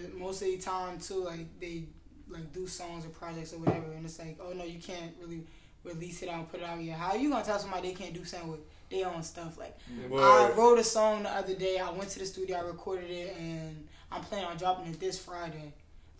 like 0.08 0.14
most 0.18 0.40
of 0.40 0.48
the 0.48 0.56
time 0.58 0.98
too, 0.98 1.22
like 1.24 1.60
they 1.60 1.84
like 2.32 2.52
do 2.52 2.66
songs 2.66 3.04
or 3.04 3.10
projects 3.10 3.52
or 3.52 3.58
whatever, 3.58 3.92
and 3.92 4.04
it's 4.04 4.18
like, 4.18 4.38
oh 4.42 4.52
no, 4.52 4.64
you 4.64 4.78
can't 4.80 5.12
really 5.20 5.42
release 5.84 6.22
it 6.22 6.28
out, 6.28 6.50
put 6.50 6.60
it 6.60 6.66
out 6.66 6.80
yet. 6.80 6.98
How 6.98 7.10
are 7.12 7.16
you 7.16 7.30
gonna 7.30 7.44
tell 7.44 7.58
somebody 7.58 7.88
they 7.88 7.94
can't 7.94 8.14
do 8.14 8.24
something 8.24 8.50
with 8.50 8.60
their 8.90 9.06
own 9.08 9.22
stuff? 9.22 9.58
Like 9.58 9.76
I 10.14 10.50
wrote 10.56 10.78
a 10.78 10.84
song 10.84 11.24
the 11.24 11.30
other 11.30 11.54
day. 11.54 11.78
I 11.78 11.90
went 11.90 12.10
to 12.10 12.18
the 12.18 12.26
studio, 12.26 12.56
I 12.56 12.60
recorded 12.60 13.10
it, 13.10 13.36
and 13.38 13.86
I'm 14.10 14.22
planning 14.22 14.46
on 14.48 14.56
dropping 14.56 14.92
it 14.92 15.00
this 15.00 15.18
Friday. 15.18 15.72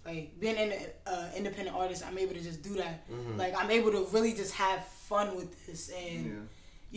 Like 0.04 0.38
being 0.40 0.56
an 0.56 0.72
uh, 1.06 1.28
independent 1.36 1.76
artist, 1.76 2.04
I'm 2.04 2.18
able 2.18 2.34
to 2.34 2.40
just 2.42 2.62
do 2.62 2.74
that. 2.74 3.08
Mhm. 3.08 3.38
Like 3.38 3.54
I'm 3.56 3.70
able 3.70 3.92
to 3.92 4.06
really 4.10 4.32
just 4.32 4.52
have 4.54 4.84
fun 4.84 5.36
with 5.36 5.66
this 5.66 5.90
and 5.90 6.26
Yeah. 6.26 6.32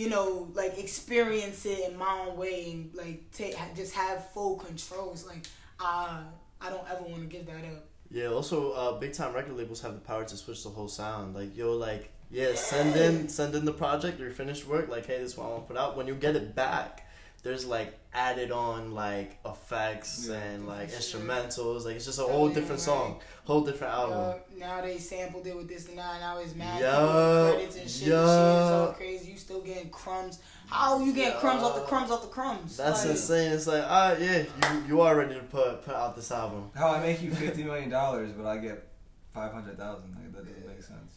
you 0.04 0.10
know, 0.10 0.50
like 0.56 0.80
experience 0.80 1.66
it 1.68 1.92
in 1.92 1.98
my 1.98 2.26
own 2.28 2.36
way 2.36 2.72
and 2.72 2.96
like 2.96 3.32
take 3.32 3.56
just 3.76 3.94
have 3.94 4.32
full 4.32 4.56
control. 4.58 5.12
It's 5.14 5.26
like 5.28 5.46
I 5.80 6.24
I 6.60 6.70
don't 6.72 6.88
ever 6.90 7.04
want 7.04 7.22
to 7.22 7.28
give 7.28 7.46
that 7.46 7.64
up. 7.66 7.86
Yeah, 8.12 8.28
also 8.28 8.72
uh, 8.72 9.00
big 9.00 9.14
time 9.14 9.34
record 9.34 9.58
labels 9.58 9.82
have 9.82 9.94
the 9.94 10.00
power 10.00 10.24
to 10.24 10.38
switch 10.38 10.64
the 10.64 10.70
whole 10.70 10.88
sound. 10.88 11.36
Like 11.36 11.56
yo, 11.56 11.74
like 11.74 12.12
yeah, 12.32 12.56
send 12.56 12.96
in 12.96 13.30
send 13.30 13.56
in 13.56 13.66
the 13.66 13.74
project, 13.74 14.20
your 14.20 14.32
finished 14.32 14.68
work. 14.68 14.90
Like 14.90 15.06
hey, 15.06 15.20
this 15.20 15.32
is 15.32 15.38
what 15.38 15.46
I 15.46 15.50
want 15.50 15.68
to 15.68 15.74
put 15.74 15.78
out. 15.80 15.98
When 15.98 16.08
you 16.08 16.16
get 16.16 16.36
it 16.36 16.56
back, 16.56 17.08
there's 17.44 17.66
like 17.66 17.94
added 18.14 18.52
on 18.52 18.94
like 18.94 19.38
effects 19.46 20.28
Yeah. 20.30 20.38
and 20.38 20.68
like 20.68 20.92
instrumentals. 20.92 21.86
Like 21.86 21.96
it's 21.96 22.06
just 22.06 22.20
a 22.20 22.24
whole 22.24 22.48
different 22.48 22.72
right. 22.72 22.80
song, 22.80 23.20
whole 23.44 23.62
different 23.62 23.94
album. 23.94 24.42
now 24.58 24.82
they 24.82 24.98
sampled 24.98 25.46
it 25.46 25.56
with 25.56 25.68
this 25.68 25.88
and 25.88 25.98
that. 25.98 26.20
Now 26.20 26.40
it's 26.40 26.56
mad 26.56 26.82
people 26.82 27.52
credits 27.52 27.76
and 27.78 27.90
shit. 27.90 28.08
Is 28.08 28.96
crazy. 28.96 29.32
You 29.32 29.38
still 29.38 29.62
getting 29.62 29.90
crumbs. 29.90 30.40
How 30.68 31.00
you 31.04 31.14
getting 31.14 31.40
crumbs 31.40 31.64
off 31.64 31.76
the 31.76 31.82
crumbs 31.82 32.12
off 32.12 32.22
the 32.22 32.28
crumbs? 32.28 32.78
That's 32.78 33.02
Like, 33.04 33.12
insane. 33.12 33.52
It's 33.52 33.68
like 33.68 33.84
ah 33.86 34.16
yeah, 34.20 34.44
you 34.74 34.84
you 34.88 35.02
are 35.02 35.16
ready 35.16 35.36
to 35.36 35.42
put 35.42 35.84
put 35.84 35.94
out 35.96 36.16
this 36.16 36.32
album. 36.32 36.72
How 36.76 36.90
I 36.92 37.02
make 37.02 37.22
you 37.22 37.32
fifty 37.32 37.64
million 37.64 37.90
dollars, 37.90 38.32
but 38.32 38.46
I 38.46 38.58
get 38.58 38.86
five 39.34 39.52
hundred 39.54 39.78
thousand. 39.78 40.16
Like 40.16 40.32
that 40.34 40.46
doesn't 40.46 40.68
make 40.68 40.82
sense. 40.84 41.14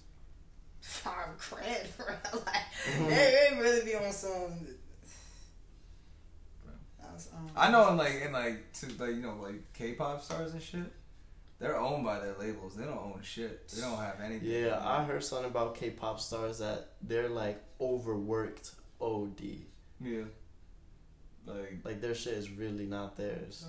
Five 0.81 1.37
grand 1.39 1.87
for 1.97 2.05
like 2.35 2.55
Mhm. 2.97 3.09
they, 3.09 3.49
they 3.51 3.61
really 3.61 3.85
be 3.85 3.95
on 3.95 4.13
some. 4.13 4.67
That's, 7.03 7.29
um, 7.35 7.51
I 7.57 7.71
know 7.71 7.89
in 7.91 7.97
like 7.97 8.21
in 8.25 8.33
like 8.33 8.73
to 8.75 8.87
like 8.99 9.15
you 9.17 9.23
know 9.23 9.37
like 9.43 9.73
K-pop 9.75 10.23
stars 10.23 10.53
and 10.53 10.63
shit. 10.63 10.93
They're 11.59 11.77
owned 11.77 12.05
by 12.05 12.21
their 12.21 12.37
labels. 12.39 12.77
They 12.77 12.85
don't 12.85 12.97
own 12.97 13.19
shit. 13.25 13.67
They 13.71 13.81
don't 13.81 13.99
have 13.99 14.21
anything. 14.25 14.49
Yeah, 14.49 14.81
I 14.81 15.03
heard 15.03 15.25
something 15.25 15.51
about 15.51 15.75
K-pop 15.75 16.21
stars 16.21 16.59
that 16.61 16.91
they're 17.03 17.29
like 17.29 17.61
overworked 17.81 18.71
OD. 19.01 19.41
Yeah. 20.01 20.23
Like, 21.47 21.79
Like 21.85 22.01
their 22.01 22.15
shit 22.15 22.35
is 22.35 22.51
really 22.51 22.85
not 22.87 23.17
theirs. 23.17 23.65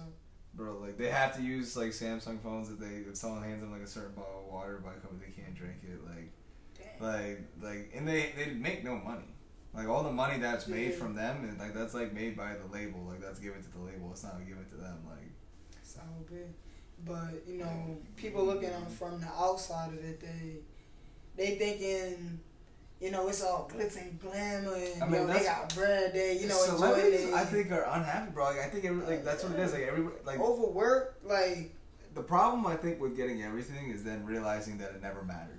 bro, 0.54 0.78
like 0.80 0.98
they 0.98 1.10
have 1.10 1.36
to 1.38 1.42
use 1.42 1.78
like 1.78 1.92
Samsung 1.92 2.40
phones 2.42 2.70
if 2.70 2.80
they 2.80 3.04
if 3.10 3.16
someone 3.16 3.44
hands 3.44 3.62
them 3.62 3.72
like 3.72 3.82
a 3.82 3.88
certain 3.88 4.14
bottle 4.14 4.44
of 4.46 4.52
water 4.54 4.82
by 4.84 4.92
company 4.94 5.22
they 5.28 5.42
can't 5.42 5.56
drink 5.56 5.78
it. 5.84 6.00
Like, 6.06 6.32
Damn. 6.78 7.08
like, 7.08 7.42
like, 7.62 7.92
and 7.96 8.08
they 8.08 8.34
they 8.38 8.52
make 8.52 8.84
no 8.84 8.96
money. 8.98 9.24
Like 9.74 9.88
all 9.88 10.04
the 10.04 10.12
money 10.12 10.40
that's 10.40 10.68
made 10.68 10.90
Yeah. 10.92 10.96
from 10.98 11.16
them, 11.16 11.48
and 11.48 11.58
like 11.60 11.74
that's 11.74 11.94
like 11.94 12.12
made 12.14 12.36
by 12.36 12.56
the 12.56 12.66
label. 12.74 13.02
Like 13.08 13.22
that's 13.22 13.40
given 13.40 13.62
to 13.62 13.70
the 13.72 13.80
label. 13.80 14.10
It's 14.12 14.24
not 14.24 14.40
given 14.46 14.66
to 14.66 14.76
them. 14.76 14.98
Like, 15.08 15.30
So 15.84 16.02
big. 16.30 16.48
But 17.06 17.44
you 17.48 17.60
know, 17.60 17.98
people 18.18 18.44
looking 18.46 18.74
on 18.74 18.88
from 18.88 19.22
the 19.22 19.28
outside 19.28 19.94
of 19.94 20.04
it, 20.04 20.20
they 20.20 20.58
they 21.38 21.56
thinking, 21.56 22.40
you 23.00 23.12
know, 23.12 23.28
it's 23.30 23.42
all 23.44 23.70
glitz 23.74 23.96
and 24.02 24.20
glamour, 24.20 24.76
and 24.76 25.04
I 25.04 25.08
mean, 25.08 25.22
yo, 25.22 25.28
they 25.28 25.44
got 25.44 25.74
bread, 25.74 26.14
they 26.14 26.34
you 26.40 26.48
know 26.48 26.62
enjoying 26.64 26.78
celebrities, 26.80 27.26
it. 27.30 27.34
I 27.34 27.46
think 27.46 27.72
are 27.72 27.84
unhappy, 27.92 28.32
bro. 28.32 28.46
Like 28.46 28.60
I 28.60 28.68
think 28.68 28.86
every, 28.86 29.06
like 29.06 29.24
that's 29.24 29.44
what 29.44 29.54
it 29.54 29.60
is. 29.60 29.72
Like 29.74 29.84
every 29.84 30.06
like 30.26 30.40
overwork, 30.40 31.16
like 31.24 31.74
the 32.14 32.22
problem 32.24 32.66
I 32.68 32.76
think 32.76 33.00
with 33.00 33.16
getting 33.16 33.42
everything 33.44 33.90
is 33.92 34.04
then 34.04 34.26
realizing 34.26 34.78
that 34.80 34.92
it 34.92 35.02
never 35.02 35.24
mattered. 35.24 35.56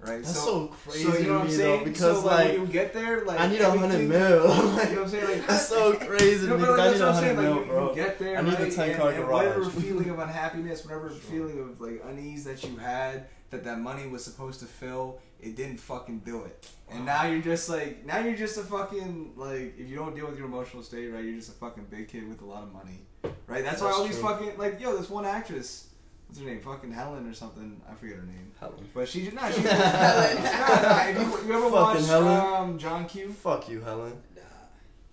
Right? 0.00 0.22
That's 0.22 0.32
so, 0.38 0.44
so, 0.44 0.66
crazy 0.90 1.04
so 1.04 1.18
you 1.18 1.26
know 1.26 1.32
what 1.34 1.42
I'm 1.42 1.50
saying? 1.50 1.78
though, 1.80 1.84
because 1.84 2.20
so, 2.20 2.26
like, 2.26 2.38
like 2.50 2.52
when 2.58 2.66
you 2.68 2.72
get 2.72 2.92
there, 2.94 3.24
like 3.24 3.40
I 3.40 3.48
need 3.48 3.60
a 3.60 3.68
hundred 3.68 3.84
everything- 3.96 4.08
mil. 4.08 4.42
You 4.46 4.46
know 4.46 4.72
what 4.76 4.98
I'm 4.98 5.08
saying? 5.08 5.24
Like 5.24 5.46
that's 5.48 5.66
so 5.68 5.92
crazy 5.94 6.46
to 6.46 6.46
No, 6.46 6.56
me. 6.56 6.60
but 6.64 6.66
'cause 6.76 6.78
I 6.78 6.84
that's 6.84 6.98
need 7.00 7.04
what 7.04 7.08
a 7.08 7.16
I'm 7.16 7.20
saying. 7.24 7.36
hundred 7.36 7.50
Like 7.50 7.56
mil, 7.56 7.66
you, 7.66 7.72
bro. 7.72 7.88
you 7.90 7.94
get 7.96 8.18
there, 8.20 8.38
I 8.38 8.42
need 8.42 8.54
a 8.54 8.62
right? 8.62 8.72
10 8.72 8.88
and, 8.90 8.98
car 9.00 9.08
and 9.10 9.18
garage. 9.18 9.32
whatever 9.44 9.64
feeling 9.82 10.10
of 10.10 10.18
unhappiness, 10.20 10.84
whatever 10.84 11.08
Sure. 11.08 11.18
feeling 11.18 11.58
of 11.60 11.80
like 11.80 12.00
unease 12.08 12.44
that 12.44 12.62
you 12.64 12.76
had, 12.76 13.26
that 13.50 13.64
that 13.64 13.80
money 13.80 14.06
was 14.06 14.24
supposed 14.24 14.60
to 14.60 14.66
fill, 14.66 15.18
it 15.40 15.56
didn't 15.56 15.78
fucking 15.78 16.20
do 16.20 16.44
it. 16.44 16.68
And 16.90 17.04
now 17.04 17.24
you're 17.26 17.42
just 17.42 17.68
like, 17.68 18.04
now 18.04 18.18
you're 18.18 18.36
just 18.36 18.56
a 18.58 18.62
fucking 18.62 19.32
like, 19.36 19.74
if 19.78 19.88
you 19.88 19.96
don't 19.96 20.14
deal 20.14 20.26
with 20.26 20.36
your 20.38 20.46
emotional 20.46 20.82
state, 20.82 21.08
right? 21.08 21.22
You're 21.24 21.36
just 21.36 21.50
a 21.50 21.52
fucking 21.52 21.86
big 21.90 22.08
kid 22.08 22.28
with 22.28 22.40
a 22.42 22.44
lot 22.44 22.62
of 22.62 22.72
money, 22.72 23.00
right? 23.46 23.62
That's, 23.62 23.80
why 23.80 23.88
That's 23.88 23.98
all 23.98 24.04
these 24.06 24.18
fucking 24.18 24.58
like, 24.58 24.80
yo, 24.80 24.96
this 24.96 25.08
one 25.10 25.24
actress, 25.26 25.88
what's 26.26 26.40
her 26.40 26.46
name? 26.46 26.60
Fucking 26.60 26.90
Helen 26.92 27.28
or 27.28 27.34
something. 27.34 27.80
I 27.90 27.94
forget 27.94 28.16
her 28.16 28.22
name. 28.22 28.52
Helen. 28.58 28.88
But 28.94 29.08
she 29.08 29.24
did 29.24 29.34
not. 29.34 29.52
She, 29.54 29.60
Helen. 29.62 30.42
nah, 30.42 30.82
nah, 30.82 31.04
if 31.08 31.16
you, 31.16 31.22
you 31.48 31.52
ever 31.54 31.70
Fucking 31.70 31.72
watched 31.72 32.06
Helen. 32.06 32.54
um, 32.70 32.78
John 32.78 33.06
Q? 33.06 33.28
Fuck 33.32 33.68
you, 33.68 33.80
Helen. 33.80 34.20
nah. 34.34 34.42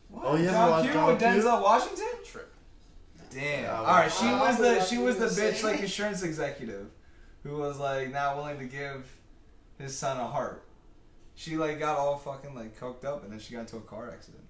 What? 0.09 0.25
Oh, 0.25 0.35
you 0.37 0.45
ever 0.47 0.53
John 0.53 0.83
Q 0.83 0.93
John 0.93 1.07
with 1.07 1.19
Q? 1.19 1.27
Denzel 1.27 1.61
Washington? 1.61 2.07
Trip. 2.25 2.51
Damn. 3.31 3.63
Yeah, 3.63 3.79
All 3.79 3.85
right, 3.85 4.11
she 4.11 4.25
that. 4.25 4.39
was 4.39 4.57
the 4.57 4.81
she 4.83 4.97
was 4.97 5.17
the 5.17 5.25
the 5.27 5.41
bitch 5.41 5.63
like 5.63 5.81
insurance 5.81 6.23
executive, 6.23 6.87
who 7.43 7.57
was 7.57 7.77
like 7.79 8.11
not 8.13 8.37
willing 8.37 8.57
to 8.59 8.65
give 8.65 9.05
his 9.79 9.97
son 9.97 10.17
a 10.19 10.27
heart. 10.27 10.63
She 11.35 11.57
like 11.57 11.79
got 11.79 11.97
all 11.97 12.17
fucking 12.17 12.55
like 12.55 12.79
coked 12.79 13.03
up, 13.05 13.23
and 13.23 13.31
then 13.31 13.39
she 13.39 13.53
got 13.53 13.61
into 13.61 13.77
a 13.77 13.81
car 13.81 14.09
accident. 14.11 14.43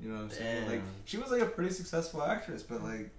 You 0.00 0.08
know 0.10 0.16
what 0.16 0.22
I'm 0.24 0.30
saying? 0.30 0.62
Damn. 0.64 0.70
Like 0.72 0.82
she 1.04 1.16
was 1.18 1.30
like 1.30 1.42
a 1.42 1.46
pretty 1.46 1.72
successful 1.72 2.22
actress, 2.22 2.62
but 2.62 2.82
like 2.82 3.10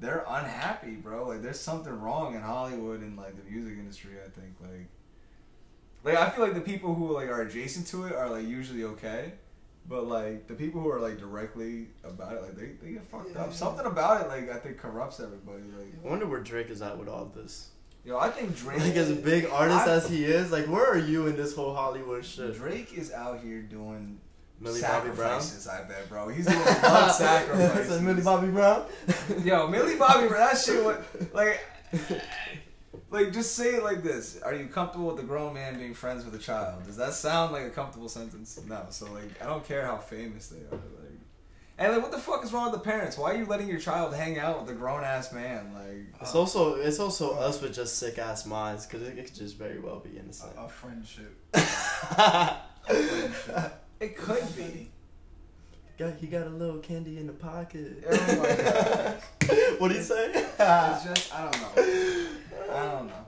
they're 0.00 0.24
unhappy, 0.28 0.92
bro. 0.96 1.28
Like 1.28 1.42
there's 1.42 1.60
something 1.60 1.92
wrong 1.92 2.34
in 2.34 2.40
Hollywood 2.40 3.00
and 3.00 3.16
like 3.16 3.36
the 3.36 3.48
music 3.50 3.74
industry. 3.78 4.12
I 4.24 4.28
think 4.30 4.54
like 4.60 4.88
like 6.04 6.16
I 6.16 6.30
feel 6.30 6.44
like 6.44 6.54
the 6.54 6.60
people 6.60 6.94
who 6.94 7.12
like 7.12 7.28
are 7.28 7.42
adjacent 7.42 7.86
to 7.88 8.04
it 8.06 8.14
are 8.14 8.28
like 8.28 8.46
usually 8.46 8.84
okay. 8.84 9.32
But 9.88 10.06
like 10.06 10.46
the 10.46 10.54
people 10.54 10.80
who 10.80 10.88
are 10.90 11.00
like 11.00 11.18
directly 11.18 11.88
about 12.04 12.34
it, 12.34 12.42
like 12.42 12.56
they, 12.56 12.70
they 12.80 12.92
get 12.94 13.04
fucked 13.08 13.34
Yeah. 13.34 13.42
up. 13.42 13.52
Something 13.52 13.86
about 13.86 14.22
it, 14.24 14.28
like 14.28 14.50
I 14.50 14.58
think 14.58 14.78
corrupts 14.78 15.18
everybody. 15.20 15.62
Like, 15.76 15.92
I 16.04 16.08
wonder 16.08 16.26
where 16.26 16.40
Drake 16.40 16.70
is 16.70 16.82
at 16.82 16.96
with 16.98 17.08
all 17.08 17.24
this. 17.34 17.70
Yo, 18.04 18.18
I 18.18 18.28
think 18.30 18.56
Drake, 18.56 18.80
Like 18.80 18.96
as 18.96 19.10
a 19.10 19.14
big 19.14 19.46
artist 19.46 19.86
I- 19.86 19.92
as 19.92 20.08
he 20.08 20.24
is, 20.24 20.50
like 20.52 20.66
where 20.66 20.86
are 20.86 20.98
you 20.98 21.26
in 21.26 21.36
this 21.36 21.54
whole 21.54 21.74
Hollywood 21.74 22.24
shit? 22.24 22.54
Drake 22.56 22.92
is 22.94 23.12
out 23.12 23.40
here 23.40 23.60
doing 23.62 24.18
Millie 24.60 24.80
Bobby 24.80 25.10
Brown. 25.10 25.40
sacrifices. 25.40 25.66
I 25.68 25.82
bet, 25.84 26.08
bro. 26.08 26.28
He's 26.28 26.46
doing 26.46 26.58
blood 26.62 27.10
sacrifices. 27.14 27.88
That's 27.88 28.00
Millie 28.02 28.22
Bobby 28.22 28.48
Brown. 28.48 28.86
Yo, 29.44 29.66
Millie 29.68 29.96
Bobby, 29.96 30.28
Brown, 30.28 30.40
that 30.50 30.58
shit. 30.58 30.84
What, 30.84 31.04
like, 31.34 31.60
like 33.10 33.32
just 33.32 33.54
say 33.56 33.74
it 33.74 33.82
like 33.82 34.02
this: 34.02 34.40
Are 34.42 34.54
you 34.54 34.66
comfortable 34.66 35.06
with 35.08 35.18
a 35.18 35.26
grown 35.26 35.54
man 35.54 35.78
being 35.78 35.94
friends 35.94 36.24
with 36.24 36.34
a 36.34 36.38
child? 36.38 36.84
Does 36.84 36.96
that 36.96 37.14
sound 37.14 37.52
like 37.52 37.64
a 37.64 37.70
comfortable 37.70 38.08
sentence? 38.08 38.58
No. 38.66 38.86
So 38.90 39.10
like, 39.12 39.40
I 39.42 39.46
don't 39.46 39.64
care 39.66 39.84
how 39.84 39.96
famous 39.98 40.48
they 40.48 40.58
are. 40.58 40.70
Like, 40.70 41.11
and 41.82 41.92
like, 41.92 42.02
what 42.02 42.12
the 42.12 42.18
fuck 42.18 42.44
is 42.44 42.52
wrong 42.52 42.70
with 42.70 42.80
the 42.82 42.84
parents? 42.90 43.16
Why 43.18 43.32
are 43.32 43.36
you 43.36 43.44
letting 43.46 43.68
your 43.68 43.78
child 43.80 44.14
hang 44.14 44.38
out 44.38 44.60
with 44.60 44.70
a 44.70 44.74
grown 44.74 45.02
ass 45.04 45.32
man? 45.32 45.72
Like, 45.74 46.20
It's 46.20 46.34
uh. 46.34 46.38
also 46.38 46.74
it's 46.76 46.98
also 47.00 47.34
us 47.34 47.60
with 47.60 47.74
just 47.74 47.98
sick 47.98 48.18
ass 48.18 48.46
minds 48.46 48.86
because 48.86 49.02
it, 49.06 49.18
it 49.18 49.24
could 49.26 49.34
just 49.34 49.56
very 49.58 49.78
well 49.80 49.98
be 50.00 50.16
innocent. 50.18 50.52
A, 50.56 50.62
a 50.64 50.68
friendship. 50.68 51.36
it 54.00 54.16
could 54.16 54.56
be. 54.56 54.90
got 55.98 56.14
he 56.16 56.26
got 56.26 56.46
a 56.46 56.50
little 56.50 56.78
candy 56.78 57.18
in 57.18 57.26
the 57.26 57.32
pocket. 57.32 58.04
Oh 58.10 59.18
what 59.46 59.80
would 59.80 59.92
he 59.92 60.00
say? 60.02 60.30
It's 60.34 61.04
just 61.04 61.34
I 61.34 61.50
don't 61.50 61.60
know. 61.60 61.82
I 62.70 62.84
don't 62.92 63.06
know. 63.08 63.26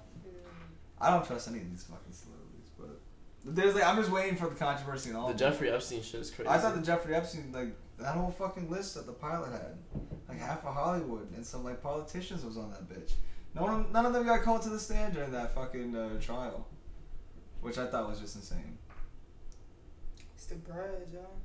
I 1.00 1.10
don't 1.10 1.26
trust 1.26 1.48
any 1.48 1.58
of 1.58 1.70
these 1.70 1.84
fucking 1.84 2.12
celebrities, 2.12 2.70
but 2.78 3.54
there's 3.54 3.74
like 3.74 3.84
I'm 3.84 3.96
just 3.96 4.10
waiting 4.10 4.36
for 4.36 4.48
the 4.48 4.54
controversy 4.54 5.10
and 5.10 5.18
all. 5.18 5.28
the. 5.28 5.34
Jeffrey 5.34 5.70
Epstein 5.70 6.02
shit 6.02 6.20
is 6.20 6.30
crazy. 6.30 6.48
I 6.48 6.58
thought 6.58 6.74
the 6.74 6.82
Jeffrey 6.82 7.14
Epstein 7.14 7.50
like 7.52 7.74
that 7.98 8.14
whole 8.14 8.30
fucking 8.30 8.70
list 8.70 8.94
that 8.94 9.06
the 9.06 9.12
pilot 9.12 9.52
had, 9.52 9.78
like 10.28 10.38
half 10.38 10.64
of 10.64 10.74
Hollywood 10.74 11.30
and 11.34 11.44
some 11.46 11.64
like 11.64 11.82
politicians 11.82 12.44
was 12.44 12.56
on 12.56 12.70
that 12.70 12.88
bitch. 12.88 13.12
No 13.54 13.62
one, 13.62 13.92
none 13.92 14.04
of 14.04 14.12
them 14.12 14.24
got 14.26 14.42
called 14.42 14.62
to 14.62 14.68
the 14.68 14.80
stand 14.80 15.14
during 15.14 15.30
that 15.32 15.54
fucking 15.54 15.94
uh, 15.94 16.20
trial, 16.20 16.66
which 17.60 17.78
I 17.78 17.86
thought 17.86 18.08
was 18.08 18.20
just 18.20 18.34
insane. 18.36 18.78
It's 20.34 20.46
the 20.46 20.56
bread, 20.56 21.06
y'all. 21.12 21.36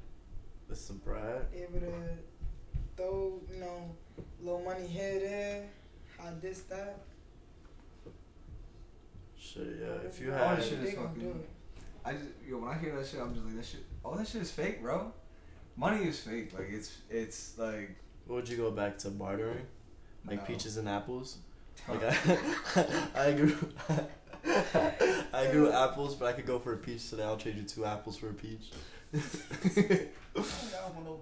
it's 0.70 0.88
the 0.88 0.94
Brad. 0.94 1.46
Able 1.56 1.80
to 1.80 1.94
throw, 2.98 3.40
you 3.54 3.60
know, 3.60 3.96
little 4.42 4.62
money 4.62 4.88
here, 4.88 5.20
there, 5.20 5.70
how 6.18 6.32
this, 6.42 6.62
that. 6.64 7.00
Shit, 9.38 9.78
yeah. 9.80 10.08
If 10.08 10.20
you 10.20 10.34
All 10.34 10.38
had 10.38 10.58
that 10.58 10.64
shit 10.66 10.80
is 10.80 10.94
fucking- 10.96 11.44
I 12.06 12.14
just 12.14 12.26
yo 12.48 12.58
when 12.58 12.70
I 12.70 12.78
hear 12.78 12.96
that 12.96 13.06
shit, 13.06 13.20
I'm 13.20 13.34
just 13.34 13.46
like 13.46 13.56
that 13.56 13.66
shit. 13.66 13.86
All 14.04 14.16
that 14.16 14.28
shit 14.28 14.42
is 14.42 14.52
fake, 14.52 14.82
bro. 14.82 15.12
Money 15.80 16.04
is 16.04 16.20
fake. 16.20 16.52
Like 16.54 16.68
it's 16.72 16.98
it's 17.10 17.58
like 17.58 17.96
would 18.28 18.50
you 18.50 18.58
go 18.58 18.70
back 18.70 18.98
to 19.00 19.10
bartering? 19.10 19.65
Like 20.28 20.39
no. 20.39 20.46
peaches 20.46 20.78
and 20.78 20.89
apples? 20.89 21.38
Like 21.88 22.04
I, 22.04 22.86
I 23.28 23.32
grew 23.32 23.56
I 25.34 25.48
grew 25.50 25.72
apples, 25.72 26.15
but 26.15 26.26
I 26.26 26.34
could 26.34 26.46
go 26.46 26.60
for 26.60 26.74
a 26.74 26.78
peach 26.78 27.10
today. 27.10 27.24
I'll 27.24 27.38
trade 27.38 27.56
you 27.56 27.63
two 27.63 27.86
apples 27.86 28.18
for 28.18 28.30
a 28.30 28.34
peach. 28.34 28.72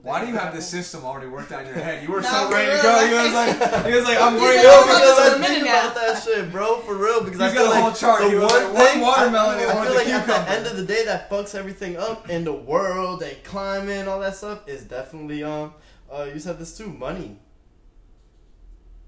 Why 0.01 0.21
do 0.23 0.27
you 0.31 0.37
have 0.37 0.53
this 0.55 0.67
system 0.69 1.03
already 1.03 1.27
worked 1.27 1.51
out 1.51 1.61
in 1.61 1.67
your 1.67 1.75
head? 1.83 2.03
You 2.03 2.11
were 2.13 2.21
Nah, 2.21 2.29
so 2.47 2.51
ready 2.51 2.77
to 2.77 2.81
go. 2.81 3.07
He 3.07 3.13
was 3.13 3.33
like, 3.33 3.85
he 3.85 3.93
was 3.93 4.05
like, 4.05 4.21
I'm 4.21 4.35
worried 4.35 4.59
I'm 4.59 4.87
because 4.87 5.19
I 5.19 5.47
think 5.47 5.61
about 5.63 5.95
that 5.95 6.23
shit, 6.23 6.51
bro, 6.51 6.79
for 6.81 6.95
real. 6.95 7.23
Because 7.23 7.41
I 7.41 7.49
He's 7.49 7.53
feel 7.57 7.63
got 7.65 7.71
a 7.71 7.73
like 7.75 7.83
whole 7.83 7.91
chart. 7.93 8.21
the 8.21 8.29
He 8.29 8.35
one 8.35 8.47
like, 8.47 8.73
one 8.73 8.85
thing, 8.85 9.01
watermelon 9.01 9.59
I, 9.59 9.63
I 9.65 9.85
feel 9.85 9.95
like 9.95 10.07
at 10.07 10.25
the 10.27 10.49
end 10.51 10.67
of 10.67 10.77
the 10.77 10.85
day, 10.85 11.03
that 11.05 11.29
fucks 11.29 11.55
everything 11.55 11.97
up 11.97 12.29
in 12.29 12.43
the 12.45 12.53
world 12.53 13.21
and 13.21 13.43
climate 13.43 13.97
and 13.97 14.07
all 14.07 14.19
that 14.21 14.35
stuff 14.35 14.67
is 14.67 14.83
definitely 14.83 15.43
um. 15.43 15.73
Uh, 16.09 16.29
you 16.33 16.39
said 16.39 16.57
this 16.57 16.77
too, 16.77 16.87
money. 16.87 17.37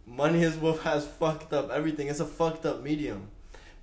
Money 0.06 0.44
is 0.44 0.56
what 0.58 0.80
has 0.82 1.06
fucked 1.08 1.54
up 1.54 1.70
everything. 1.70 2.08
It's 2.08 2.20
a 2.20 2.26
fucked 2.26 2.65
up 2.65 2.82
medium. 2.84 3.30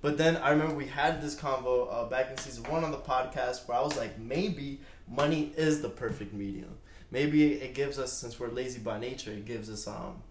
But 0.07 0.17
then 0.17 0.37
I 0.37 0.51
remember 0.51 0.73
we 0.73 0.87
had 0.87 1.21
this 1.21 1.35
convo 1.35 1.93
uh, 1.93 2.05
back 2.05 2.31
in 2.31 2.37
season 2.37 2.63
one 2.71 2.85
on 2.85 2.91
the 2.91 2.97
podcast 2.97 3.67
where 3.67 3.77
I 3.77 3.81
was 3.81 3.97
like, 3.97 4.17
maybe 4.17 4.79
money 5.05 5.51
is 5.57 5.81
the 5.81 5.89
perfect 5.89 6.33
medium. 6.33 6.77
Maybe 7.11 7.55
it 7.55 7.73
gives 7.73 7.99
us, 7.99 8.13
since 8.13 8.39
we're 8.39 8.47
lazy 8.47 8.79
by 8.79 9.01
nature, 9.01 9.31
it 9.31 9.43
gives 9.43 9.69
us 9.69 9.85
um 9.85 10.23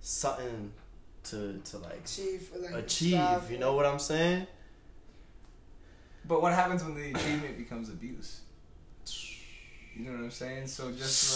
something 0.00 0.70
to 1.24 1.60
to 1.64 1.78
like 1.78 2.04
Achieve, 2.04 2.50
like, 2.56 2.84
achieve. 2.84 3.14
strive 3.14 3.50
You 3.50 3.58
know 3.58 3.74
what 3.74 3.84
I'm 3.84 3.98
saying? 3.98 4.46
But 6.24 6.40
what 6.40 6.52
happens 6.52 6.84
when 6.84 6.94
the 6.94 7.10
achievement 7.10 7.58
becomes 7.58 7.88
abuse? 7.88 8.42
You 9.96 10.04
know 10.04 10.12
what 10.12 10.20
I'm 10.20 10.30
saying? 10.30 10.68
So 10.68 10.92
just 10.92 11.32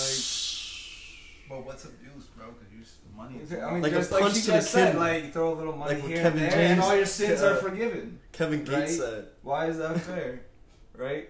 But 1.48 1.64
what's 1.66 1.84
abuse, 1.84 2.24
bro? 2.36 2.46
Because 2.52 2.72
you 2.72 2.80
s- 2.82 2.96
money. 3.16 3.38
Is 3.42 3.50
like, 3.52 3.62
I 3.62 3.72
mean, 3.72 3.82
Like 3.82 3.92
a 3.92 3.96
just 3.96 4.12
like 4.12 4.22
punch 4.22 4.34
she 4.36 4.40
to 4.42 4.46
the 4.48 4.52
just 4.54 4.70
said, 4.70 4.86
kidney. 4.92 5.00
like 5.00 5.24
you 5.24 5.30
throw 5.30 5.52
a 5.52 5.56
little 5.56 5.76
money 5.76 5.94
Like 5.96 6.04
here 6.04 6.16
Kevin 6.22 6.42
and 6.42 6.52
there, 6.52 6.72
and 6.72 6.80
all 6.80 6.96
your 6.96 7.06
sins 7.06 7.42
uh, 7.42 7.52
are 7.52 7.56
forgiven. 7.56 8.18
Kevin 8.32 8.60
Gates 8.64 8.70
Right? 8.72 8.88
said. 8.90 9.26
Why 9.42 9.66
is 9.66 9.78
that 9.78 10.00
fair? 10.00 10.40
right? 10.96 11.28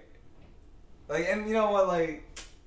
Like, 1.08 1.26
and 1.28 1.46
you 1.46 1.52
know 1.54 1.70
what? 1.70 1.88
Like, 1.88 2.22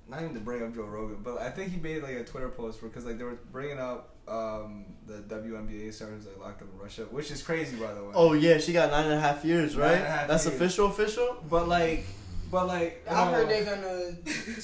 not 0.08 0.22
even 0.22 0.34
to 0.34 0.40
bring 0.40 0.62
up 0.62 0.74
Joe 0.74 0.82
Rogan, 0.84 1.18
but 1.22 1.38
I 1.38 1.50
think 1.50 1.72
he 1.72 1.80
made 1.80 2.02
like 2.02 2.14
a 2.16 2.24
Twitter 2.24 2.48
post 2.48 2.80
because 2.80 3.04
like 3.04 3.18
they 3.18 3.24
were 3.24 3.38
bringing 3.52 3.78
up 3.78 4.14
um, 4.28 4.84
the 5.06 5.18
WNBA 5.34 5.92
star 5.92 6.08
who's 6.08 6.26
like 6.26 6.38
locked 6.38 6.62
up 6.62 6.68
in 6.72 6.78
Russia, 6.78 7.02
which 7.10 7.30
is 7.30 7.42
crazy 7.42 7.76
by 7.76 7.92
the 7.94 8.02
way. 8.04 8.10
Oh 8.14 8.32
yeah, 8.34 8.58
she 8.58 8.72
got 8.72 8.90
nine 8.90 9.04
and 9.06 9.14
a 9.14 9.20
half 9.20 9.44
years, 9.44 9.76
right? 9.76 9.92
and 9.94 10.04
a 10.04 10.10
half 10.10 10.28
That's 10.28 10.44
years. 10.46 10.54
official, 10.56 10.86
official. 10.86 11.36
But 11.50 11.66
like, 11.68 12.04
but 12.50 12.66
like, 12.66 13.04
I 13.10 13.14
uh, 13.14 13.30
heard 13.32 13.48
they're 13.48 13.64
gonna 13.64 14.16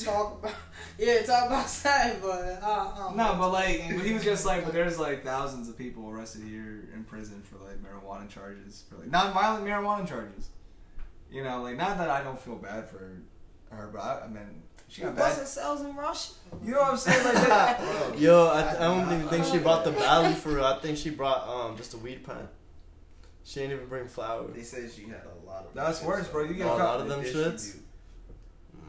talk 0.04 0.38
about, 0.40 0.54
yeah, 0.98 1.22
talk 1.22 1.46
about 1.46 1.66
that, 1.82 2.20
but 2.22 2.62
uh, 2.62 3.12
No, 3.14 3.32
know. 3.32 3.36
but 3.38 3.52
like, 3.52 3.82
but 3.96 4.04
he 4.06 4.12
was 4.14 4.24
just 4.24 4.46
like, 4.46 4.64
but 4.64 4.72
there's 4.72 4.98
like 4.98 5.24
thousands 5.24 5.68
of 5.68 5.76
people 5.76 6.08
arrested 6.10 6.42
here 6.44 6.88
in 6.94 7.04
prison 7.04 7.42
for 7.42 7.56
like 7.64 7.76
marijuana 7.82 8.28
charges, 8.28 8.84
for 8.88 8.96
like 8.96 9.10
non-violent 9.10 9.64
marijuana 9.64 10.06
charges. 10.08 10.48
You 11.30 11.42
know, 11.44 11.62
like 11.62 11.76
not 11.76 11.98
that 11.98 12.10
I 12.10 12.22
don't 12.22 12.38
feel 12.40 12.56
bad 12.56 12.88
for 12.88 13.10
her, 13.70 13.90
but 13.92 14.00
I, 14.00 14.22
I 14.24 14.28
mean, 14.28 14.62
She 14.88 15.02
got 15.02 15.16
busting 15.16 15.42
bad. 15.44 15.48
cells 15.48 15.80
in 15.80 15.96
Russia. 15.96 16.32
You 16.64 16.72
know 16.72 16.80
what 16.80 16.90
I'm 16.92 16.96
saying? 16.96 17.24
Like 17.24 17.34
that. 17.48 18.18
Yo, 18.18 18.46
I, 18.46 18.70
I 18.76 18.78
don't 18.84 19.12
even 19.12 19.28
think 19.28 19.44
she 19.44 19.58
brought 19.58 19.84
the 19.84 19.90
valley 20.06 20.32
for 20.34 20.50
real. 20.50 20.64
I 20.64 20.78
think 20.78 20.96
she 20.96 21.10
brought 21.10 21.48
um 21.48 21.76
just 21.76 21.92
a 21.94 21.98
weed 21.98 22.22
plant. 22.24 22.48
She 23.46 23.60
didn't 23.60 23.74
even 23.76 23.88
bring 23.88 24.08
flour. 24.08 24.48
They 24.48 24.62
said 24.62 24.90
she 24.90 25.02
had 25.02 25.20
a 25.26 25.46
lot 25.46 25.66
of. 25.66 25.74
That's 25.74 26.02
worse, 26.02 26.26
bro. 26.28 26.44
You 26.44 26.54
get 26.54 26.66
a 26.66 26.72
a 26.72 26.74
lot 26.76 27.00
of 27.00 27.08
them 27.08 27.20
shits? 27.22 27.76
Mm. 27.76 28.80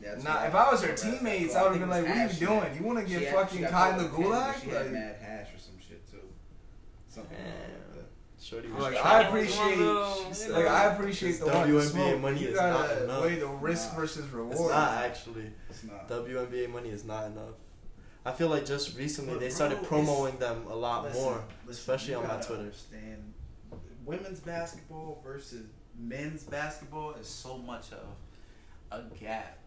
That's 0.00 0.22
Nah, 0.24 0.44
if 0.44 0.54
I 0.54 0.70
was 0.70 0.82
her 0.84 0.94
teammates, 0.94 1.54
I 1.56 1.62
would 1.64 1.72
have 1.72 1.80
been 1.80 1.90
like, 1.90 2.02
"What 2.04 2.12
are 2.12 2.16
you 2.16 2.22
was 2.28 2.38
hash. 2.38 2.48
doing? 2.48 2.76
You 2.76 2.82
want 2.86 2.98
to 3.00 3.04
get 3.04 3.22
had- 3.24 3.34
fucking 3.34 3.58
she 3.58 3.64
got 3.64 3.98
in 3.98 4.04
the 4.04 4.08
caught 4.08 4.18
with 4.18 4.26
pins, 4.26 4.34
gulag?" 4.34 4.62
She 4.62 4.68
had 4.70 4.82
Like, 4.82 4.92
mad 4.92 5.16
hash 5.20 5.48
or 5.54 5.58
some 5.58 5.74
shit 5.80 6.08
too. 6.10 6.18
Something 7.08 7.36
like. 7.38 7.74
Shorty 8.40 8.68
was 8.70 8.82
Like. 8.84 9.04
I 9.04 9.22
appreciate, 9.28 9.78
was 9.78 10.48
like 10.48 10.66
I 10.66 10.84
appreciate 10.94 11.40
the 11.40 11.46
WNBA 11.46 11.82
smoke. 11.90 12.20
money 12.20 12.38
you 12.40 12.48
is 12.50 12.54
gotta 12.54 12.94
not 12.94 13.02
enough. 13.02 13.22
weigh 13.24 13.34
the 13.34 13.46
risk 13.48 13.92
Nah. 13.92 13.98
versus 13.98 14.28
reward. 14.30 14.52
It's 14.52 14.60
not 14.70 14.92
actually. 15.04 15.50
It's 15.68 15.82
not. 15.84 16.08
WNBA 16.08 16.68
money 16.70 16.90
is 16.90 17.04
not 17.04 17.26
enough. 17.26 17.54
I 18.24 18.30
feel 18.32 18.48
like 18.48 18.64
just 18.64 18.96
recently 18.96 19.32
But 19.34 19.40
they 19.40 19.50
started 19.50 19.74
it's- 19.78 19.88
promoting 19.88 20.38
them 20.38 20.66
a 20.68 20.74
lot 20.74 21.02
Listen, 21.04 21.20
more, 21.22 21.44
listen, 21.66 21.80
especially 21.80 22.14
on 22.14 22.22
my 22.22 22.28
gotta 22.28 22.46
Twitter. 22.46 22.62
Understand, 22.62 23.27
women's 24.08 24.40
basketball 24.40 25.20
versus 25.22 25.66
men's 25.98 26.42
basketball 26.42 27.12
is 27.20 27.26
so 27.28 27.58
much 27.58 27.88
of 27.92 28.08
a 28.90 29.02
gap 29.18 29.58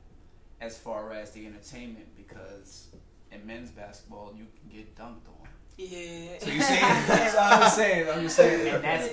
as 0.60 0.78
far 0.80 1.14
as 1.14 1.30
the 1.32 1.46
entertainment 1.46 2.08
because 2.18 2.88
in 3.32 3.46
men's 3.46 3.70
basketball 3.70 4.34
you 4.36 4.48
can 4.60 4.76
get 4.78 4.96
dunked 4.96 5.28
on. 5.30 5.48
Yeah. 5.78 6.40
So 6.40 6.50
you 6.50 6.62
saying? 6.62 6.80
so 7.32 7.38
I'm 7.40 7.60
just 7.62 7.76
saying. 7.76 8.10
I'm 8.10 8.22
just 8.24 8.36
saying. 8.36 8.68
And 8.76 8.84
that's 8.84 9.10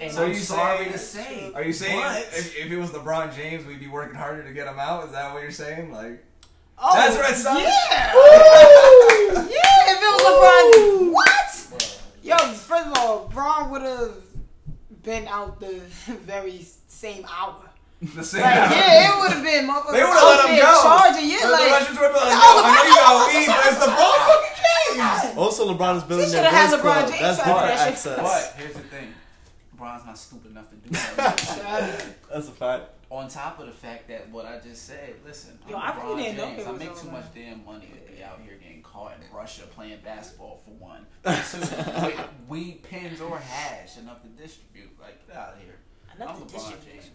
and 0.00 0.12
So 0.12 0.24
I'm 0.24 0.28
you 0.30 0.34
sorry 0.36 0.78
saying- 0.78 0.92
to 0.92 0.98
say. 0.98 1.52
Are 1.54 1.62
you 1.62 1.72
saying 1.74 2.00
if, 2.32 2.56
if 2.56 2.70
it 2.72 2.76
was 2.78 2.90
LeBron 2.90 3.34
James, 3.36 3.66
we'd 3.66 3.80
be 3.80 3.86
working 3.86 4.14
harder 4.16 4.42
to 4.44 4.52
get 4.52 4.66
him 4.66 4.78
out? 4.78 5.04
Is 5.06 5.12
that 5.12 5.32
what 5.34 5.42
you're 5.42 5.50
saying? 5.50 5.92
Like, 5.92 6.24
Oh, 6.82 6.94
That's 6.94 7.14
what 7.16 7.30
it 7.30 7.36
sounds- 7.36 7.60
Yeah. 7.60 7.68
yeah, 9.34 9.92
if 9.92 9.98
it 10.00 10.10
was 10.10 10.22
LeBron. 10.24 11.12
What? 11.12 12.00
Yo, 12.22 12.36
first 12.36 12.86
of 12.86 12.92
all, 12.96 13.28
Bron 13.28 13.70
would 13.70 13.82
have 13.82 14.14
been 15.02 15.26
out 15.28 15.60
the 15.60 15.80
very 16.26 16.64
same 16.88 17.24
hour. 17.30 17.56
the 18.00 18.22
same. 18.24 18.40
Like, 18.42 18.70
yeah, 18.70 19.12
it 19.14 19.20
would 19.20 19.32
have 19.32 19.44
been 19.44 19.66
motherfuckers 19.68 19.92
They 19.92 20.02
would've 20.02 20.22
let 20.22 20.48
him 20.50 20.56
go. 20.56 20.82
charging. 20.82 21.28
Yeah, 21.30 21.36
the, 21.40 21.46
the 21.46 21.52
like, 21.52 21.70
Russians 21.70 21.98
would 22.00 22.08
be 22.08 22.20
like, 22.20 22.32
No, 22.32 22.40
"Yo, 22.40 22.62
I 22.64 22.70
know 22.74 22.82
you 22.88 22.94
got 22.96 23.10
LeBron- 23.10 23.34
weed, 23.34 23.46
but 23.46 23.66
it's 23.66 23.80
LeBron 23.84 24.16
fucking 24.26 24.56
James." 25.26 25.38
Also, 25.38 25.74
LeBron 25.74 25.96
is 25.96 26.02
building 26.04 26.30
their 26.30 26.50
shoulda 26.50 26.70
boys 26.76 26.80
club. 26.82 27.08
James 27.08 27.20
That's 27.20 27.38
out 27.40 27.46
different 27.46 27.80
access. 27.80 28.16
But 28.16 28.54
here's 28.58 28.74
the 28.74 28.80
thing, 28.80 29.08
LeBron's 29.76 30.06
not 30.06 30.18
stupid 30.18 30.50
enough 30.52 30.70
to 30.70 30.76
do 30.76 30.90
that. 30.90 32.04
That's 32.32 32.48
a 32.48 32.52
fact. 32.52 32.84
On 33.10 33.28
top 33.28 33.58
of 33.58 33.66
the 33.66 33.72
fact 33.72 34.06
that 34.08 34.28
what 34.30 34.46
I 34.46 34.60
just 34.60 34.86
said, 34.86 35.14
listen, 35.26 35.58
Yo, 35.68 35.76
I'm 35.76 35.98
I 35.98 36.04
really 36.04 36.22
didn't 36.22 36.36
know 36.38 36.46
James. 36.46 36.62
it 36.62 36.68
I 36.68 36.72
make 36.72 36.96
too 36.96 37.10
much 37.10 37.24
damn 37.34 37.64
money 37.64 37.86
to 38.06 38.12
be 38.12 38.22
out 38.22 38.38
here 38.44 38.54
getting 38.62 38.79
caught 38.92 39.12
in 39.14 39.36
Russia 39.36 39.62
playing 39.74 39.98
basketball 40.04 40.60
for 40.64 40.70
one. 40.72 41.06
Two, 41.24 41.58
with 42.06 42.20
weed 42.48 42.82
pins 42.82 43.20
or 43.20 43.38
hash 43.38 43.98
enough 43.98 44.22
to 44.22 44.28
distribute. 44.28 44.90
Like, 45.00 45.26
get 45.26 45.36
out 45.36 45.54
of 45.54 45.60
here. 45.60 45.74
Enough 46.16 46.30
I'm 46.30 46.36
to 46.36 46.42
LeBron 46.46 46.52
distribute. 46.52 46.92
James. 46.92 47.10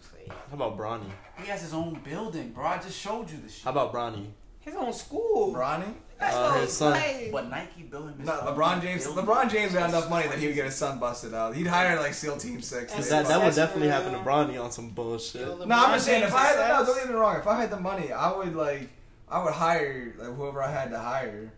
How 0.50 0.54
about 0.54 0.76
Bronny? 0.78 1.10
He 1.38 1.46
has 1.46 1.62
his 1.62 1.72
own 1.74 2.00
building, 2.04 2.50
bro. 2.50 2.64
I 2.64 2.78
just 2.78 2.98
showed 2.98 3.30
you 3.30 3.38
the 3.38 3.48
shit. 3.48 3.64
How 3.64 3.70
about 3.70 3.92
Bronny? 3.92 4.26
His 4.60 4.74
own 4.74 4.92
school. 4.92 5.54
Bronny? 5.54 5.94
That's 6.18 6.34
Uh, 6.34 6.54
no 6.54 6.60
his 6.62 6.72
son. 6.76 6.92
like- 6.92 7.30
But 7.30 7.48
Nike 7.50 7.82
building. 7.82 8.16
his 8.18 8.26
No, 8.26 8.40
own 8.40 8.56
LeBron 8.56 8.82
James. 8.82 9.04
building. 9.04 9.24
LeBron 9.26 9.50
James 9.50 9.72
got 9.74 9.88
enough 9.90 10.10
money 10.10 10.26
that 10.26 10.38
he 10.38 10.46
would 10.46 10.56
get 10.56 10.64
his 10.64 10.74
son 10.74 10.98
busted 10.98 11.34
out. 11.34 11.54
He'd 11.54 11.66
hire 11.68 12.00
like 12.00 12.14
SEAL 12.14 12.38
Team 12.38 12.60
Six. 12.62 12.92
to 12.92 13.02
That, 13.02 13.26
that 13.28 13.40
would 13.44 13.54
definitely 13.54 13.88
happen 13.88 14.12
to 14.12 14.18
Bronny 14.20 14.60
on 14.60 14.72
some 14.72 14.90
bullshit. 14.90 15.46
No, 15.46 15.76
I'm 15.76 15.92
just 15.94 16.06
saying 16.06 16.24
if 16.24 16.34
I 16.34 16.46
had 16.46 16.58
the, 16.58 16.68
no, 16.80 16.86
don't 16.86 16.96
get 16.96 17.08
me 17.08 17.14
wrong. 17.14 17.36
If 17.36 17.46
I 17.46 17.60
had 17.60 17.70
the 17.70 17.78
money, 17.78 18.10
I 18.12 18.32
would 18.36 18.56
like 18.56 18.88
I 19.28 19.42
would 19.44 19.52
hire 19.52 20.14
like 20.18 20.34
whoever 20.36 20.62
I 20.62 20.70
had 20.70 20.90
to 20.90 20.98
hire. 20.98 21.52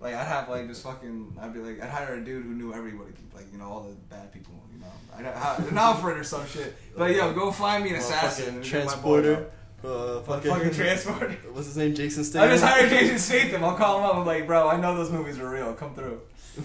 Like 0.00 0.14
I'd 0.14 0.26
have 0.26 0.48
like 0.48 0.68
just 0.68 0.82
fucking 0.84 1.36
I'd 1.40 1.52
be 1.52 1.60
like 1.60 1.82
I'd 1.82 1.90
hire 1.90 2.14
a 2.14 2.20
dude 2.24 2.44
who 2.44 2.54
knew 2.54 2.72
everybody, 2.72 3.10
like 3.34 3.50
you 3.52 3.58
know 3.58 3.64
all 3.66 3.82
the 3.82 3.94
bad 4.14 4.32
people, 4.32 4.54
you 4.72 4.80
know. 4.80 4.86
I'd 5.16 5.24
have 5.24 5.68
an 5.70 5.76
Alfred 5.76 6.16
or 6.18 6.24
some 6.24 6.46
shit. 6.46 6.76
But 6.96 7.14
yo, 7.16 7.32
go 7.32 7.50
find 7.50 7.82
me 7.82 7.90
an 7.90 7.96
assassin. 7.96 8.56
and 8.56 8.64
Motherfucking 8.64 8.70
do 8.70 8.78
my 8.78 8.84
ball 8.84 8.92
transporter. 9.22 9.50
Uh, 9.84 10.20
fucking, 10.22 10.50
Fucking 10.50 10.70
transporter. 10.74 11.36
What's 11.52 11.66
his 11.68 11.76
name? 11.76 11.94
Jason 11.94 12.24
Statham. 12.24 12.48
I 12.48 12.52
just 12.52 12.64
hired 12.64 12.90
Jason 12.90 13.18
Statham. 13.18 13.64
I'll 13.64 13.76
call 13.76 13.98
him 13.98 14.04
up. 14.06 14.16
I'm 14.16 14.26
like, 14.26 14.46
bro, 14.46 14.68
I 14.68 14.76
know 14.80 14.94
those 14.96 15.10
movies 15.10 15.38
are 15.38 15.48
real. 15.50 15.72
Come 15.74 15.94
through. 15.94 16.20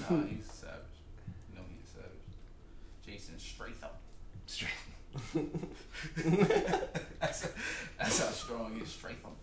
No, 0.09 0.21
he's 0.21 0.45
a 0.47 0.51
savage. 0.51 0.79
No, 1.55 1.61
he's 1.69 1.89
a 1.89 1.93
savage. 1.93 2.19
Jason 3.05 3.35
Stratham. 3.35 3.91
that's, 7.19 7.47
that's 7.99 8.19
how 8.19 8.31
strong 8.31 8.75
he 8.75 8.81
is. 8.81 8.89
Stratham. 8.89 9.33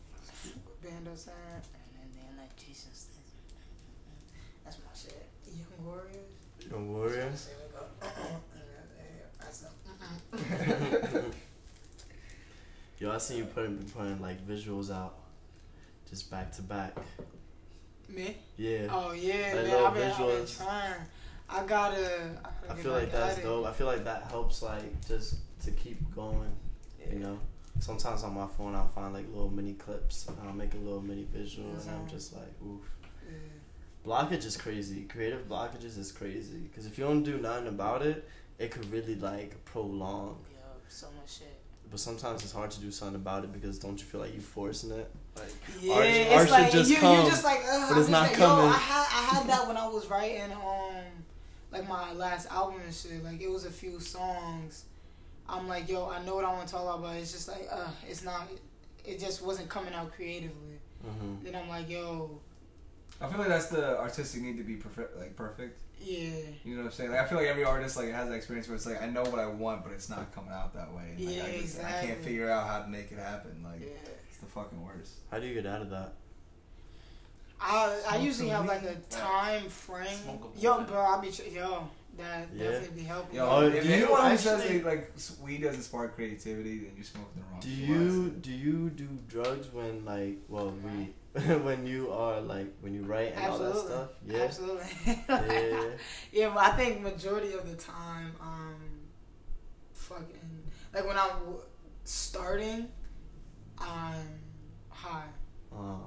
Bando 0.83 1.15
sign, 1.15 1.35
and 1.45 1.63
then 1.95 2.09
they 2.15 2.43
like 2.43 2.57
Jason 2.57 2.91
Statham. 2.93 3.23
That's 4.65 4.79
my 4.79 4.93
shit. 5.01 5.29
Young 5.47 5.87
Warriors. 5.87 6.60
Young 6.71 6.93
Warrior. 6.93 7.31
There 7.31 7.57
we 7.67 8.09
go. 8.09 8.41
That's 9.41 9.65
a- 9.65 11.25
Yo, 12.99 13.11
I 13.11 13.19
seen 13.19 13.39
you 13.39 13.45
putting 13.47 13.79
putting 13.79 14.21
like 14.21 14.47
visuals 14.47 14.95
out, 14.95 15.15
just 16.09 16.31
back 16.31 16.53
to 16.53 16.63
back. 16.63 16.95
Me? 18.09 18.37
Yeah. 18.57 18.89
Oh 18.91 19.13
yeah, 19.13 19.51
I 19.53 19.55
man. 19.55 19.69
love 19.71 19.85
I've 19.87 19.95
been, 19.95 20.11
I've 20.11 20.19
been 20.19 20.47
trying. 20.47 20.95
I 21.49 21.65
gotta. 21.65 22.31
I, 22.45 22.67
gotta 22.69 22.73
I 22.73 22.75
feel 22.83 22.93
like 22.93 23.11
that's 23.13 23.39
it. 23.39 23.43
dope. 23.45 23.67
I 23.67 23.73
feel 23.73 23.87
like 23.87 24.05
that 24.05 24.25
helps 24.31 24.63
like 24.63 25.07
just 25.07 25.37
to 25.65 25.71
keep 25.71 25.99
going. 26.15 26.51
You 27.11 27.19
know. 27.21 27.39
Sometimes 27.79 28.23
on 28.25 28.35
my 28.35 28.47
phone 28.47 28.75
I'll 28.75 28.89
find 28.89 29.15
like 29.15 29.27
little 29.33 29.49
mini 29.51 29.73
clips 29.73 30.27
and 30.29 30.37
I'll 30.47 30.53
make 30.55 30.75
a 30.75 30.77
little 30.77 31.01
mini 31.01 31.27
visual 31.33 31.71
and 31.71 31.91
I'm 31.91 32.07
just 32.09 32.35
like, 32.35 32.53
oof. 32.63 32.83
Yeah. 34.05 34.11
Blockage 34.11 34.45
is 34.45 34.57
crazy. 34.57 35.03
Creative 35.03 35.47
blockages 35.49 35.99
is 35.99 36.13
crazy 36.13 36.59
because 36.59 36.87
if 36.87 36.99
you 36.99 37.05
don't 37.05 37.23
do 37.23 37.39
nothing 37.39 37.69
about 37.69 38.03
it, 38.03 38.29
it 38.59 38.71
could 38.71 38.91
really 38.91 39.15
like 39.15 39.63
prolong. 39.65 40.39
Yo, 40.53 40.59
so 40.89 41.07
much 41.21 41.39
shit. 41.39 41.57
But 41.91 41.99
sometimes 41.99 42.43
it's 42.45 42.53
hard 42.53 42.71
to 42.73 42.81
do 42.81 42.91
something 42.93 43.17
about 43.17 43.45
it 43.45 43.53
because 43.53 43.79
don't 43.79 43.99
you 43.99 44.05
feel 44.05 44.21
like 44.21 44.33
you 44.35 44.41
forcing 44.41 44.93
it? 44.93 45.11
Like 45.37 45.53
Yeah, 45.81 45.95
Art- 45.95 46.07
it's 46.07 46.35
art 46.35 46.51
like 46.51 46.73
just 46.73 46.91
you, 46.91 46.97
come, 46.99 47.17
you're 47.17 47.27
just 47.31 47.45
like, 47.45 47.61
Ugh, 47.69 47.87
but 47.91 47.99
it's 47.99 48.09
not 48.09 48.29
like, 48.29 48.35
coming. 48.35 48.65
Yo, 48.67 48.71
I 48.71 48.77
had 48.79 49.07
I 49.11 49.35
had 49.35 49.47
that 49.49 49.67
when 49.67 49.77
I 49.77 49.89
was 49.89 50.09
writing 50.09 50.53
um 50.53 51.05
like 51.73 51.89
my 51.89 52.13
last 52.13 52.51
album 52.51 52.81
and 52.85 52.95
shit. 52.95 53.23
Like 53.25 53.41
it 53.41 53.51
was 53.51 53.65
a 53.65 53.71
few 53.71 53.99
songs. 54.01 54.85
I'm 55.49 55.67
like, 55.67 55.89
yo, 55.89 56.09
I 56.09 56.25
know 56.25 56.37
what 56.37 56.45
I 56.45 56.53
want 56.53 56.69
to 56.69 56.73
talk 56.73 56.83
about, 56.85 57.03
but 57.03 57.17
it's 57.17 57.33
just 57.33 57.49
like, 57.49 57.67
uh, 57.73 57.89
it's 58.09 58.23
not. 58.23 58.49
It 59.05 59.19
just 59.19 59.43
wasn't 59.43 59.69
coming 59.69 59.93
out 59.95 60.13
creatively. 60.13 60.79
hmm 61.03 61.35
Then 61.43 61.57
I'm 61.57 61.69
like, 61.69 61.91
yo, 61.91 62.39
I 63.21 63.29
feel 63.29 63.39
like 63.39 63.49
that's 63.49 63.67
the 63.67 63.99
artistic 63.99 64.43
need 64.43 64.57
to 64.57 64.65
be 64.65 64.77
perfect, 64.77 65.19
like 65.19 65.37
perfect. 65.37 65.79
yeah, 66.01 66.31
You 66.65 66.75
know 66.77 66.83
what 66.83 66.87
I'm 66.87 66.93
saying? 66.93 67.11
Like 67.11 67.21
I 67.21 67.27
feel 67.27 67.37
like 67.39 67.49
every 67.49 67.65
artist 67.65 67.97
like 67.97 68.11
has 68.13 68.29
that 68.29 68.35
experience 68.35 68.67
where 68.69 68.77
it's 68.77 68.87
like 68.87 69.03
I 69.03 69.07
know 69.07 69.23
what 69.25 69.39
I 69.39 69.47
want, 69.47 69.85
but 69.85 69.93
it's 69.93 70.09
not 70.09 70.33
coming 70.35 70.53
out 70.53 70.73
that 70.75 70.93
way. 70.95 71.15
And, 71.17 71.27
like, 71.27 71.37
Yeah, 71.37 71.45
I, 71.45 71.61
just, 71.61 71.85
I 71.85 72.07
can't 72.07 72.19
figure 72.23 72.51
out 72.51 72.67
how 72.67 72.81
to 72.81 72.89
make 72.89 73.13
it 73.13 73.19
happen. 73.19 73.63
Like 73.63 73.81
yeah. 73.83 74.11
it's 74.29 74.39
the 74.39 74.47
fucking 74.47 74.83
worst. 74.83 75.13
How 75.31 75.39
do 75.39 75.47
you 75.47 75.55
get 75.55 75.67
out 75.67 75.83
of 75.83 75.91
that? 75.91 76.15
I 77.61 78.01
I 78.09 78.13
Smoke 78.13 78.23
usually 78.23 78.49
have 78.49 78.67
like 78.67 78.83
a 78.85 78.95
time 79.11 79.69
frame. 79.69 80.07
Smoke 80.25 80.55
Yo, 80.59 80.83
bro, 80.85 80.99
I'll 81.01 81.21
be 81.21 81.31
tr- 81.31 81.43
yo. 81.43 81.89
That 82.17 82.49
Yeah. 82.55 82.71
definitely 82.71 83.03
be 83.03 83.07
helping. 83.07 83.37
Yo, 83.37 83.47
Oh, 83.49 83.67
if 83.69 83.85
you 83.85 83.93
anyone 83.95 84.31
who 84.31 84.37
says 84.37 84.67
they, 84.67 84.81
like 84.83 85.13
weed 85.43 85.63
doesn't 85.63 85.83
spark 85.83 86.15
creativity, 86.17 86.79
then 86.81 86.93
you're 86.97 87.05
smoking 87.05 87.37
the 87.37 87.43
wrong. 87.51 87.61
Do 87.61 87.71
you 87.71 88.31
do 88.31 88.51
you 88.51 88.91
do 88.91 89.07
drugs 89.29 89.73
when 89.73 90.05
like 90.07 90.39
well 90.49 90.73
we 90.83 91.13
when 91.63 91.87
you 91.87 92.11
are 92.11 92.41
like 92.41 92.67
when 92.81 92.93
you 92.95 93.03
write 93.05 93.35
and 93.37 93.47
all 93.47 93.59
that 93.59 93.77
stuff? 93.77 94.09
Yeah. 94.27 94.39
Absolutely. 94.39 94.85
Yeah. 95.29 95.83
Yeah, 96.33 96.51
but 96.55 96.65
I 96.65 96.71
think 96.77 97.01
majority 97.03 97.53
of 97.53 97.69
the 97.69 97.77
time, 97.77 98.33
um, 98.41 98.75
fucking 99.93 100.63
like 100.95 101.07
when 101.07 101.17
I'm 101.19 101.31
starting, 102.05 102.89
I'm 103.79 104.27
high, 104.89 105.29
Uh, 105.73 105.99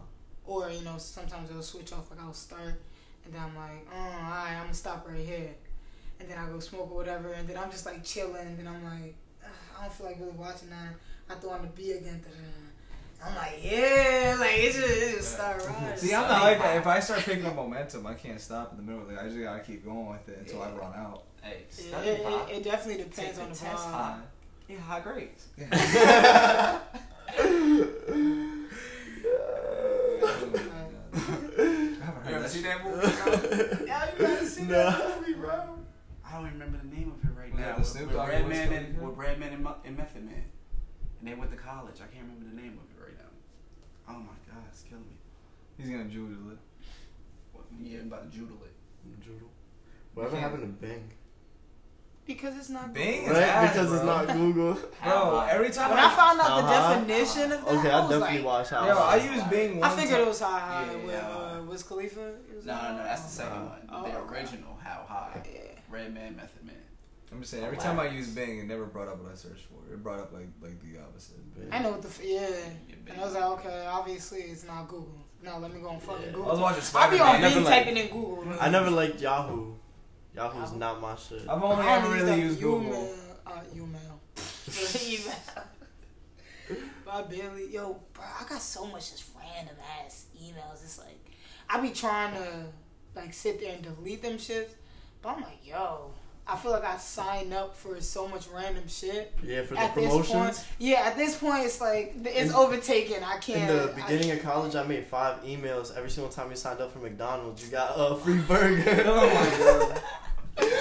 or 0.45 0.69
you 0.69 0.81
know 0.83 0.97
sometimes 0.97 1.49
it'll 1.49 1.61
switch 1.63 1.93
off. 1.93 2.09
Like 2.11 2.21
I'll 2.21 2.33
start, 2.33 2.81
and 3.25 3.33
then 3.33 3.41
I'm 3.41 3.55
like, 3.55 3.87
oh, 3.93 3.97
alright, 3.97 4.53
I'm 4.57 4.63
gonna 4.63 4.73
stop 4.73 5.07
right 5.07 5.25
here, 5.25 5.51
and 6.19 6.29
then 6.29 6.37
I 6.37 6.47
go 6.47 6.59
smoke 6.59 6.91
or 6.91 6.97
whatever, 6.97 7.33
and 7.33 7.47
then 7.47 7.57
I'm 7.57 7.71
just 7.71 7.85
like 7.85 8.03
chilling, 8.03 8.47
and 8.47 8.59
then 8.59 8.67
I'm 8.67 8.83
like, 8.83 9.15
I 9.77 9.83
don't 9.83 9.93
feel 9.93 10.07
like 10.07 10.19
really 10.19 10.31
watching 10.33 10.69
that. 10.69 10.95
I 11.29 11.35
throw 11.35 11.51
on 11.51 11.61
the 11.63 11.67
beat 11.69 11.93
again. 11.93 12.21
da-da-da. 12.23 12.62
I'm 13.25 13.35
like, 13.35 13.59
yeah, 13.63 14.35
like 14.39 14.51
it 14.57 14.73
just, 14.73 14.87
it 14.87 15.15
just 15.15 15.33
start 15.35 15.65
riding. 15.65 15.97
See, 15.97 16.13
I'm 16.13 16.27
not 16.27 16.43
like 16.43 16.59
that. 16.59 16.77
If 16.77 16.87
I 16.87 16.99
start 16.99 17.21
picking 17.21 17.45
up 17.45 17.55
momentum, 17.55 18.05
I 18.05 18.15
can't 18.15 18.39
stop 18.41 18.71
in 18.71 18.77
the 18.77 18.83
middle. 18.83 19.07
Like 19.07 19.19
I 19.23 19.27
just 19.29 19.39
gotta 19.39 19.61
keep 19.61 19.85
going 19.85 20.07
with 20.09 20.27
it 20.29 20.39
until 20.39 20.61
I 20.61 20.71
run 20.71 20.93
out. 20.93 21.23
Hey, 21.41 21.63
it, 21.77 22.05
it, 22.05 22.49
it 22.57 22.63
definitely 22.63 23.03
depends 23.03 23.37
the 23.37 23.43
on 23.43 23.49
the 23.49 23.55
test 23.55 23.83
vibe. 23.85 23.91
high. 23.91 24.19
Yeah, 24.67 24.79
high 24.79 24.99
grades. 25.01 25.47
I 25.59 25.65
haven't 31.13 32.23
You 32.29 32.35
ever 32.35 32.41
that 32.41 32.49
see 32.49 32.61
shit. 32.61 32.67
that 32.67 32.83
movie? 32.83 32.99
bro? 33.77 33.85
yeah, 33.87 34.09
you 34.17 34.19
gotta 34.27 34.45
see 34.45 34.63
Nah. 34.63 34.91
that 34.91 35.19
movie, 35.21 35.33
bro. 35.33 35.77
I 36.25 36.31
don't 36.33 36.47
even 36.47 36.53
remember 36.59 36.77
the 36.83 36.95
name 36.95 37.11
of 37.11 37.23
it 37.29 37.33
right 37.37 37.51
Was 37.51 37.59
now. 37.59 37.75
that 37.75 37.75
the 37.75 37.99
With, 37.99 38.07
with 38.07 38.15
Dogg 38.15 38.29
Redman 38.29 38.73
and 38.73 38.95
going 38.97 39.07
with 39.09 39.17
Redman 39.17 39.53
and, 39.53 39.63
Mu- 39.63 39.69
and 39.85 39.97
Method 39.97 40.25
Man, 40.25 40.43
and 41.19 41.27
they 41.27 41.33
went 41.35 41.51
to 41.51 41.57
college. 41.57 41.95
I 41.97 42.07
can't 42.13 42.25
remember 42.25 42.45
the 42.55 42.55
name 42.61 42.79
of 42.79 42.85
it 42.89 42.89
right 42.89 42.92
now. 42.92 42.92
Oh 44.07 44.13
my 44.13 44.35
god, 44.47 44.63
it's 44.69 44.81
killing 44.83 45.03
me. 45.05 45.15
He's 45.77 45.89
gonna 45.89 46.03
Google 46.05 46.51
it. 46.51 46.57
What, 47.53 47.65
yeah, 47.81 47.99
I'm 47.99 48.07
about 48.07 48.31
to 48.31 48.37
judle 48.37 48.57
it. 48.63 48.73
Joodle. 49.23 49.49
Whatever 50.13 50.37
happened 50.37 50.61
to 50.61 50.67
Bing? 50.87 51.09
Because 52.25 52.55
it's 52.55 52.69
not 52.69 52.93
Bing? 52.93 53.25
Google. 53.25 53.31
It's 53.35 53.39
Right? 53.39 53.49
ass, 53.49 53.73
Because 53.73 53.93
it's 53.93 54.03
not 54.05 54.27
Google. 54.27 54.73
Bro, 55.03 55.47
every 55.49 55.69
time 55.71 55.89
When 55.89 55.99
I, 55.99 56.05
I 56.05 56.15
found 56.15 56.39
out 56.39 56.47
the 56.61 56.63
Uh-huh. 56.73 56.93
definition 56.95 57.51
of 57.51 57.65
that, 57.65 57.67
Okay, 57.79 57.89
I 57.89 57.97
I 57.97 57.99
was 58.01 58.09
definitely 58.11 58.37
like, 58.37 58.45
watched 58.45 58.69
How 58.69 58.87
yo, 58.87 58.97
I 58.97 59.19
High. 59.19 59.33
use 59.35 59.43
Bing 59.45 59.79
one 59.79 59.89
I 59.91 59.95
figured 59.95 60.11
time. 60.11 60.21
it 60.21 60.27
was 60.27 60.39
How 60.39 60.47
High 60.59 60.85
Yeah, 60.85 60.95
with 60.97 61.11
yeah. 61.11 61.27
uh, 61.27 61.61
Wiz 61.63 61.83
Khalifa. 61.83 62.19
No, 62.19 62.73
no, 62.73 62.97
no, 62.97 63.03
that's 63.03 63.21
the 63.23 63.29
second 63.29 63.57
Uh, 63.57 63.65
one. 63.65 63.89
oh, 63.91 64.03
the 64.03 64.17
okay. 64.19 64.39
original, 64.39 64.77
How 64.81 65.03
High. 65.07 65.41
Yeah. 65.53 65.59
Redman, 65.89 66.35
Method 66.37 66.65
Man. 66.65 66.75
I'm 67.33 67.39
just 67.39 67.51
saying, 67.51 67.63
every 67.63 67.77
time 67.77 67.99
I 67.99 68.07
use 68.09 68.27
Bing, 68.29 68.59
it 68.59 68.65
never 68.67 68.85
brought 68.85 69.07
up 69.07 69.21
what 69.21 69.31
I 69.31 69.35
searched 69.35 69.65
for. 69.65 69.91
It 69.91 70.01
brought 70.03 70.19
up 70.19 70.31
like 70.33 70.47
like 70.61 70.79
the 70.81 70.99
opposite. 71.01 71.37
I 71.71 71.79
know 71.79 71.91
what 71.91 72.01
the 72.03 72.07
f- 72.07 72.21
yeah. 72.23 72.41
Yeah, 72.87 72.95
And 73.11 73.21
I 73.21 73.25
was 73.25 73.33
like, 73.33 73.43
okay, 73.43 73.85
obviously 73.89 74.39
it's 74.41 74.63
not 74.65 74.87
Google. 74.87 75.17
No, 75.43 75.57
let 75.59 75.73
me 75.73 75.81
go 75.81 75.89
and 75.89 76.01
fucking 76.01 76.25
Yeah. 76.27 76.31
Google. 76.31 76.49
I 76.49 76.51
was 76.53 76.59
watching 76.61 76.75
I'll 76.95 77.09
be 77.11 77.17
Spider 77.17 77.23
on 77.23 77.31
Man. 77.33 77.41
never 77.41 77.55
Bing 77.55 77.63
like- 77.65 77.73
typing 77.85 77.97
in 77.97 78.07
Google. 78.07 78.45
I 78.59 78.69
never 78.69 78.89
liked 78.91 79.19
Yahoo. 79.21 79.73
Yahoo's 80.35 80.61
Yahoo? 80.69 80.77
not 80.79 81.01
my 81.01 81.15
shit. 81.15 81.41
I've 81.49 81.61
only 81.63 81.85
I 81.85 81.97
ever 81.97 82.07
only 82.07 82.19
really 82.21 82.41
used 82.41 82.57
that 82.57 82.61
Google. 82.63 82.91
Umail, 82.91 83.17
uh, 83.45 83.61
email. 83.75 84.21
email. 85.05 85.35
but 87.05 87.11
I 87.13 87.21
barely, 87.23 87.71
yo, 87.73 87.99
bro, 88.13 88.23
I 88.23 88.45
got 88.47 88.61
so 88.61 88.85
much 88.85 89.11
just 89.11 89.25
random 89.37 89.75
ass 90.05 90.25
emails. 90.41 90.83
It's 90.83 90.97
like, 90.99 91.19
I 91.69 91.79
be 91.81 91.89
trying 91.91 92.33
to, 92.35 92.65
like, 93.15 93.33
sit 93.33 93.59
there 93.59 93.73
and 93.75 93.83
delete 93.83 94.21
them 94.21 94.37
shits. 94.37 94.69
But 95.21 95.35
I'm 95.37 95.41
like, 95.43 95.59
yo, 95.65 96.11
I 96.45 96.57
feel 96.57 96.71
like 96.71 96.83
I 96.83 96.97
sign 96.97 97.53
up 97.53 97.73
for 97.73 97.99
so 98.01 98.27
much 98.27 98.47
random 98.53 98.83
shit. 98.89 99.33
Yeah, 99.43 99.63
for 99.63 99.75
the 99.75 99.79
At 99.79 99.95
this 99.95 100.09
promotions. 100.09 100.29
point, 100.57 100.65
yeah, 100.77 101.03
at 101.05 101.15
this 101.15 101.37
point, 101.37 101.65
it's 101.65 101.79
like, 101.79 102.15
it's 102.25 102.49
In- 102.49 102.55
overtaken. 102.55 103.23
I 103.23 103.37
can't. 103.37 103.69
In 103.71 103.77
the 103.77 103.93
beginning 103.95 104.31
of 104.31 104.41
college, 104.43 104.75
I 104.75 104.83
made 104.83 105.05
five 105.05 105.41
emails 105.43 105.95
every 105.95 106.09
single 106.09 106.31
time 106.31 106.49
you 106.49 106.57
signed 106.57 106.81
up 106.81 106.91
for 106.91 106.99
McDonald's. 106.99 107.63
You 107.63 107.71
got 107.71 107.93
a 107.95 108.15
free 108.17 108.39
burger. 108.39 109.03
Oh 109.05 109.27
my 109.27 109.57
god. 109.57 110.01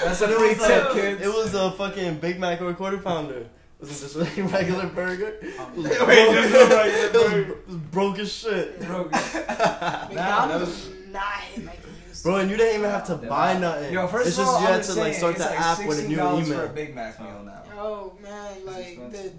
That's 0.05 0.21
a 0.21 0.27
But 0.27 0.31
it 0.33 0.39
free 0.39 0.49
was 0.49 0.59
tip, 0.67 0.85
a- 0.91 0.93
kids. 0.95 1.23
It 1.23 1.29
was 1.29 1.55
a 1.55 1.71
fucking 1.71 2.17
Big 2.17 2.41
Mac 2.41 2.61
or 2.61 2.71
a 2.71 2.75
quarter 2.75 2.99
pounder. 2.99 3.35
It 3.39 3.49
wasn't 3.81 4.13
just 4.13 4.39
a 4.39 4.43
regular 4.49 4.87
burger. 4.89 5.39
Um, 5.61 5.73
it 5.75 5.77
was, 5.77 5.87
Wait, 6.09 6.27
broke, 6.27 6.35
just 6.35 6.55
a 6.55 6.77
regular 6.77 7.07
it 7.07 7.13
was, 7.13 7.23
burger. 7.23 7.53
it 7.53 7.67
was 7.69 7.77
broke 7.77 8.19
as 8.19 8.33
shit. 8.33 8.81
Bro, 8.81 9.05
McDonald's 9.05 10.67
was- 10.67 10.89
not 11.13 11.41
like 11.65 11.81
it. 12.23 12.29
Bro, 12.29 12.37
and 12.37 12.51
you 12.51 12.57
didn't 12.57 12.79
even 12.79 12.91
have 12.91 13.07
to 13.07 13.17
buy 13.17 13.59
nothing. 13.59 13.93
Yo, 13.93 14.07
first 14.07 14.29
it's 14.29 14.39
of 14.39 14.45
just 14.45 14.55
all, 14.55 14.61
you 14.61 14.67
I'm 14.67 14.73
had 14.73 14.79
just 14.83 14.95
to 14.95 15.01
like 15.01 15.15
saying, 15.15 15.19
start 15.19 15.35
it's 15.37 15.45
the 15.45 15.51
like 15.51 15.61
app 15.61 15.87
with 15.87 16.05
a 16.05 16.09
new 16.09 16.17
$16 16.17 16.55
for 16.55 16.65
a. 16.65 16.69
Big 16.69 16.95
Mac 16.95 17.21
meal 17.21 17.43
now. 17.45 17.63
Oh 17.79 18.13
man, 18.23 18.67
like 18.67 18.77
the 18.77 18.91
expensive. 18.91 19.33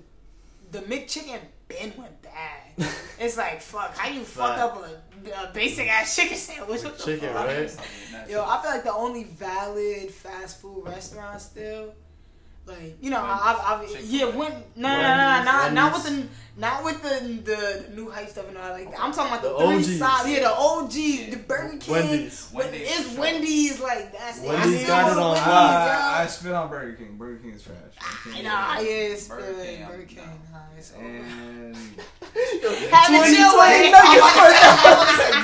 the 0.71 0.79
McChicken 0.79 1.39
bin 1.67 1.93
went 1.97 2.21
bad. 2.21 2.61
it's 3.19 3.37
like 3.37 3.61
fuck, 3.61 3.95
how 3.97 4.09
you 4.09 4.21
fuck 4.23 4.57
Fact. 4.57 4.61
up 4.77 4.85
a, 4.85 5.49
a 5.49 5.51
basic 5.53 5.87
ass 5.87 6.15
chicken 6.15 6.37
sandwich? 6.37 6.83
What 6.83 6.97
the 6.97 7.03
Chicken, 7.05 7.29
fuck? 7.33 7.45
right? 7.47 8.29
Yo, 8.29 8.43
I 8.43 8.61
feel 8.61 8.71
like 8.71 8.83
the 8.83 8.93
only 8.93 9.23
valid 9.25 10.11
fast 10.11 10.59
food 10.61 10.83
restaurant 10.85 11.39
still, 11.41 11.93
like 12.65 12.97
you 13.01 13.09
know, 13.09 13.17
I, 13.19 13.21
I, 13.21 13.75
I 13.81 13.85
Chick-fil-A. 13.85 14.05
yeah, 14.05 14.25
when 14.35 14.51
no, 14.75 14.87
no, 14.89 15.01
no, 15.01 15.39
no, 15.39 15.43
not 15.43 15.73
not 15.73 15.93
with 15.93 16.03
the 16.05 16.27
not 16.55 16.83
with 16.85 17.01
the 17.01 17.19
the 17.43 17.93
new 17.95 18.09
hype 18.09 18.29
stuff 18.29 18.47
and 18.47 18.57
all 18.57 18.69
like 18.71 18.89
that. 18.89 18.99
I'm 19.01 19.11
talking 19.11 19.31
about 19.33 19.41
the, 19.43 19.49
The 19.49 19.57
three 19.83 19.95
OGs. 19.95 19.99
side, 19.99 20.29
yeah, 20.31 20.39
the 20.41 20.53
OG, 20.55 20.91
the 20.93 21.35
Burger 21.45 21.77
King. 21.77 21.93
Wendy's. 21.93 22.49
Wendy's, 22.53 22.81
it's 22.83 23.11
sure. 23.11 23.19
Wendy's 23.21 23.79
like 23.81 24.13
that's 24.13 24.39
it. 24.41 24.49
I 24.49 24.53
Wendy's 24.53 24.87
got 24.87 25.11
it 25.11 25.17
on 25.17 25.31
Wendy's, 25.33 25.47
I, 25.47 26.13
I 26.19 26.21
yo. 26.23 26.27
spit 26.29 26.51
on 26.53 26.69
Burger 26.69 26.93
King. 26.93 27.17
Burger 27.17 27.39
King 27.39 27.51
is 27.51 27.63
trash. 27.63 27.77
I 27.99 28.01
can't 28.31 28.45
Nah, 28.45 28.77
do 28.79 28.83
yeah, 28.85 28.91
it. 28.91 29.11
it's 29.11 29.27
Burger 29.27 29.53
good. 29.53 29.65
King, 29.65 29.85
Burger 29.85 29.97
I'm- 29.97 30.07
King, 30.07 30.17
no. 30.17 30.23
nah, 30.57 30.77
it's 30.77 30.93
over. 30.93 31.03
And 31.05 31.75
Have 32.93 33.09
it 33.11 33.39
your 33.39 33.59
way. 33.59 33.91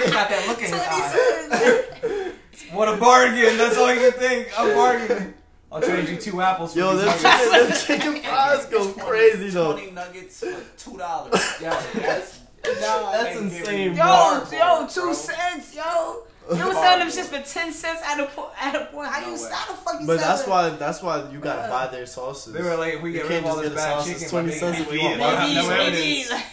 got 0.09 0.29
that 0.29 0.43
look 0.47 0.59
in 0.59 0.63
his 0.65 0.73
eye. 0.73 2.31
what 2.73 2.87
a 2.87 2.97
bargain! 2.97 3.57
That's 3.57 3.77
all 3.77 3.93
you 3.93 3.99
can 3.99 4.11
think. 4.19 4.47
A 4.57 4.73
bargain. 4.73 5.33
I'll 5.71 5.81
trade 5.81 6.09
you 6.09 6.17
two 6.17 6.41
apples 6.41 6.73
for 6.73 6.79
Yo, 6.79 6.95
these 6.95 7.05
them 7.21 7.23
nuggets. 7.23 7.85
chicken, 7.85 8.01
them 8.01 8.13
chicken 8.21 8.23
fries 8.29 8.65
go 8.65 8.91
crazy 8.93 9.49
though. 9.49 9.73
Twenty 9.73 9.91
nuggets 9.91 10.39
for 10.39 10.55
two 10.77 10.97
dollars. 10.97 11.33
Yeah, 11.61 11.81
that's 11.95 12.39
Nah, 12.65 13.11
That's 13.13 13.39
insane, 13.39 13.91
you- 13.91 13.97
Yo, 13.97 14.43
bro. 14.49 14.51
yo, 14.51 14.87
two 14.87 15.01
bro. 15.01 15.13
cents, 15.13 15.75
yo. 15.75 16.23
You 16.53 16.67
was 16.67 16.75
selling 16.77 16.99
them 16.99 17.11
shit 17.11 17.25
for 17.25 17.41
ten 17.53 17.71
cents 17.71 18.01
at 18.03 18.19
a 18.19 18.25
point. 18.25 18.49
At 18.59 18.75
a 18.75 18.85
point, 18.85 19.07
how 19.07 19.21
No 19.21 19.27
you 19.27 19.33
way. 19.43 19.49
how 19.53 19.71
the 19.71 19.77
fuck 19.79 20.01
you 20.01 20.07
But 20.07 20.19
that's 20.19 20.41
it? 20.41 20.47
why 20.49 20.69
that's 20.69 21.01
why 21.03 21.29
you 21.31 21.39
gotta 21.39 21.69
buy 21.69 21.87
their 21.87 22.05
sauces. 22.07 22.51
They 22.53 22.61
were 22.63 22.75
like, 22.75 22.95
if 22.95 23.01
we 23.01 23.11
You 23.11 23.17
get 23.17 23.23
rid 23.29 23.31
can't 23.43 23.45
of 23.45 23.51
all 23.51 23.61
just 23.63 23.75
this 23.75 23.83
bad 23.83 24.05
chicken, 24.05 24.29
20 24.29 24.51
cents 24.51 24.79
if 24.79 24.89
we 24.91 25.01
you 25.01 25.09
eat 25.09 25.19
want 25.19 25.21
have 25.21 25.47
maybe, 25.47 25.55
no 25.55 25.69
maybe 25.69 26.25
like, 26.29 26.45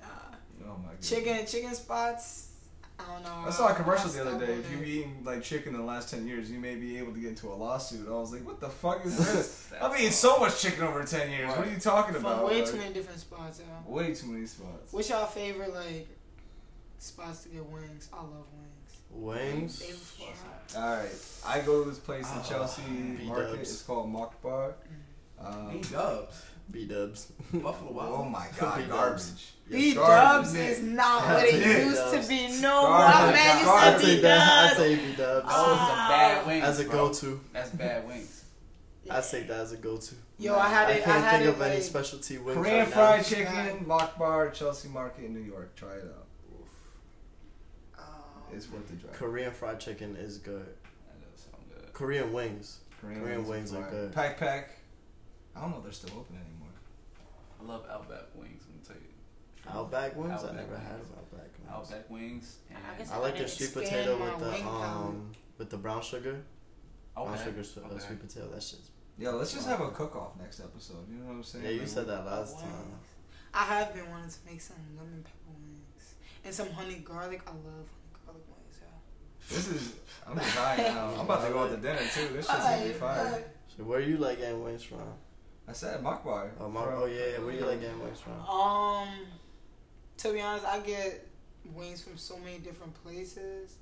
nah, 0.00 0.06
Oh 0.64 0.76
my 0.78 0.92
god. 0.92 1.02
chicken, 1.02 1.46
chicken 1.46 1.74
spots. 1.74 2.41
I 3.08 3.12
don't 3.14 3.22
know. 3.24 3.44
I 3.46 3.50
saw 3.50 3.68
a 3.68 3.74
commercial 3.74 4.08
the 4.10 4.26
other 4.28 4.46
day. 4.46 4.52
If 4.54 4.70
you've 4.70 4.86
eaten 4.86 5.16
like 5.24 5.42
chicken 5.42 5.74
in 5.74 5.80
the 5.80 5.86
last 5.86 6.10
ten 6.10 6.26
years, 6.26 6.50
you 6.50 6.58
may 6.58 6.74
be 6.76 6.98
able 6.98 7.12
to 7.12 7.18
get 7.20 7.30
into 7.30 7.48
a 7.52 7.54
lawsuit. 7.54 8.06
I 8.08 8.12
was 8.12 8.32
like, 8.32 8.46
what 8.46 8.60
the 8.60 8.68
fuck 8.68 9.04
is 9.04 9.16
this? 9.18 9.72
I've 9.82 9.98
eaten 9.98 10.12
so 10.12 10.38
much 10.38 10.60
chicken 10.60 10.84
over 10.84 11.02
ten 11.04 11.30
years. 11.30 11.48
What 11.50 11.66
are 11.66 11.70
you 11.70 11.78
talking 11.80 12.14
from 12.14 12.24
about? 12.26 12.46
way 12.46 12.60
Like, 12.62 12.70
too 12.70 12.76
many 12.78 12.94
different 12.94 13.20
spots. 13.20 13.60
Yo. 13.60 13.92
Way 13.92 14.14
too 14.14 14.26
many 14.28 14.46
spots. 14.46 14.92
What's 14.92 15.10
y'all 15.10 15.26
favorite 15.26 15.74
like 15.74 16.08
spots 16.98 17.42
to 17.44 17.48
get 17.48 17.64
wings? 17.66 18.08
I 18.12 18.16
love 18.22 18.46
wings. 19.10 19.82
Wings. 19.82 19.82
All 20.76 20.82
right, 20.96 21.08
I 21.46 21.60
go 21.60 21.84
to 21.84 21.90
this 21.90 21.98
place 21.98 22.30
in 22.32 22.38
Oh, 22.38 22.46
Chelsea 22.48 22.82
B-dubs. 22.82 23.24
Market. 23.28 23.60
It's 23.60 23.82
called 23.82 24.10
Mokbar. 24.10 24.72
Um, 25.38 25.70
B 25.72 25.82
Dubs. 25.90 26.42
B 26.70 26.86
Dubs. 26.86 27.32
Buffalo 27.52 27.92
Wild. 27.92 28.14
oh 28.20 28.24
my 28.24 28.46
god, 28.58 28.78
B-dubs. 28.78 28.90
garbage. 29.30 29.52
B 29.70 29.94
Dubs 29.94 30.54
is 30.54 30.82
not 30.82 31.24
what 31.26 31.44
it 31.46 31.52
B-dubs. 31.52 31.84
used 31.84 32.10
to 32.12 32.28
be. 32.28 32.60
No, 32.60 32.82
Garbage. 32.82 33.16
I'm 33.16 33.32
mad 33.32 33.58
you 33.60 33.64
Garbage. 33.66 33.92
said 33.92 33.94
I'd 33.94 34.00
B 34.00 34.06
take 34.06 34.22
that. 34.22 34.40
I'd 34.40 34.68
Dubs. 34.68 34.80
take 34.80 34.98
B 34.98 35.16
Dubs. 35.16 35.42
Those 35.46 35.54
are 35.54 35.76
Ah. 35.78 36.06
bad 36.10 36.46
wings. 36.46 36.64
As 36.64 36.80
a 36.80 36.84
go-to, 36.84 37.40
That's 37.52 37.70
bad 37.70 38.06
wings. 38.08 38.44
I 39.10 39.20
say 39.20 39.42
that 39.42 39.58
as 39.60 39.72
a 39.72 39.76
go-to. 39.76 40.14
Yo, 40.38 40.56
I 40.56 40.68
had 40.68 40.88
it. 40.90 41.02
I, 41.02 41.04
can't 41.04 41.24
had 41.24 41.30
think 41.38 41.44
it 41.44 41.48
of 41.54 41.62
any 41.62 41.74
like, 41.74 41.82
specialty 41.82 42.38
wings. 42.38 42.56
Korean 42.56 42.76
right 42.78 42.88
now. 42.88 42.94
fried 42.94 43.24
chicken, 43.24 43.84
Mokbar, 43.84 44.52
Chelsea 44.54 44.88
Market 44.88 45.24
in 45.24 45.34
New 45.34 45.40
York. 45.40 45.74
Try 45.76 45.94
it 45.94 46.04
out. 46.04 46.26
oh, 47.98 48.54
It's 48.54 48.70
worth 48.70 48.86
the 48.88 48.94
drive. 48.96 49.12
Korean 49.12 49.52
fried 49.52 49.80
chicken 49.80 50.16
is 50.16 50.38
good. 50.38 50.64
That 50.66 51.30
does 51.32 51.42
sound 51.42 51.64
good. 51.74 51.92
Korean 51.92 52.32
wings. 52.32 52.78
Korean 53.00 53.46
wings 53.46 53.72
are 53.72 53.82
fire. 53.82 53.90
good. 53.90 54.12
Pack 54.12 54.38
Pack. 54.38 54.70
I 55.56 55.60
don't 55.60 55.70
know 55.70 55.78
if 55.78 55.82
they're 55.84 55.92
still 55.92 56.18
open 56.18 56.36
anymore. 56.36 56.68
I 57.60 57.64
love 57.64 57.84
Outback 57.90 58.34
wings. 58.34 58.62
Let 58.66 58.74
me 58.76 58.82
tell 58.86 58.96
you. 58.96 59.78
Outback 59.78 60.16
wings. 60.16 60.42
I 60.42 60.52
never 60.56 60.68
wings. 60.72 60.82
had 60.82 60.94
Outback 61.16 61.50
wings. 61.58 61.70
Outback 61.70 62.10
wings. 62.10 62.56
And 62.70 62.78
I 62.78 62.98
guess 62.98 63.10
I 63.12 63.16
like 63.18 63.36
their 63.38 63.48
sweet 63.48 63.66
expand 63.66 63.86
potato 63.86 64.18
my 64.18 64.30
with 64.34 64.38
the 64.44 64.50
wing 64.50 64.62
palette. 64.62 64.88
um 64.88 65.32
with 65.58 65.70
the 65.70 65.76
brown 65.76 66.02
sugar. 66.02 66.42
Brown 67.14 67.28
okay. 67.34 67.44
sugar 67.44 67.62
su- 67.62 67.80
uh, 67.84 67.88
okay. 67.92 67.98
sweet 68.04 68.20
potato. 68.20 68.48
That 68.48 68.62
shit's. 68.62 68.90
Yo, 69.18 69.36
let's 69.36 69.52
just 69.52 69.68
have 69.68 69.80
a 69.80 69.90
cook 69.90 70.16
off 70.16 70.32
next 70.40 70.60
episode. 70.60 71.06
You 71.08 71.16
know 71.18 71.26
what 71.26 71.32
I'm 71.34 71.44
saying? 71.44 71.64
Yeah, 71.64 71.70
you 71.72 71.80
Like, 71.80 71.88
said 71.88 72.06
that 72.08 72.24
last 72.24 72.56
Wings. 72.56 72.62
time. 72.62 72.98
I 73.54 73.64
have 73.64 73.94
been 73.94 74.08
wanting 74.10 74.30
to 74.30 74.38
make 74.46 74.60
some 74.60 74.76
lemon 74.96 75.22
pepper 75.22 75.52
wings 75.54 76.14
and 76.44 76.54
some 76.54 76.70
honey 76.70 77.02
garlic. 77.04 77.42
I 77.46 77.50
love 77.50 77.86
honey 77.92 78.16
garlic 78.24 78.42
wings. 78.48 78.78
Yeah. 78.80 79.56
This 79.56 79.68
is. 79.68 79.92
I'm 80.26 80.36
dying 80.38 80.94
now. 80.94 81.12
I'm 81.14 81.20
about 81.20 81.46
to 81.46 81.52
go 81.52 81.58
out 81.64 81.70
to 81.70 81.76
dinner 81.76 81.98
too. 81.98 82.28
This 82.34 82.46
shit's 82.50 82.64
gonna 82.64 82.82
be 82.84 82.92
fire. 82.94 83.44
So 83.76 83.84
where 83.84 83.98
are 83.98 84.02
you 84.02 84.16
like 84.16 84.38
getting 84.38 84.64
wings 84.64 84.82
from? 84.82 85.00
I 85.68 85.72
said 85.72 86.02
Mock 86.02 86.22
Oh, 86.24 86.68
my, 86.68 86.80
oh 86.84 87.06
yeah, 87.06 87.32
yeah. 87.32 87.38
Where 87.38 87.54
you 87.54 87.64
like 87.64 87.80
getting 87.80 88.02
wings 88.02 88.20
from? 88.20 88.32
Um, 88.48 89.08
to 90.18 90.32
be 90.32 90.40
honest, 90.40 90.66
I 90.66 90.80
get 90.80 91.26
wings 91.74 92.02
from 92.02 92.16
so 92.16 92.36
many 92.38 92.58
different 92.58 92.94
places. 93.02 93.76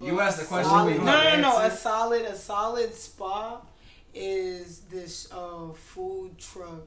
You 0.00 0.20
asked 0.20 0.40
the 0.40 0.46
question, 0.46 0.70
solid- 0.70 0.98
No, 0.98 1.22
no, 1.36 1.40
no. 1.40 1.58
A 1.58 1.70
solid, 1.70 2.22
a 2.22 2.36
solid 2.36 2.94
spot 2.94 3.68
is 4.14 4.80
this 4.90 5.32
uh 5.32 5.72
food 5.72 6.36
truck 6.38 6.82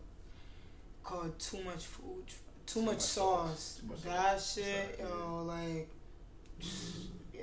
called 1.04 1.38
Too 1.40 1.64
Much 1.64 1.86
Food. 1.86 2.28
Tr- 2.28 2.36
Too, 2.66 2.82
much, 2.82 3.00
sauce. 3.00 3.80
Too 3.82 3.88
much 3.88 4.02
that 4.04 4.40
sauce. 4.40 4.56
shit, 4.56 4.98
Sorry, 5.00 5.10
yo, 5.10 5.44
like, 5.44 5.90
yeah. 7.34 7.42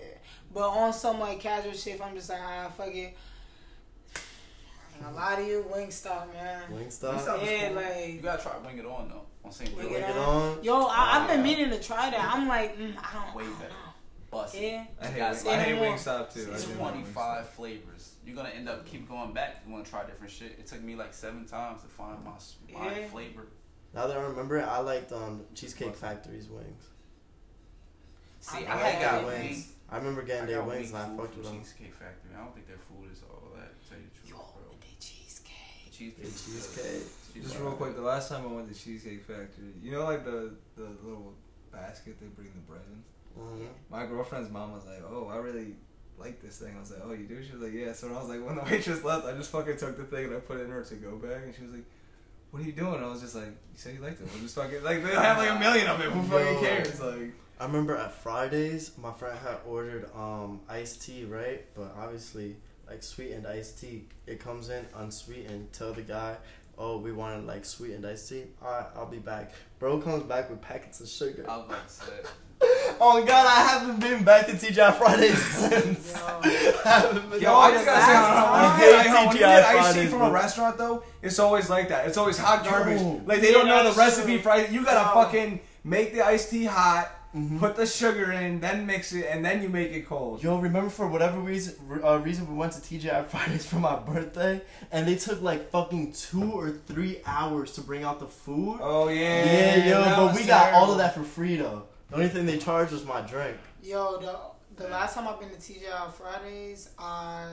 But 0.52 0.68
on 0.68 0.92
some 0.92 1.20
like 1.20 1.40
casual 1.40 1.72
shit, 1.72 1.94
if 1.94 2.02
I'm 2.02 2.14
just 2.14 2.28
like, 2.28 2.40
ah, 2.42 2.68
fuck 2.76 2.94
it. 2.94 3.16
I 5.02 5.08
ain't 5.08 5.16
gonna 5.16 5.26
lie 5.26 5.36
to 5.36 5.46
you, 5.46 5.66
Wingstop, 5.72 6.32
man. 6.32 6.62
Wingstop. 6.72 7.14
Wingstop. 7.18 7.44
Yeah, 7.44 7.68
You 7.70 7.74
like, 7.74 8.22
gotta 8.22 8.42
try 8.42 8.52
Wing 8.58 8.78
It 8.78 8.86
On 8.86 9.08
though. 9.08 9.22
On 9.44 9.50
St. 9.52 9.74
Wing 9.76 9.86
Louis. 9.86 9.94
Wing 9.94 10.02
It 10.02 10.10
it 10.10 10.16
on. 10.16 10.58
on. 10.58 10.64
yo, 10.64 10.84
I, 10.86 11.18
I've 11.20 11.28
been 11.28 11.38
Yeah. 11.38 11.44
meaning 11.44 11.70
to 11.70 11.80
try 11.82 12.10
that. 12.10 12.30
I'm 12.34 12.46
like, 12.46 12.78
mm, 12.78 12.94
I 12.96 13.24
don't, 13.24 13.34
Way 13.34 13.42
I 13.44 13.46
don't 13.46 13.58
better. 13.58 13.70
know. 13.70 13.76
Bust. 14.30 14.54
Yeah. 14.54 14.84
I 15.00 15.06
hate, 15.08 15.18
Guys, 15.18 15.46
I 15.46 15.56
hate. 15.60 15.78
Wingstop 15.78 16.32
too. 16.32 16.48
I 16.50 16.54
It's 16.54 16.64
25 16.64 17.48
flavors. 17.50 18.14
You're 18.24 18.36
gonna 18.36 18.48
end 18.50 18.68
up 18.68 18.86
keep 18.86 19.08
going 19.08 19.32
back. 19.32 19.62
You 19.66 19.72
wanna 19.72 19.84
try 19.84 20.04
different 20.04 20.32
shit. 20.32 20.52
It 20.58 20.66
took 20.66 20.80
me 20.82 20.94
like 20.94 21.12
seven 21.12 21.44
times 21.46 21.82
to 21.82 21.88
find 21.88 22.18
my, 22.24 22.30
my 22.72 22.94
Yeah. 23.00 23.08
flavor. 23.08 23.46
Now 23.94 24.06
that 24.06 24.16
I 24.16 24.22
remember 24.22 24.56
it, 24.58 24.62
I 24.64 24.78
liked 24.78 25.12
um 25.12 25.44
Cheesecake 25.54 25.96
Factory's 25.96 26.48
wings. 26.48 26.84
See, 28.40 28.64
I 28.66 28.72
I, 28.78 28.82
like 28.82 29.00
got 29.00 29.12
their 29.22 29.26
wings. 29.26 29.42
wings. 29.50 29.72
I 29.90 29.96
remember 29.98 30.22
I 30.22 30.24
getting 30.24 30.46
their 30.46 30.58
got 30.60 30.68
wings 30.68 30.92
weak 30.92 31.00
and 31.02 31.12
I 31.12 31.16
fucked 31.16 31.34
from 31.34 31.42
with 31.42 31.50
them. 31.52 31.58
Cheesecake 31.60 31.94
Factory. 31.94 32.30
I 32.34 32.38
don't 32.42 32.54
think 32.54 32.66
their 32.68 32.78
food 32.78 33.12
is 33.12 33.22
all 36.10 36.14
that. 36.16 36.22
To 36.22 36.22
tell 36.22 36.22
you 36.22 36.22
the 36.22 36.22
Yo, 36.22 36.28
truth, 36.28 36.74
bro. 36.76 36.82
with 36.82 36.82
the 36.82 36.82
cheesecake. 36.82 36.92
cheesecake. 37.34 37.42
Just 37.42 37.58
real 37.60 37.72
quick, 37.72 37.94
the 37.96 38.02
last 38.02 38.28
time 38.28 38.42
I 38.44 38.52
went 38.52 38.68
to 38.72 38.78
Cheesecake 38.78 39.24
Factory, 39.24 39.72
you 39.82 39.92
know, 39.92 40.04
like 40.04 40.24
the 40.24 40.52
the 40.76 40.88
little 41.02 41.34
basket 41.72 42.16
they 42.20 42.26
bring 42.26 42.48
the 42.54 42.60
bread 42.60 42.82
in. 42.92 43.02
Mhm. 43.42 43.68
My 43.90 44.04
girlfriend's 44.06 44.50
mom 44.50 44.72
was 44.72 44.84
like, 44.84 45.02
"Oh, 45.08 45.28
I 45.28 45.36
really 45.38 45.76
like 46.18 46.42
this 46.42 46.58
thing." 46.58 46.76
I 46.76 46.80
was 46.80 46.90
like, 46.90 47.00
"Oh, 47.04 47.12
you 47.12 47.26
do?" 47.26 47.42
She 47.42 47.52
was 47.52 47.62
like, 47.62 47.72
"Yeah." 47.72 47.92
So 47.94 48.08
when 48.08 48.16
I 48.16 48.20
was 48.20 48.28
like, 48.28 48.44
when 48.44 48.56
the 48.56 48.62
waitress 48.70 49.02
left, 49.02 49.24
I 49.26 49.32
just 49.32 49.50
fucking 49.50 49.76
took 49.78 49.96
the 49.96 50.04
thing 50.04 50.26
and 50.26 50.34
I 50.36 50.40
put 50.40 50.58
it 50.60 50.64
in 50.64 50.70
her 50.70 50.82
to 50.84 50.94
go 50.96 51.16
bag, 51.16 51.42
and 51.44 51.54
she 51.54 51.62
was 51.62 51.72
like, 51.72 51.84
"What 52.50 52.62
are 52.62 52.66
you 52.66 52.72
doing?" 52.72 53.02
I 53.02 53.06
was 53.08 53.22
just 53.22 53.34
like, 53.34 53.46
"You 53.46 53.76
said 53.76 53.94
you 53.94 54.00
liked 54.02 54.20
it. 54.20 54.28
We'll 54.30 54.42
just 54.42 54.54
fucking 54.54 54.82
like 54.82 55.02
they 55.02 55.14
have 55.14 55.38
like 55.38 55.50
a 55.50 55.58
million 55.58 55.86
of 55.86 56.00
it. 56.00 56.10
Who 56.10 56.22
fucking 56.24 56.60
cares?" 56.60 57.00
Like, 57.00 57.32
I 57.58 57.64
remember 57.64 57.96
at 57.96 58.12
Fridays, 58.12 58.92
my 58.98 59.12
friend 59.14 59.38
had 59.38 59.56
ordered 59.66 60.10
um 60.14 60.60
iced 60.68 61.00
tea, 61.02 61.24
right? 61.24 61.64
But 61.74 61.94
obviously, 61.96 62.56
like 62.92 63.02
sweetened 63.02 63.46
iced 63.46 63.80
tea, 63.80 64.04
it 64.26 64.38
comes 64.38 64.68
in 64.68 64.84
unsweetened. 64.94 65.72
Tell 65.72 65.94
the 65.94 66.02
guy, 66.02 66.36
oh, 66.76 66.98
we 66.98 67.10
wanted 67.10 67.46
like 67.46 67.64
sweetened 67.64 68.06
iced 68.06 68.28
tea. 68.28 68.44
All 68.62 68.70
right, 68.70 68.86
I'll 68.94 69.06
be 69.06 69.18
back. 69.18 69.52
Bro 69.78 70.00
comes 70.02 70.24
back 70.24 70.50
with 70.50 70.60
packets 70.60 71.00
of 71.00 71.08
sugar. 71.08 71.46
I 71.48 71.56
was 71.56 72.02
about. 72.06 72.32
Oh 73.00 73.24
God, 73.26 73.46
I 73.46 73.66
haven't 73.66 73.98
been 73.98 74.22
back 74.22 74.46
to 74.46 74.52
TGI 74.52 74.94
Fridays 74.96 75.42
since. 75.44 76.14
Yo. 76.14 76.20
I 76.84 76.88
haven't 76.88 77.30
been 77.30 77.40
Yo, 77.40 77.54
I 77.54 77.70
just 77.72 77.86
gotta 77.86 78.04
say, 78.04 78.12
last 78.12 78.52
I 78.52 78.78
hate 78.78 79.10
I 79.10 79.24
when 79.24 79.32
you 79.32 79.38
get 79.38 79.64
iced 79.64 79.86
tea 79.86 79.92
Fridays, 79.94 80.10
from 80.10 80.22
a 80.22 80.30
restaurant 80.30 80.78
though. 80.78 81.02
It's 81.22 81.38
always 81.38 81.70
like 81.70 81.88
that. 81.88 82.06
It's 82.06 82.18
always 82.18 82.36
hot 82.36 82.62
garbage. 82.62 83.00
Yo. 83.00 83.22
Like 83.24 83.40
they 83.40 83.52
don't 83.52 83.66
know 83.66 83.90
the 83.90 83.98
recipe 83.98 84.38
true. 84.38 84.42
for. 84.42 84.70
You 84.70 84.84
gotta 84.84 85.08
Yo. 85.08 85.24
fucking 85.24 85.60
make 85.82 86.12
the 86.12 86.20
iced 86.20 86.50
tea 86.50 86.66
hot, 86.66 87.10
Mhm. 87.34 87.58
put 87.58 87.76
the 87.76 87.86
sugar 87.86 88.30
in, 88.30 88.60
then 88.60 88.84
mix 88.86 89.12
it, 89.14 89.24
and 89.26 89.42
then 89.42 89.62
you 89.62 89.68
make 89.70 89.90
it 89.90 90.06
cold. 90.06 90.42
Yo, 90.42 90.58
remember 90.58 90.90
for 90.90 91.08
whatever 91.08 91.40
reason, 91.40 91.74
uh, 92.04 92.18
reason 92.18 92.46
we 92.46 92.54
went 92.54 92.72
to 92.74 92.80
TGI 92.80 93.24
Fridays 93.28 93.64
for 93.64 93.76
my 93.76 93.96
birthday, 93.96 94.60
and 94.90 95.06
they 95.08 95.16
took 95.16 95.40
like 95.40 95.70
fucking 95.70 96.12
two 96.12 96.52
or 96.52 96.70
three 96.70 97.20
hours 97.24 97.72
to 97.72 97.80
bring 97.80 98.04
out 98.04 98.20
the 98.20 98.26
food. 98.26 98.78
Oh 98.82 99.08
yeah, 99.08 99.44
yeah, 99.46 99.86
yo, 99.86 100.04
but 100.16 100.32
was 100.32 100.40
we 100.40 100.46
got 100.46 100.74
all 100.74 100.92
of 100.92 100.98
that 100.98 101.14
for 101.14 101.22
free 101.22 101.56
though. 101.56 101.84
The 102.10 102.16
only 102.16 102.28
thing 102.28 102.44
they 102.44 102.58
charged 102.58 102.92
was 102.92 103.06
my 103.06 103.22
drink. 103.22 103.56
Yo, 103.82 104.18
the 104.18 104.38
the 104.82 104.90
last 104.90 105.14
time 105.14 105.26
I've 105.26 105.40
been 105.40 105.48
to 105.50 105.56
TGI 105.56 106.12
Fridays, 106.12 106.90
I 106.98 107.46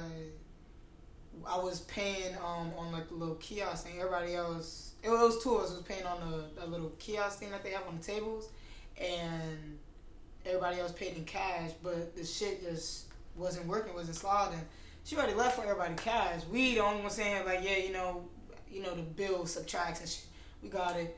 I 1.48 1.58
was 1.58 1.82
paying 1.82 2.36
um 2.36 2.74
on 2.78 2.92
like 2.92 3.08
the 3.08 3.16
little 3.16 3.36
kiosk 3.36 3.86
thing. 3.86 3.98
Everybody 3.98 4.36
else, 4.36 4.92
it 5.02 5.10
was 5.10 5.42
two 5.42 5.56
of 5.56 5.64
us 5.64 5.72
was 5.72 5.84
paying 5.84 6.06
on 6.06 6.20
the, 6.30 6.62
the 6.62 6.68
little 6.68 6.92
kiosk 7.00 7.40
thing 7.40 7.52
that 7.52 7.64
they 7.64 7.72
have 7.72 7.88
on 7.88 7.98
the 7.98 8.04
tables, 8.04 8.50
and 9.00 9.78
everybody 10.46 10.80
else 10.80 10.92
paid 10.92 11.16
in 11.16 11.26
cash. 11.26 11.72
But 11.84 12.16
the 12.16 12.26
shit 12.26 12.64
just 12.64 13.06
wasn't 13.36 13.68
working, 13.68 13.94
wasn't 13.94 14.18
sliding. 14.18 14.60
She 15.04 15.16
already 15.16 15.34
left 15.34 15.56
for 15.56 15.64
everybody 15.64 15.94
cash. 15.96 16.42
We 16.52 16.76
the 16.76 16.82
only 16.84 17.02
one 17.02 17.10
saying 17.12 17.46
like, 17.46 17.62
yeah, 17.64 17.78
you 17.78 17.92
know, 17.94 18.24
you 18.72 18.82
know 18.84 18.94
the 18.96 19.02
bill 19.02 19.46
subtracts 19.46 20.00
and 20.02 20.10
shit. 20.10 20.26
We 20.62 20.70
got 20.70 20.96
it. 20.98 21.18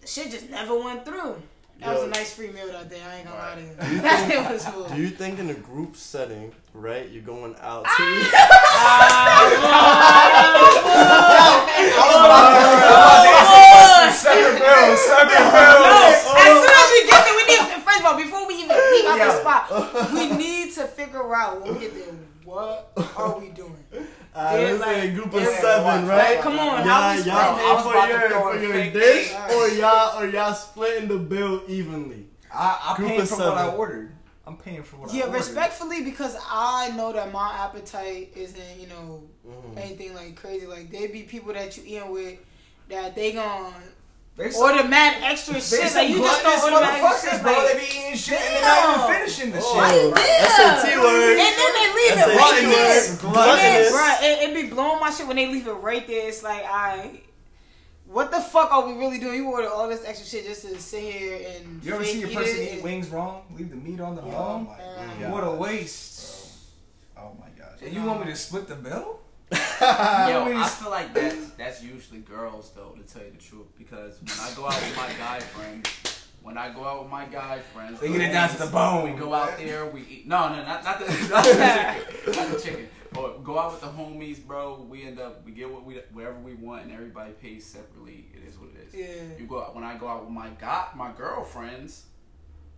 The 0.00 0.06
shit 0.06 0.30
just 0.30 0.50
never 0.50 0.76
went 0.78 1.04
through. 1.04 1.36
That 1.78 1.92
was 1.92 2.04
a 2.04 2.08
nice 2.08 2.32
free 2.32 2.50
meal 2.50 2.68
that 2.68 2.88
day. 2.88 3.02
I 3.02 3.16
ain't 3.18 3.26
gonna 3.28 3.38
lie 3.38 3.54
to 3.54 3.60
you 3.60 3.66
you. 3.66 3.74
think- 4.00 4.02
That 4.32 4.50
was 4.50 4.64
cool. 4.64 4.88
Do 4.88 4.96
you 4.96 5.08
think 5.10 5.38
in 5.38 5.50
a 5.50 5.54
group 5.54 5.94
setting, 5.94 6.54
right, 6.72 7.06
you're 7.10 7.22
going 7.22 7.54
out 7.60 7.84
to 7.84 8.02
Separate 14.16 14.58
bills, 14.58 15.00
separate 15.02 15.50
bills. 15.50 16.22
as 16.38 16.54
soon 16.56 16.72
as 16.72 16.88
we 16.94 17.00
get 17.10 17.20
there, 17.26 17.36
we 17.36 17.44
need. 17.44 17.58
First 17.84 18.00
of 18.00 18.06
all, 18.06 18.16
before 18.16 18.46
we 18.46 18.64
even 19.06 19.18
leave 19.18 19.26
the 19.26 19.40
spot, 19.40 20.12
we 20.14 20.30
need 20.36 20.72
to 20.74 20.82
figure 20.86 21.34
out 21.34 21.60
when 21.62 21.74
we 21.74 21.80
get 21.80 21.94
there. 21.94 22.14
What 22.44 22.92
are 23.16 23.38
we 23.38 23.48
doing? 23.48 23.84
Uh, 24.36 24.50
Yeah, 24.52 24.64
let's 24.72 24.84
say 24.84 25.08
a 25.08 25.12
group 25.14 25.32
of 25.32 25.40
yeah, 25.40 25.60
seven, 25.62 26.06
like, 26.06 26.08
right? 26.10 26.40
come 26.42 26.58
on, 26.58 26.84
y'all, 26.84 26.84
how 26.84 27.16
we 27.16 27.22
y'all 27.22 27.54
splitting 27.54 27.56
pay 27.56 27.64
it? 27.64 27.66
I 27.66 27.74
was 27.74 27.82
for 27.86 28.58
your, 28.58 28.68
for 28.68 28.74
your 28.76 28.90
dish, 28.92 29.32
eight. 29.32 29.54
or 29.54 29.68
y'all, 29.68 30.20
or 30.22 30.26
y'all 30.28 30.52
splitting 30.52 31.08
the 31.08 31.16
bill 31.16 31.62
evenly. 31.68 32.26
I, 32.52 32.78
I'm 32.90 32.96
Group 32.96 33.08
paying 33.08 33.20
of 33.22 33.28
for 33.30 33.36
what 33.38 33.56
I 33.56 33.68
ordered. 33.68 34.12
I'm 34.46 34.58
paying 34.58 34.82
for 34.82 34.96
what 34.96 35.10
I 35.10 35.16
Yeah, 35.16 35.22
ordered. 35.24 35.36
respectfully, 35.38 36.02
because 36.04 36.36
I 36.50 36.90
know 36.94 37.14
that 37.14 37.32
my 37.32 37.50
appetite 37.54 38.32
isn't, 38.36 38.78
you 38.78 38.88
know, 38.88 39.22
Mhm. 39.48 39.78
anything 39.78 40.12
like 40.14 40.36
crazy. 40.36 40.66
Like 40.66 40.90
they 40.90 41.06
be 41.06 41.22
people 41.22 41.54
that 41.54 41.74
you 41.78 41.84
eating 41.86 42.10
with 42.10 42.38
that 42.90 43.14
they 43.14 43.32
gon' 43.32 43.72
They 44.36 44.50
some- 44.50 44.62
order 44.62 44.84
mad 44.84 45.22
extra 45.22 45.54
they 45.54 45.60
shit. 45.60 45.88
some 45.88 45.94
Like 46.02 46.10
you 46.10 46.18
just 46.18 46.42
don't 46.42 46.72
order 46.72 46.84
mad 46.84 47.02
motherfuckers, 47.02 47.30
shit. 47.32 47.42
bro. 47.42 47.52
Like, 47.52 47.72
They 47.72 47.78
be 47.78 47.86
eating 47.86 48.16
shit 48.16 48.40
and 48.40 48.54
they're 48.54 48.62
not 48.62 49.08
even 49.08 49.14
finishing 49.16 49.50
the 49.52 49.60
Oh, 49.62 49.88
shit. 49.88 50.14
that's 50.14 50.84
a 50.84 50.86
T 50.86 50.98
word. 50.98 51.30
And 51.30 51.38
then 51.38 51.72
they 51.72 51.88
leave 51.94 52.14
That's 52.16 52.28
it 52.28 52.34
a 52.34 52.36
right 52.36 52.60
T 52.60 52.66
there. 52.66 52.76
word. 52.76 53.06
Yeah, 53.06 53.16
Gluttonous. 53.32 53.92
bruh, 53.92 54.22
it, 54.22 54.50
it 54.50 54.54
be 54.54 54.68
blowing 54.74 55.00
my 55.00 55.10
shit 55.10 55.26
when 55.26 55.36
they 55.36 55.46
leave 55.46 55.66
it 55.66 55.72
right 55.72 56.06
there. 56.06 56.28
It's 56.28 56.42
like, 56.42 56.64
I, 56.68 57.20
what 58.06 58.30
the 58.30 58.40
fuck 58.40 58.70
are 58.72 58.86
we 58.86 58.92
really 58.98 59.18
doing? 59.18 59.36
You 59.36 59.46
order 59.50 59.68
all 59.68 59.88
this 59.88 60.04
extra 60.04 60.26
shit 60.28 60.44
just 60.44 60.62
to 60.68 60.78
sit 60.80 61.02
here 61.02 61.40
and 61.56 61.82
You 61.82 61.94
ever 61.94 62.04
see 62.04 62.22
a 62.22 62.28
person 62.28 62.60
eat 62.60 62.82
wings 62.82 63.08
wrong? 63.08 63.42
Leave 63.56 63.70
the 63.70 63.76
meat 63.76 64.00
on 64.00 64.16
the 64.16 64.22
Yeah. 64.22 64.32
bone? 64.32 64.68
Oh 64.70 65.22
my 65.22 65.28
What 65.30 65.44
a 65.44 65.50
waste. 65.52 66.58
Oh 67.16 67.32
my 67.40 67.48
gosh. 67.58 67.78
And 67.82 67.94
you 67.94 68.02
want 68.02 68.20
me 68.24 68.30
to 68.30 68.36
split 68.36 68.68
the 68.68 68.74
bill? 68.76 69.20
Yo, 69.52 69.56
I 69.80 70.68
feel 70.68 70.90
like 70.90 71.14
that's 71.14 71.50
that's 71.50 71.82
usually 71.82 72.20
girls 72.20 72.72
though, 72.74 72.96
to 72.96 73.02
tell 73.02 73.24
you 73.24 73.30
the 73.30 73.38
truth, 73.38 73.66
because 73.78 74.18
when 74.20 74.40
I 74.40 74.52
go 74.56 74.66
out 74.66 74.74
with 74.74 74.96
my 74.96 75.08
guy 75.18 75.38
friends, 75.38 76.26
when 76.42 76.58
I 76.58 76.72
go 76.72 76.84
out 76.84 77.02
with 77.02 77.12
my 77.12 77.26
guy 77.26 77.60
friends, 77.60 78.00
They 78.00 78.08
get 78.08 78.20
it 78.22 78.32
down 78.32 78.48
to 78.50 78.58
the 78.58 78.66
bone. 78.66 79.12
We 79.12 79.18
go 79.18 79.32
out 79.34 79.56
there, 79.56 79.86
we 79.86 80.00
eat. 80.02 80.26
No, 80.26 80.48
no, 80.48 80.64
not 80.64 80.82
not 80.82 80.98
the, 80.98 81.06
not 81.30 81.44
the 81.44 81.52
chicken, 81.52 82.34
not 82.34 82.52
the 82.52 82.60
chicken. 82.60 82.88
But 83.12 83.44
go 83.44 83.58
out 83.58 83.72
with 83.72 83.80
the 83.82 83.86
homies, 83.86 84.44
bro. 84.44 84.84
We 84.90 85.04
end 85.04 85.20
up 85.20 85.44
we 85.44 85.52
get 85.52 85.70
what 85.72 85.84
we 85.84 86.00
whatever 86.12 86.38
we 86.40 86.54
want, 86.54 86.82
and 86.82 86.92
everybody 86.92 87.30
pays 87.32 87.64
separately. 87.64 88.26
It 88.34 88.48
is 88.48 88.58
what 88.58 88.70
it 88.70 88.88
is. 88.88 88.94
Yeah. 88.94 89.38
You 89.38 89.46
go 89.46 89.62
out 89.62 89.76
when 89.76 89.84
I 89.84 89.96
go 89.96 90.08
out 90.08 90.24
with 90.24 90.32
my 90.32 90.48
got 90.60 90.96
my 90.96 91.12
girlfriends, 91.16 92.06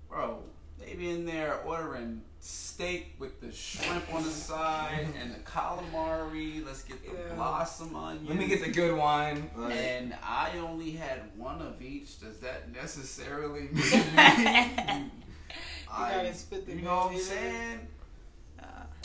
bro. 0.09 0.43
They 0.79 0.95
be 0.95 1.11
in 1.11 1.25
there 1.25 1.61
ordering 1.65 2.23
steak 2.41 3.17
with 3.19 3.41
the 3.41 3.51
shrimp 3.53 4.13
on 4.15 4.23
the 4.23 4.31
side 4.31 5.07
mm-hmm. 5.07 5.21
and 5.21 5.35
the 5.35 5.39
calamari. 5.41 6.65
Let's 6.65 6.83
get 6.83 7.03
the 7.05 7.11
Yeah. 7.13 7.35
blossom 7.35 7.97
onions. 7.97 8.29
Let 8.29 8.39
me 8.39 8.47
get 8.47 8.65
the 8.65 8.71
good 8.71 8.97
wine. 8.97 9.51
Like, 9.57 9.73
And 9.73 10.15
I 10.23 10.59
only 10.59 10.93
had 10.93 11.23
one 11.37 11.61
of 11.61 11.83
each. 11.83 12.21
Does 12.21 12.39
that 12.39 12.73
necessarily 12.73 13.63
mean 13.73 13.83
I, 15.91 16.13
gotta 16.13 16.35
split 16.35 16.67
the 16.67 16.75
you 16.75 16.83
know 16.83 16.97
what 16.97 17.07
I'm 17.07 17.13
bill, 17.15 17.79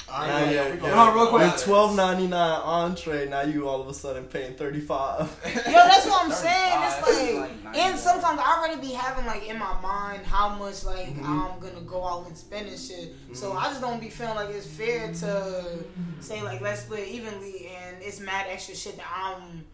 yeah. 0.07 0.25
saying? 0.27 0.27
Now 0.27 0.37
yeah, 0.39 0.49
you- 0.49 0.55
yeah, 0.55 0.65
we 0.67 0.71
you- 0.75 0.81
gonna- 0.81 0.95
Hold 0.95 1.09
on, 1.09 1.15
real 1.15 1.27
quick. 1.27 1.51
With 1.53 1.63
twelve 1.63 1.95
ninety 1.95 2.27
nine 2.27 2.61
entree, 2.61 3.29
now 3.29 3.41
you 3.41 3.67
all 3.67 3.81
of 3.81 3.87
a 3.87 3.93
sudden 3.93 4.25
paying 4.25 4.53
thirty 4.55 4.79
five. 4.79 5.27
Yo, 5.45 5.51
that's 5.63 6.05
what 6.05 6.25
I'm 6.25 6.31
saying. 6.31 6.79
It's 6.83 6.95
35, 6.95 7.39
like, 7.39 7.63
like 7.65 7.77
and 7.77 7.97
sometimes 7.99 8.39
I 8.41 8.57
already 8.59 8.81
be 8.81 8.93
having 8.93 9.25
like 9.25 9.47
in 9.47 9.57
my 9.59 9.79
mind 9.81 10.25
how 10.25 10.49
much 10.49 10.83
like 10.85 11.15
Mhm. 11.15 11.25
I'm 11.25 11.59
gonna 11.59 11.81
go 11.85 12.05
out 12.05 12.27
and 12.27 12.37
spend 12.37 12.67
and 12.67 12.79
shit. 12.79 13.13
So 13.33 13.51
Mhm. 13.51 13.57
I 13.57 13.63
just 13.69 13.81
don't 13.81 13.99
be 13.99 14.09
feeling 14.09 14.35
like 14.35 14.49
it's 14.49 14.67
fair 14.67 15.11
to 15.13 15.83
say 16.19 16.41
like 16.41 16.61
let's 16.61 16.81
split 16.81 17.07
evenly 17.07 17.67
and 17.75 17.97
it's 18.01 18.19
mad 18.19 18.45
extra 18.49 18.75
shit 18.75 18.97
that 18.97 19.05
I'm 19.15 19.65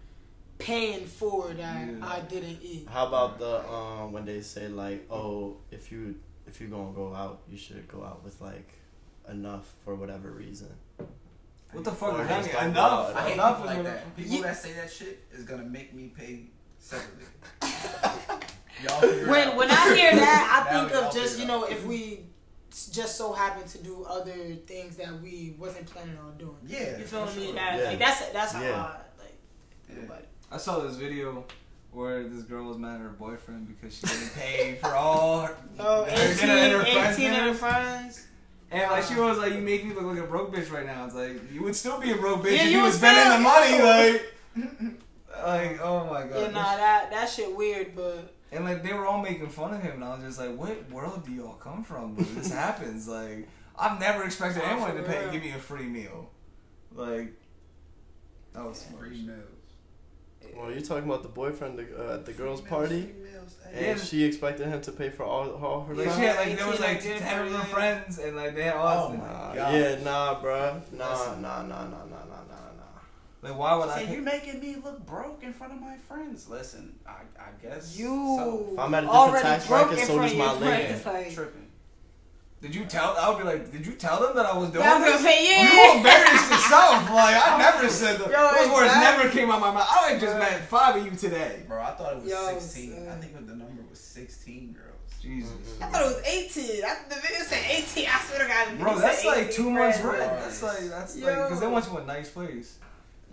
paying 0.57 1.05
for 1.05 1.47
that 1.53 1.87
Yeah. 1.87 2.05
I 2.05 2.19
didn't 2.21 2.59
eat. 2.61 2.87
How 2.91 3.07
about 3.07 3.39
the 3.39 3.67
um 3.69 4.11
when 4.11 4.25
they 4.25 4.41
say 4.41 4.67
like, 4.67 5.05
oh, 5.11 5.57
if 5.71 5.91
you 5.91 6.15
if 6.47 6.59
you're 6.59 6.69
gonna 6.69 6.91
go 6.93 7.13
out, 7.13 7.41
you 7.49 7.57
should 7.57 7.87
go 7.87 8.03
out 8.03 8.23
with 8.23 8.39
like 8.41 8.67
enough 9.31 9.73
for 9.83 9.95
whatever 9.95 10.31
reason. 10.31 10.69
what 11.71 11.83
the 11.83 11.91
fuck 11.91 12.13
Or 12.13 12.25
does 12.25 12.47
that 12.47 12.61
mean? 12.61 12.71
Enough. 12.71 13.15
I 13.15 13.21
hate 13.21 13.33
Enough 13.33 13.57
people 13.61 13.75
like 13.75 13.83
that. 13.85 14.15
People 14.15 14.31
Ye- 14.35 14.41
that 14.41 14.57
say 14.57 14.73
that 14.73 14.91
shit 14.91 15.23
is 15.31 15.43
gonna 15.43 15.63
make 15.63 15.93
me 15.93 16.11
pay 16.15 16.47
separately. 16.79 17.25
Y'all 18.83 19.01
When 19.01 19.47
out. 19.49 19.55
when 19.57 19.69
I 19.69 19.95
hear 19.95 20.15
that, 20.15 20.65
I 20.67 20.71
think 20.87 20.93
of 21.03 21.13
just 21.13 21.37
you 21.39 21.45
know 21.45 21.65
out. 21.65 21.71
if 21.71 21.85
we 21.85 22.25
just 22.91 23.17
so 23.17 23.33
happen 23.33 23.67
to 23.67 23.77
do 23.79 24.03
other 24.05 24.31
things 24.65 24.95
that 24.97 25.21
we 25.21 25.55
wasn't 25.59 25.85
planning 25.87 26.17
on 26.17 26.37
doing. 26.37 26.55
Yeah. 26.65 26.97
You 26.97 27.03
feel 27.03 27.25
me? 27.25 27.45
sure. 27.47 27.53
That 27.55 27.77
Yeah. 27.79 27.85
like 27.85 27.99
that's 27.99 28.29
that's 28.29 28.51
how 28.53 28.61
Yeah. 28.63 28.81
I 28.83 28.97
like. 29.21 29.37
Yeah. 29.89 30.09
Like, 30.09 30.27
I 30.51 30.57
saw 30.57 30.79
this 30.79 30.95
video 30.95 31.43
where 31.91 32.23
this 32.29 32.43
girl 32.43 32.65
was 32.65 32.77
mad 32.77 32.95
at 32.95 33.01
her 33.01 33.09
boyfriend 33.09 33.67
because 33.67 33.97
she 33.97 34.05
didn't 34.05 34.33
pay 34.35 34.75
for 34.81 34.93
all 34.95 35.41
her, 35.41 35.57
Oh, 35.79 36.03
her 36.05 36.11
18, 36.11 36.37
dinner 36.37 36.53
and 36.53 36.71
her 36.73 36.83
friends' 36.85 37.17
18 37.19 37.33
of 37.33 37.39
her 37.47 37.53
friends. 37.55 38.27
And 38.71 38.91
like 38.91 39.03
she 39.03 39.15
was 39.15 39.37
like, 39.39 39.53
"You 39.53 39.61
make 39.61 39.83
me 39.85 39.93
look 39.93 40.03
like 40.05 40.19
a 40.19 40.27
broke 40.27 40.53
bitch 40.53 40.71
right 40.71 40.85
now." 40.85 41.05
It's 41.05 41.15
like 41.15 41.51
you 41.51 41.63
would 41.63 41.75
still 41.75 41.99
be 41.99 42.11
a 42.11 42.15
broke 42.17 42.41
bitch 42.43 42.51
Yeah, 42.57 42.63
if 42.65 42.71
you 42.71 42.77
you 42.77 42.83
was 42.83 42.95
spending 42.95 43.29
the 43.29 43.39
money. 43.39 43.81
Like, 43.81 44.33
like 45.43 45.79
oh 45.81 46.05
my 46.05 46.23
god. 46.27 46.39
Yeah, 46.39 46.47
nah, 46.51 46.75
that 46.77 47.09
that 47.11 47.29
shit 47.29 47.55
weird, 47.55 47.95
but 47.95 48.35
And 48.51 48.65
like 48.65 48.83
they 48.83 48.93
were 48.93 49.05
all 49.07 49.21
making 49.21 49.47
fun 49.49 49.73
of 49.73 49.81
him, 49.81 49.93
and 49.95 50.03
I 50.03 50.15
was 50.15 50.23
just 50.23 50.39
like, 50.39 50.55
"What 50.55 50.89
world 50.91 51.25
do 51.25 51.31
y'all 51.31 51.53
come 51.55 51.83
from? 51.83 52.15
Where 52.15 52.25
this 52.25 52.51
happens? 52.65 53.07
Like, 53.07 53.47
I've 53.77 53.99
never 53.99 54.23
expected 54.23 54.61
Nah, 54.61 54.69
anyone 54.71 54.95
to 54.97 55.03
pay 55.03 55.19
real. 55.23 55.31
give 55.31 55.41
me 55.43 55.51
a 55.51 55.57
free 55.59 55.85
meal. 55.87 56.29
Like, 56.93 57.33
that 58.53 58.65
was 58.65 58.77
smart. 58.79 59.07
Free 59.07 59.21
meals. 59.21 59.48
Well, 60.55 60.71
you're 60.71 60.81
talking 60.81 61.05
about 61.05 61.23
the 61.23 61.29
boyfriend 61.29 61.79
uh, 61.79 62.13
at 62.15 62.25
the 62.25 62.33
girls' 62.33 62.61
party, 62.61 63.01
Free 63.03 63.31
meals, 63.31 63.55
hey. 63.71 63.85
Yeah. 63.85 63.91
and 63.91 63.99
she 63.99 64.23
expected 64.23 64.67
him 64.67 64.81
to 64.81 64.91
pay 64.91 65.09
for 65.09 65.23
all 65.23 65.49
all 65.51 65.81
her. 65.85 65.95
Like 65.95 66.07
Yeah. 66.07 66.15
she 66.15 66.21
had 66.21 66.35
like 66.47 66.57
there 66.57 66.67
was 66.67 66.79
like 66.79 66.89
like 67.05 67.19
ten 67.19 67.45
of 67.47 67.51
her 67.53 67.59
friends. 67.65 68.15
friends, 68.15 68.19
and 68.19 68.35
like 68.35 68.55
they 68.55 68.63
had 68.63 68.75
all. 68.75 69.07
Oh 69.07 69.09
my 69.09 69.17
Nah, 69.17 69.53
God. 69.55 69.73
yeah, 69.73 69.95
nah, 70.03 70.41
bruh. 70.41 70.81
Nah, 70.91 71.05
nah, 71.35 71.35
nah, 71.35 71.63
nah, 71.63 71.63
nah, 71.63 71.85
nah, 71.85 72.25
nah, 72.25 72.65
nah. 72.77 72.85
Like, 73.41 73.57
why 73.57 73.75
would 73.75 73.87
I? 73.89 73.99
Say, 73.99 74.05
Pay? 74.07 74.15
you 74.15 74.21
making 74.21 74.59
me 74.59 74.75
look 74.83 75.05
broke 75.05 75.43
in 75.43 75.53
front 75.53 75.71
of 75.73 75.79
my 75.79 75.95
friends. 76.09 76.49
Listen, 76.49 76.93
I, 77.07 77.21
I 77.39 77.49
guess 77.61 77.97
You 77.97 78.07
so. 78.37 78.69
If 78.73 78.79
I'm 78.79 78.93
at 78.93 79.03
a 79.03 79.07
different 79.07 79.15
already 79.27 79.43
tax 79.43 79.67
broke 79.67 79.87
bracket, 79.87 79.99
in 79.99 80.05
so 80.07 80.15
front 80.15 80.31
does 80.31 80.31
of 80.33 80.37
my 80.61 80.67
lady. 80.67 80.85
friends, 81.01 81.05
like- 81.05 81.33
tripping. 81.33 81.58
Did 82.61 82.75
you 82.75 82.83
tell? 82.85 83.15
I 83.17 83.29
would 83.29 83.37
be 83.37 83.43
like, 83.45 83.71
did 83.71 83.85
you 83.87 83.93
tell 83.93 84.19
them 84.19 84.35
that 84.35 84.45
I 84.45 84.57
was 84.57 84.69
doing 84.69 84.83
Yeah, 84.83 84.95
I 84.95 84.99
was 84.99 85.03
this? 85.05 85.21
gonna 85.21 85.29
say, 85.29 85.47
yeah. 85.49 85.63
You 85.93 85.97
embarrassed 85.97 86.51
yourself. 86.51 87.09
Like 87.09 87.35
I 87.47 87.57
never 87.57 87.89
said 88.01 88.19
the, 88.19 88.25
Yo, 88.25 88.51
those 88.53 88.69
words 88.73 88.87
exactly. 88.87 89.23
never 89.23 89.29
came 89.29 89.49
out 89.51 89.61
my 89.61 89.71
mouth. 89.71 89.87
I 89.89 90.17
just 90.19 90.37
met 90.37 90.67
five 90.67 90.97
of 90.97 91.05
you 91.05 91.11
today. 91.17 91.63
Bro, 91.67 91.81
I 91.81 91.91
thought 91.91 92.13
it 92.17 92.21
was 92.23 92.29
Yo, 92.29 92.59
16. 92.59 92.95
son. 92.95 93.07
I 93.07 93.15
think 93.21 93.33
the 93.47 93.55
number 93.55 93.81
was 93.89 93.99
16 93.99 94.73
girls. 94.73 94.85
Jesus. 95.21 95.51
I 95.81 95.85
thought 95.85 96.01
it 96.01 96.05
was 96.05 96.21
18. 96.25 96.83
I, 96.83 96.97
the 97.07 97.15
video 97.15 97.39
said 97.43 97.63
18. 97.69 98.05
I 98.09 98.19
swear 98.21 98.39
to 98.39 98.47
God. 98.47 98.71
the 98.73 98.83
Bro, 98.83 98.99
that's 98.99 99.25
like 99.25 99.37
18 99.47 99.51
two 99.55 99.69
months 99.69 99.99
friends. 99.99 100.19
rent. 100.19 100.31
Right. 100.31 100.39
That's 100.41 100.63
like 100.63 100.79
that's 100.89 101.17
Yo. 101.17 101.27
like 101.27 101.35
because 101.47 101.59
they 101.61 101.67
went 101.67 101.85
to 101.85 101.97
a 101.97 102.05
nice 102.05 102.29
place. 102.29 102.77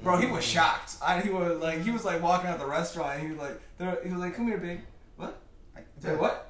Bro, 0.02 0.18
he 0.18 0.26
was 0.26 0.44
shocked. 0.44 0.96
I 1.02 1.20
he 1.20 1.30
was 1.30 1.58
like 1.60 1.82
he 1.82 1.90
was 1.90 2.04
like 2.04 2.22
walking 2.22 2.48
out 2.50 2.58
the 2.60 2.66
restaurant. 2.66 3.18
and 3.18 3.22
He 3.28 3.34
was 3.34 3.38
like 3.78 4.02
he 4.04 4.10
was 4.10 4.20
like 4.20 4.34
come 4.36 4.46
here, 4.46 4.58
babe. 4.58 4.80
What? 5.16 5.36
I, 5.76 5.80
Say 6.00 6.14
what? 6.16 6.45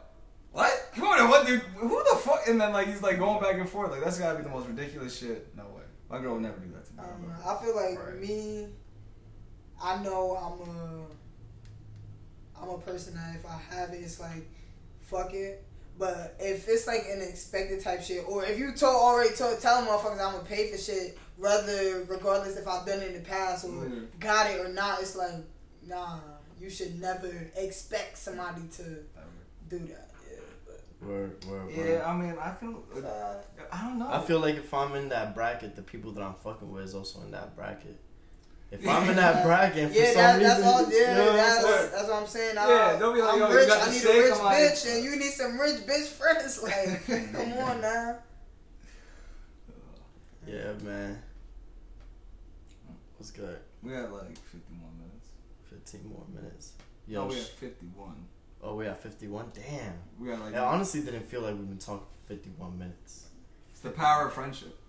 Come 0.96 1.04
on, 1.08 1.28
what 1.28 1.46
dude? 1.46 1.60
Who 1.60 2.02
the 2.10 2.16
fuck? 2.16 2.42
And 2.48 2.60
then 2.60 2.72
like 2.72 2.88
he's 2.88 3.02
like 3.02 3.18
going 3.18 3.40
back 3.40 3.56
and 3.56 3.68
forth. 3.68 3.90
Like 3.90 4.02
that's 4.02 4.18
gotta 4.18 4.38
be 4.38 4.44
the 4.44 4.48
most 4.50 4.66
ridiculous 4.66 5.16
shit. 5.18 5.54
No 5.56 5.64
way. 5.64 5.82
My 6.10 6.18
girl 6.20 6.34
would 6.34 6.42
never 6.42 6.58
do 6.58 6.72
that 6.72 6.86
to 6.86 6.92
me. 6.94 7.00
I. 7.44 7.52
I 7.52 7.62
feel 7.62 7.76
like 7.76 7.98
Right. 8.04 8.20
me. 8.20 8.68
I 9.82 10.02
know 10.02 10.36
I'm 10.36 10.68
a. 10.68 11.06
I'm 12.62 12.70
a 12.70 12.78
person 12.78 13.14
that 13.14 13.36
if 13.36 13.44
I 13.46 13.60
have 13.74 13.90
it, 13.90 13.98
it's 13.98 14.18
like, 14.18 14.48
fuck 15.02 15.34
it. 15.34 15.62
But 15.98 16.36
if 16.40 16.68
it's 16.68 16.86
like 16.86 17.04
an 17.10 17.20
expected 17.22 17.82
type 17.82 18.02
shit, 18.02 18.24
or 18.26 18.44
if 18.44 18.58
you 18.58 18.72
told 18.72 18.96
already 18.96 19.34
told 19.34 19.60
tell 19.60 19.82
motherfuckers 19.82 20.12
I'm 20.24 20.32
gonna 20.32 20.44
pay 20.44 20.70
for 20.70 20.78
shit, 20.78 21.18
rather 21.38 22.04
regardless 22.08 22.56
if 22.56 22.66
I've 22.66 22.86
done 22.86 23.00
it 23.00 23.08
in 23.08 23.14
the 23.22 23.28
past 23.28 23.64
or 23.66 23.86
Yeah. 23.86 24.00
got 24.18 24.50
it 24.50 24.60
or 24.60 24.68
not, 24.68 25.00
it's 25.00 25.16
like, 25.16 25.34
nah, 25.86 26.18
you 26.60 26.68
should 26.70 26.98
never 27.00 27.30
expect 27.56 28.16
somebody 28.18 28.62
to 28.76 28.82
do 29.68 29.78
that. 29.88 30.05
Yeah, 31.06 31.12
Word, 31.12 31.44
word, 31.46 31.66
word. 31.66 31.72
Yeah, 31.88 32.02
I 32.10 32.16
mean, 32.16 32.34
I 32.40 32.50
feel. 32.52 32.82
uh, 32.96 33.34
I 33.72 33.82
don't 33.84 33.98
know. 33.98 34.08
I 34.10 34.20
feel 34.20 34.40
like 34.40 34.56
if 34.56 34.72
I'm 34.74 34.94
in 34.94 35.08
that 35.10 35.34
bracket, 35.34 35.76
the 35.76 35.82
people 35.82 36.12
that 36.12 36.22
I'm 36.22 36.34
fucking 36.34 36.70
with 36.70 36.84
is 36.84 36.94
also 36.94 37.20
in 37.22 37.30
that 37.32 37.54
bracket. 37.56 37.98
If 38.72 38.86
I'm 38.88 39.08
in 39.08 39.14
that 39.16 39.44
bracket, 39.44 39.84
and 39.84 39.92
for 39.94 39.98
yeah, 40.00 40.06
some 40.06 40.14
that, 40.16 40.38
reason, 40.38 40.48
that's 40.48 40.64
all. 40.64 40.90
Yeah, 40.92 40.98
you 40.98 41.16
know 41.16 41.26
what 41.26 41.36
that's, 41.36 41.62
saying? 41.64 41.90
that's 41.92 42.08
what 42.08 42.22
I'm 42.22 42.26
saying. 42.26 42.54
Yeah, 42.56 42.92
I, 42.96 42.98
don't 42.98 43.14
be 43.14 43.22
like, 43.22 43.34
I'm 43.34 43.38
yo, 43.40 43.48
you 43.50 43.56
rich. 43.56 43.68
got 43.68 43.82
I 43.82 43.84
the 43.86 43.90
need 43.92 43.98
steak, 44.00 44.16
a 44.16 44.22
rich 44.30 44.38
like- 44.40 44.58
bitch, 44.58 44.94
and 44.96 45.04
you 45.04 45.16
need 45.16 45.30
some 45.32 45.60
rich 45.60 45.80
bitch 45.86 46.06
friends. 46.08 46.62
Like, 46.62 47.06
come 47.06 47.52
on 47.62 47.80
now. 47.92 48.18
Yeah, 50.46 50.72
man. 50.82 51.22
What's 53.18 53.30
good? 53.30 53.58
we 53.82 53.92
had 53.92 54.10
like 54.10 54.36
51 54.36 54.80
minutes. 54.98 55.28
15 55.70 56.08
more 56.10 56.24
minutes. 56.34 56.72
Yo, 57.06 57.20
Yo, 57.22 57.22
no, 57.22 57.28
we 57.28 57.34
sh- 57.36 57.38
had 57.38 57.46
51. 57.70 58.25
Oh, 58.62 58.74
we 58.76 58.86
at 58.86 59.02
51? 59.02 59.52
Damn. 59.54 59.94
We 60.18 60.28
got 60.28 60.40
like. 60.40 60.52
It 60.54 60.58
honestly 60.58 61.00
didn't 61.00 61.26
feel 61.26 61.42
like 61.42 61.54
we've 61.54 61.68
been 61.68 61.78
talking 61.78 62.06
for 62.26 62.34
51 62.34 62.78
minutes. 62.78 63.26
it's 63.70 63.80
the 63.80 63.90
power 63.90 64.26
of 64.26 64.32
friendship. 64.32 64.76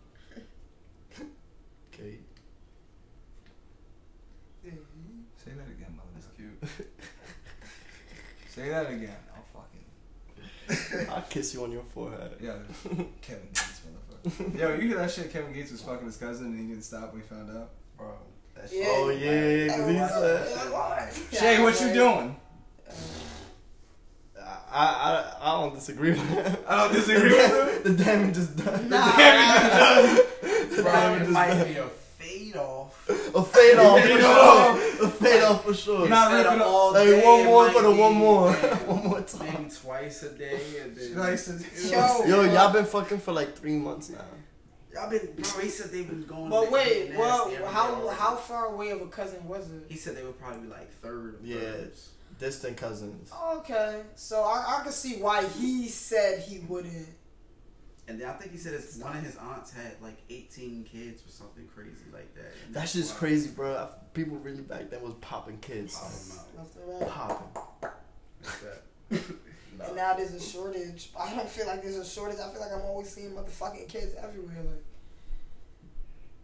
Okay. 1.93 2.19
Say 4.63 5.51
that 5.51 5.67
again, 5.67 5.95
mother. 5.95 6.09
That's 6.13 6.27
cute. 6.35 6.87
Say 8.49 8.69
that 8.69 8.89
again. 8.91 9.15
I'll 9.35 9.45
fucking. 9.51 11.07
I'll 11.09 11.21
kiss 11.23 11.53
you 11.53 11.63
on 11.63 11.71
your 11.71 11.83
forehead. 11.83 12.33
Yeah, 12.41 12.57
Kevin 13.21 13.47
Gates, 13.47 13.81
motherfucker. 14.19 14.59
Yo, 14.59 14.75
you 14.75 14.89
hear 14.89 14.97
that 14.97 15.09
shit? 15.11 15.31
Kevin 15.31 15.53
Gates 15.53 15.71
was 15.71 15.81
fucking 15.81 16.05
his 16.05 16.17
cousin 16.17 16.47
and 16.47 16.59
he 16.59 16.67
didn't 16.67 16.83
stop 16.83 17.13
when 17.13 17.21
he 17.21 17.27
found 17.27 17.49
out. 17.49 17.71
Bro, 17.97 18.13
that 18.55 18.69
Yeah. 18.71 18.85
Oh, 18.89 19.09
yeah, 19.09 19.31
yeah, 19.31 19.63
because 19.65 19.87
he 19.87 21.29
said. 21.31 21.39
Shay, 21.39 21.63
what 21.63 21.79
you 21.81 21.93
doing? 21.93 22.35
I, 24.77 25.33
I, 25.41 25.49
I 25.51 25.61
don't 25.61 25.73
disagree 25.75 26.11
with 26.11 26.27
him. 26.29 26.57
I 26.67 26.83
don't 26.83 26.93
disagree 26.93 27.31
with 27.33 27.83
The 27.83 28.03
damage 28.03 28.37
is 28.37 28.47
done. 28.49 28.89
Nah. 28.89 29.11
The 30.77 30.83
Bro, 30.83 30.91
damage 30.91 31.21
it 31.21 31.25
is 31.27 31.33
might 31.33 31.47
done. 31.49 31.67
be 31.67 31.75
a 31.77 31.87
fade 32.19 32.55
off. 32.57 33.09
A 33.09 33.43
fade 33.43 33.77
off 33.77 34.01
for 34.01 34.19
sure. 34.19 35.07
A 35.07 35.09
fade 35.09 35.43
off 35.43 35.63
for 35.65 35.73
sure. 35.73 36.07
Not 36.09 36.31
Instead 36.31 36.45
of 36.45 36.51
ripping 36.53 36.61
up- 36.61 36.67
all 36.67 36.93
Hey, 36.93 37.05
day, 37.05 37.25
one 37.25 37.45
more 37.45 37.69
for 37.71 37.81
the 37.81 37.91
one 37.91 38.13
more. 38.13 38.51
one 38.53 39.03
more 39.07 39.21
time. 39.21 39.53
Maybe 39.63 39.69
twice 39.73 40.23
a 40.23 40.29
day. 40.29 40.59
And 40.83 40.95
then, 40.95 41.15
Nice. 41.15 41.89
Yo. 41.91 42.25
Yo, 42.25 42.41
y'all 42.53 42.71
been 42.73 42.85
fucking 42.85 43.19
for 43.19 43.31
like 43.31 43.55
three 43.57 43.77
months 43.77 44.09
now. 44.09 44.19
Y'all 44.93 45.09
been, 45.09 45.27
bro, 45.37 45.61
he 45.61 45.69
said 45.69 45.91
they've 45.91 46.07
been 46.09 46.25
going. 46.25 46.49
But 46.49 46.69
wait, 46.71 47.15
well, 47.15 47.51
how 47.65 48.07
how 48.09 48.35
far 48.35 48.67
away 48.73 48.89
of 48.91 49.01
a 49.01 49.07
cousin 49.07 49.47
was 49.47 49.69
it? 49.71 49.85
He 49.89 49.95
said 49.95 50.15
they 50.17 50.23
would 50.23 50.39
probably 50.39 50.61
be 50.61 50.67
like 50.67 50.91
third 51.01 51.35
of 51.39 51.45
Yeah. 51.45 51.59
thirds. 51.59 52.09
Distant 52.39 52.77
cousins. 52.77 53.31
Okay, 53.57 54.01
so 54.15 54.41
I, 54.43 54.79
I 54.79 54.83
can 54.83 54.91
see 54.91 55.15
why 55.15 55.43
he 55.45 55.87
said 55.87 56.39
he 56.39 56.59
wouldn't. 56.59 57.07
And 58.07 58.21
then 58.21 58.29
I 58.29 58.33
think 58.33 58.51
he 58.53 58.57
said 58.57 58.73
his, 58.73 58.97
one 58.99 59.17
of 59.17 59.23
his 59.23 59.35
aunts 59.35 59.73
had 59.73 59.93
like 60.01 60.17
18 60.29 60.85
kids 60.85 61.23
or 61.25 61.29
something 61.29 61.67
crazy 61.75 62.05
like 62.13 62.33
that. 62.35 62.53
And 62.65 62.73
That's 62.75 62.93
just 62.93 63.13
why- 63.13 63.19
crazy, 63.19 63.49
bro. 63.49 63.89
People 64.13 64.37
really 64.37 64.61
back 64.61 64.89
then 64.89 65.01
was 65.01 65.13
popping 65.15 65.57
kids. 65.59 65.97
I 65.99 66.03
don't 66.07 66.27
know. 66.55 66.63
Left 66.63 66.75
and 66.75 67.01
right. 67.01 67.09
Popping. 67.09 67.91
That's 68.41 68.59
that. 68.61 69.35
And 69.79 69.95
now 69.95 70.15
there's 70.15 70.33
a 70.33 70.39
shortage. 70.39 71.11
I 71.15 71.35
don't 71.35 71.47
feel 71.47 71.67
like 71.67 71.83
there's 71.83 71.97
a 71.97 72.03
shortage. 72.05 72.39
I 72.39 72.49
feel 72.49 72.61
like 72.61 72.71
I'm 72.73 72.81
always 72.81 73.09
seeing 73.09 73.29
motherfucking 73.29 73.87
kids 73.87 74.15
everywhere. 74.19 74.55
Like, 74.57 74.83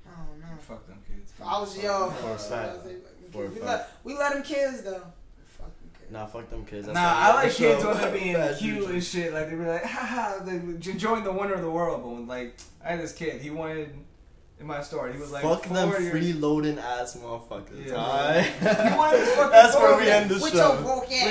I 0.08 0.18
don't 0.28 0.39
know. 0.39 0.58
Fuck 0.62 0.86
them 0.88 1.00
kids. 1.08 1.34
I 1.44 1.60
was 1.60 1.82
yo, 1.82 2.12
For 2.12 2.32
a 2.34 2.38
fact. 2.38 2.86
We 3.34 3.60
let 3.62 3.89
we 4.04 4.16
let 4.16 4.34
them 4.34 4.44
kids 4.44 4.84
though. 4.84 5.02
Fuck. 6.14 6.22
Nah, 6.22 6.26
fuck 6.28 6.49
them 6.49 6.66
kids. 6.66 6.88
That's 6.88 6.95
Nah, 6.95 7.01
I 7.01 7.34
like 7.34 7.51
kids 7.53 7.84
when 7.84 7.95
show. 7.95 8.01
they're 8.01 8.11
being 8.14 8.34
Bad 8.34 8.57
cute 8.59 8.80
juju. 8.82 8.93
and 8.93 9.03
shit. 9.03 9.34
Like 9.34 9.49
they 9.49 9.55
be 9.55 9.66
like, 9.66 9.84
haha, 9.84 10.43
they 10.43 10.55
enjoying 10.55 11.24
the 11.24 11.32
wonder 11.32 11.55
of 11.55 11.61
the 11.61 11.70
world. 11.72 12.01
But 12.03 12.09
when, 12.09 12.28
like, 12.28 12.55
I 12.84 12.89
had 12.91 12.99
this 13.01 13.11
kid. 13.14 13.41
He 13.41 13.49
wanted 13.49 13.89
in 14.59 14.68
my 14.68 14.82
story. 14.84 15.14
He 15.14 15.20
was 15.20 15.32
like, 15.32 15.43
Fuck 15.43 15.64
them 15.68 15.89
four 15.91 15.99
years- 15.99 16.14
freeloading 16.36 16.78
ass 16.78 17.18
motherfuckers. 17.18 17.88
Yeah. 17.88 17.95
alright? 17.95 18.51
You 18.91 18.97
wanted 18.97 19.20
this 19.22 19.36
fucking 19.36 19.51
That's 19.51 19.76
where 19.76 19.97
we 19.97 20.09
end 20.09 20.30
the 20.30 20.39
show. 20.39 20.45
We 20.45 20.51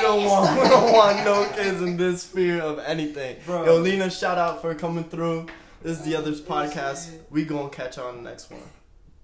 don't 0.01 0.25
want 0.25 0.63
we 0.63 0.69
don't 0.69 0.93
want 0.93 1.25
no 1.25 1.49
kids 1.57 1.81
in 1.81 1.97
this 1.97 2.23
sphere 2.25 2.61
of 2.61 2.79
anything. 2.81 3.37
Bro. 3.47 3.65
Yo, 3.65 3.77
Lena, 3.79 4.11
shout 4.11 4.39
out 4.39 4.61
for 4.61 4.75
coming 4.75 5.05
through. 5.05 5.47
This 5.83 5.99
is 6.01 6.05
the 6.05 6.17
others 6.17 6.41
podcast. 6.41 7.11
shit. 7.11 7.27
We 7.31 7.45
gonna 7.45 7.69
catch 7.71 7.99
on 7.99 8.17
the 8.23 8.29
next 8.31 8.51
one. 8.51 8.61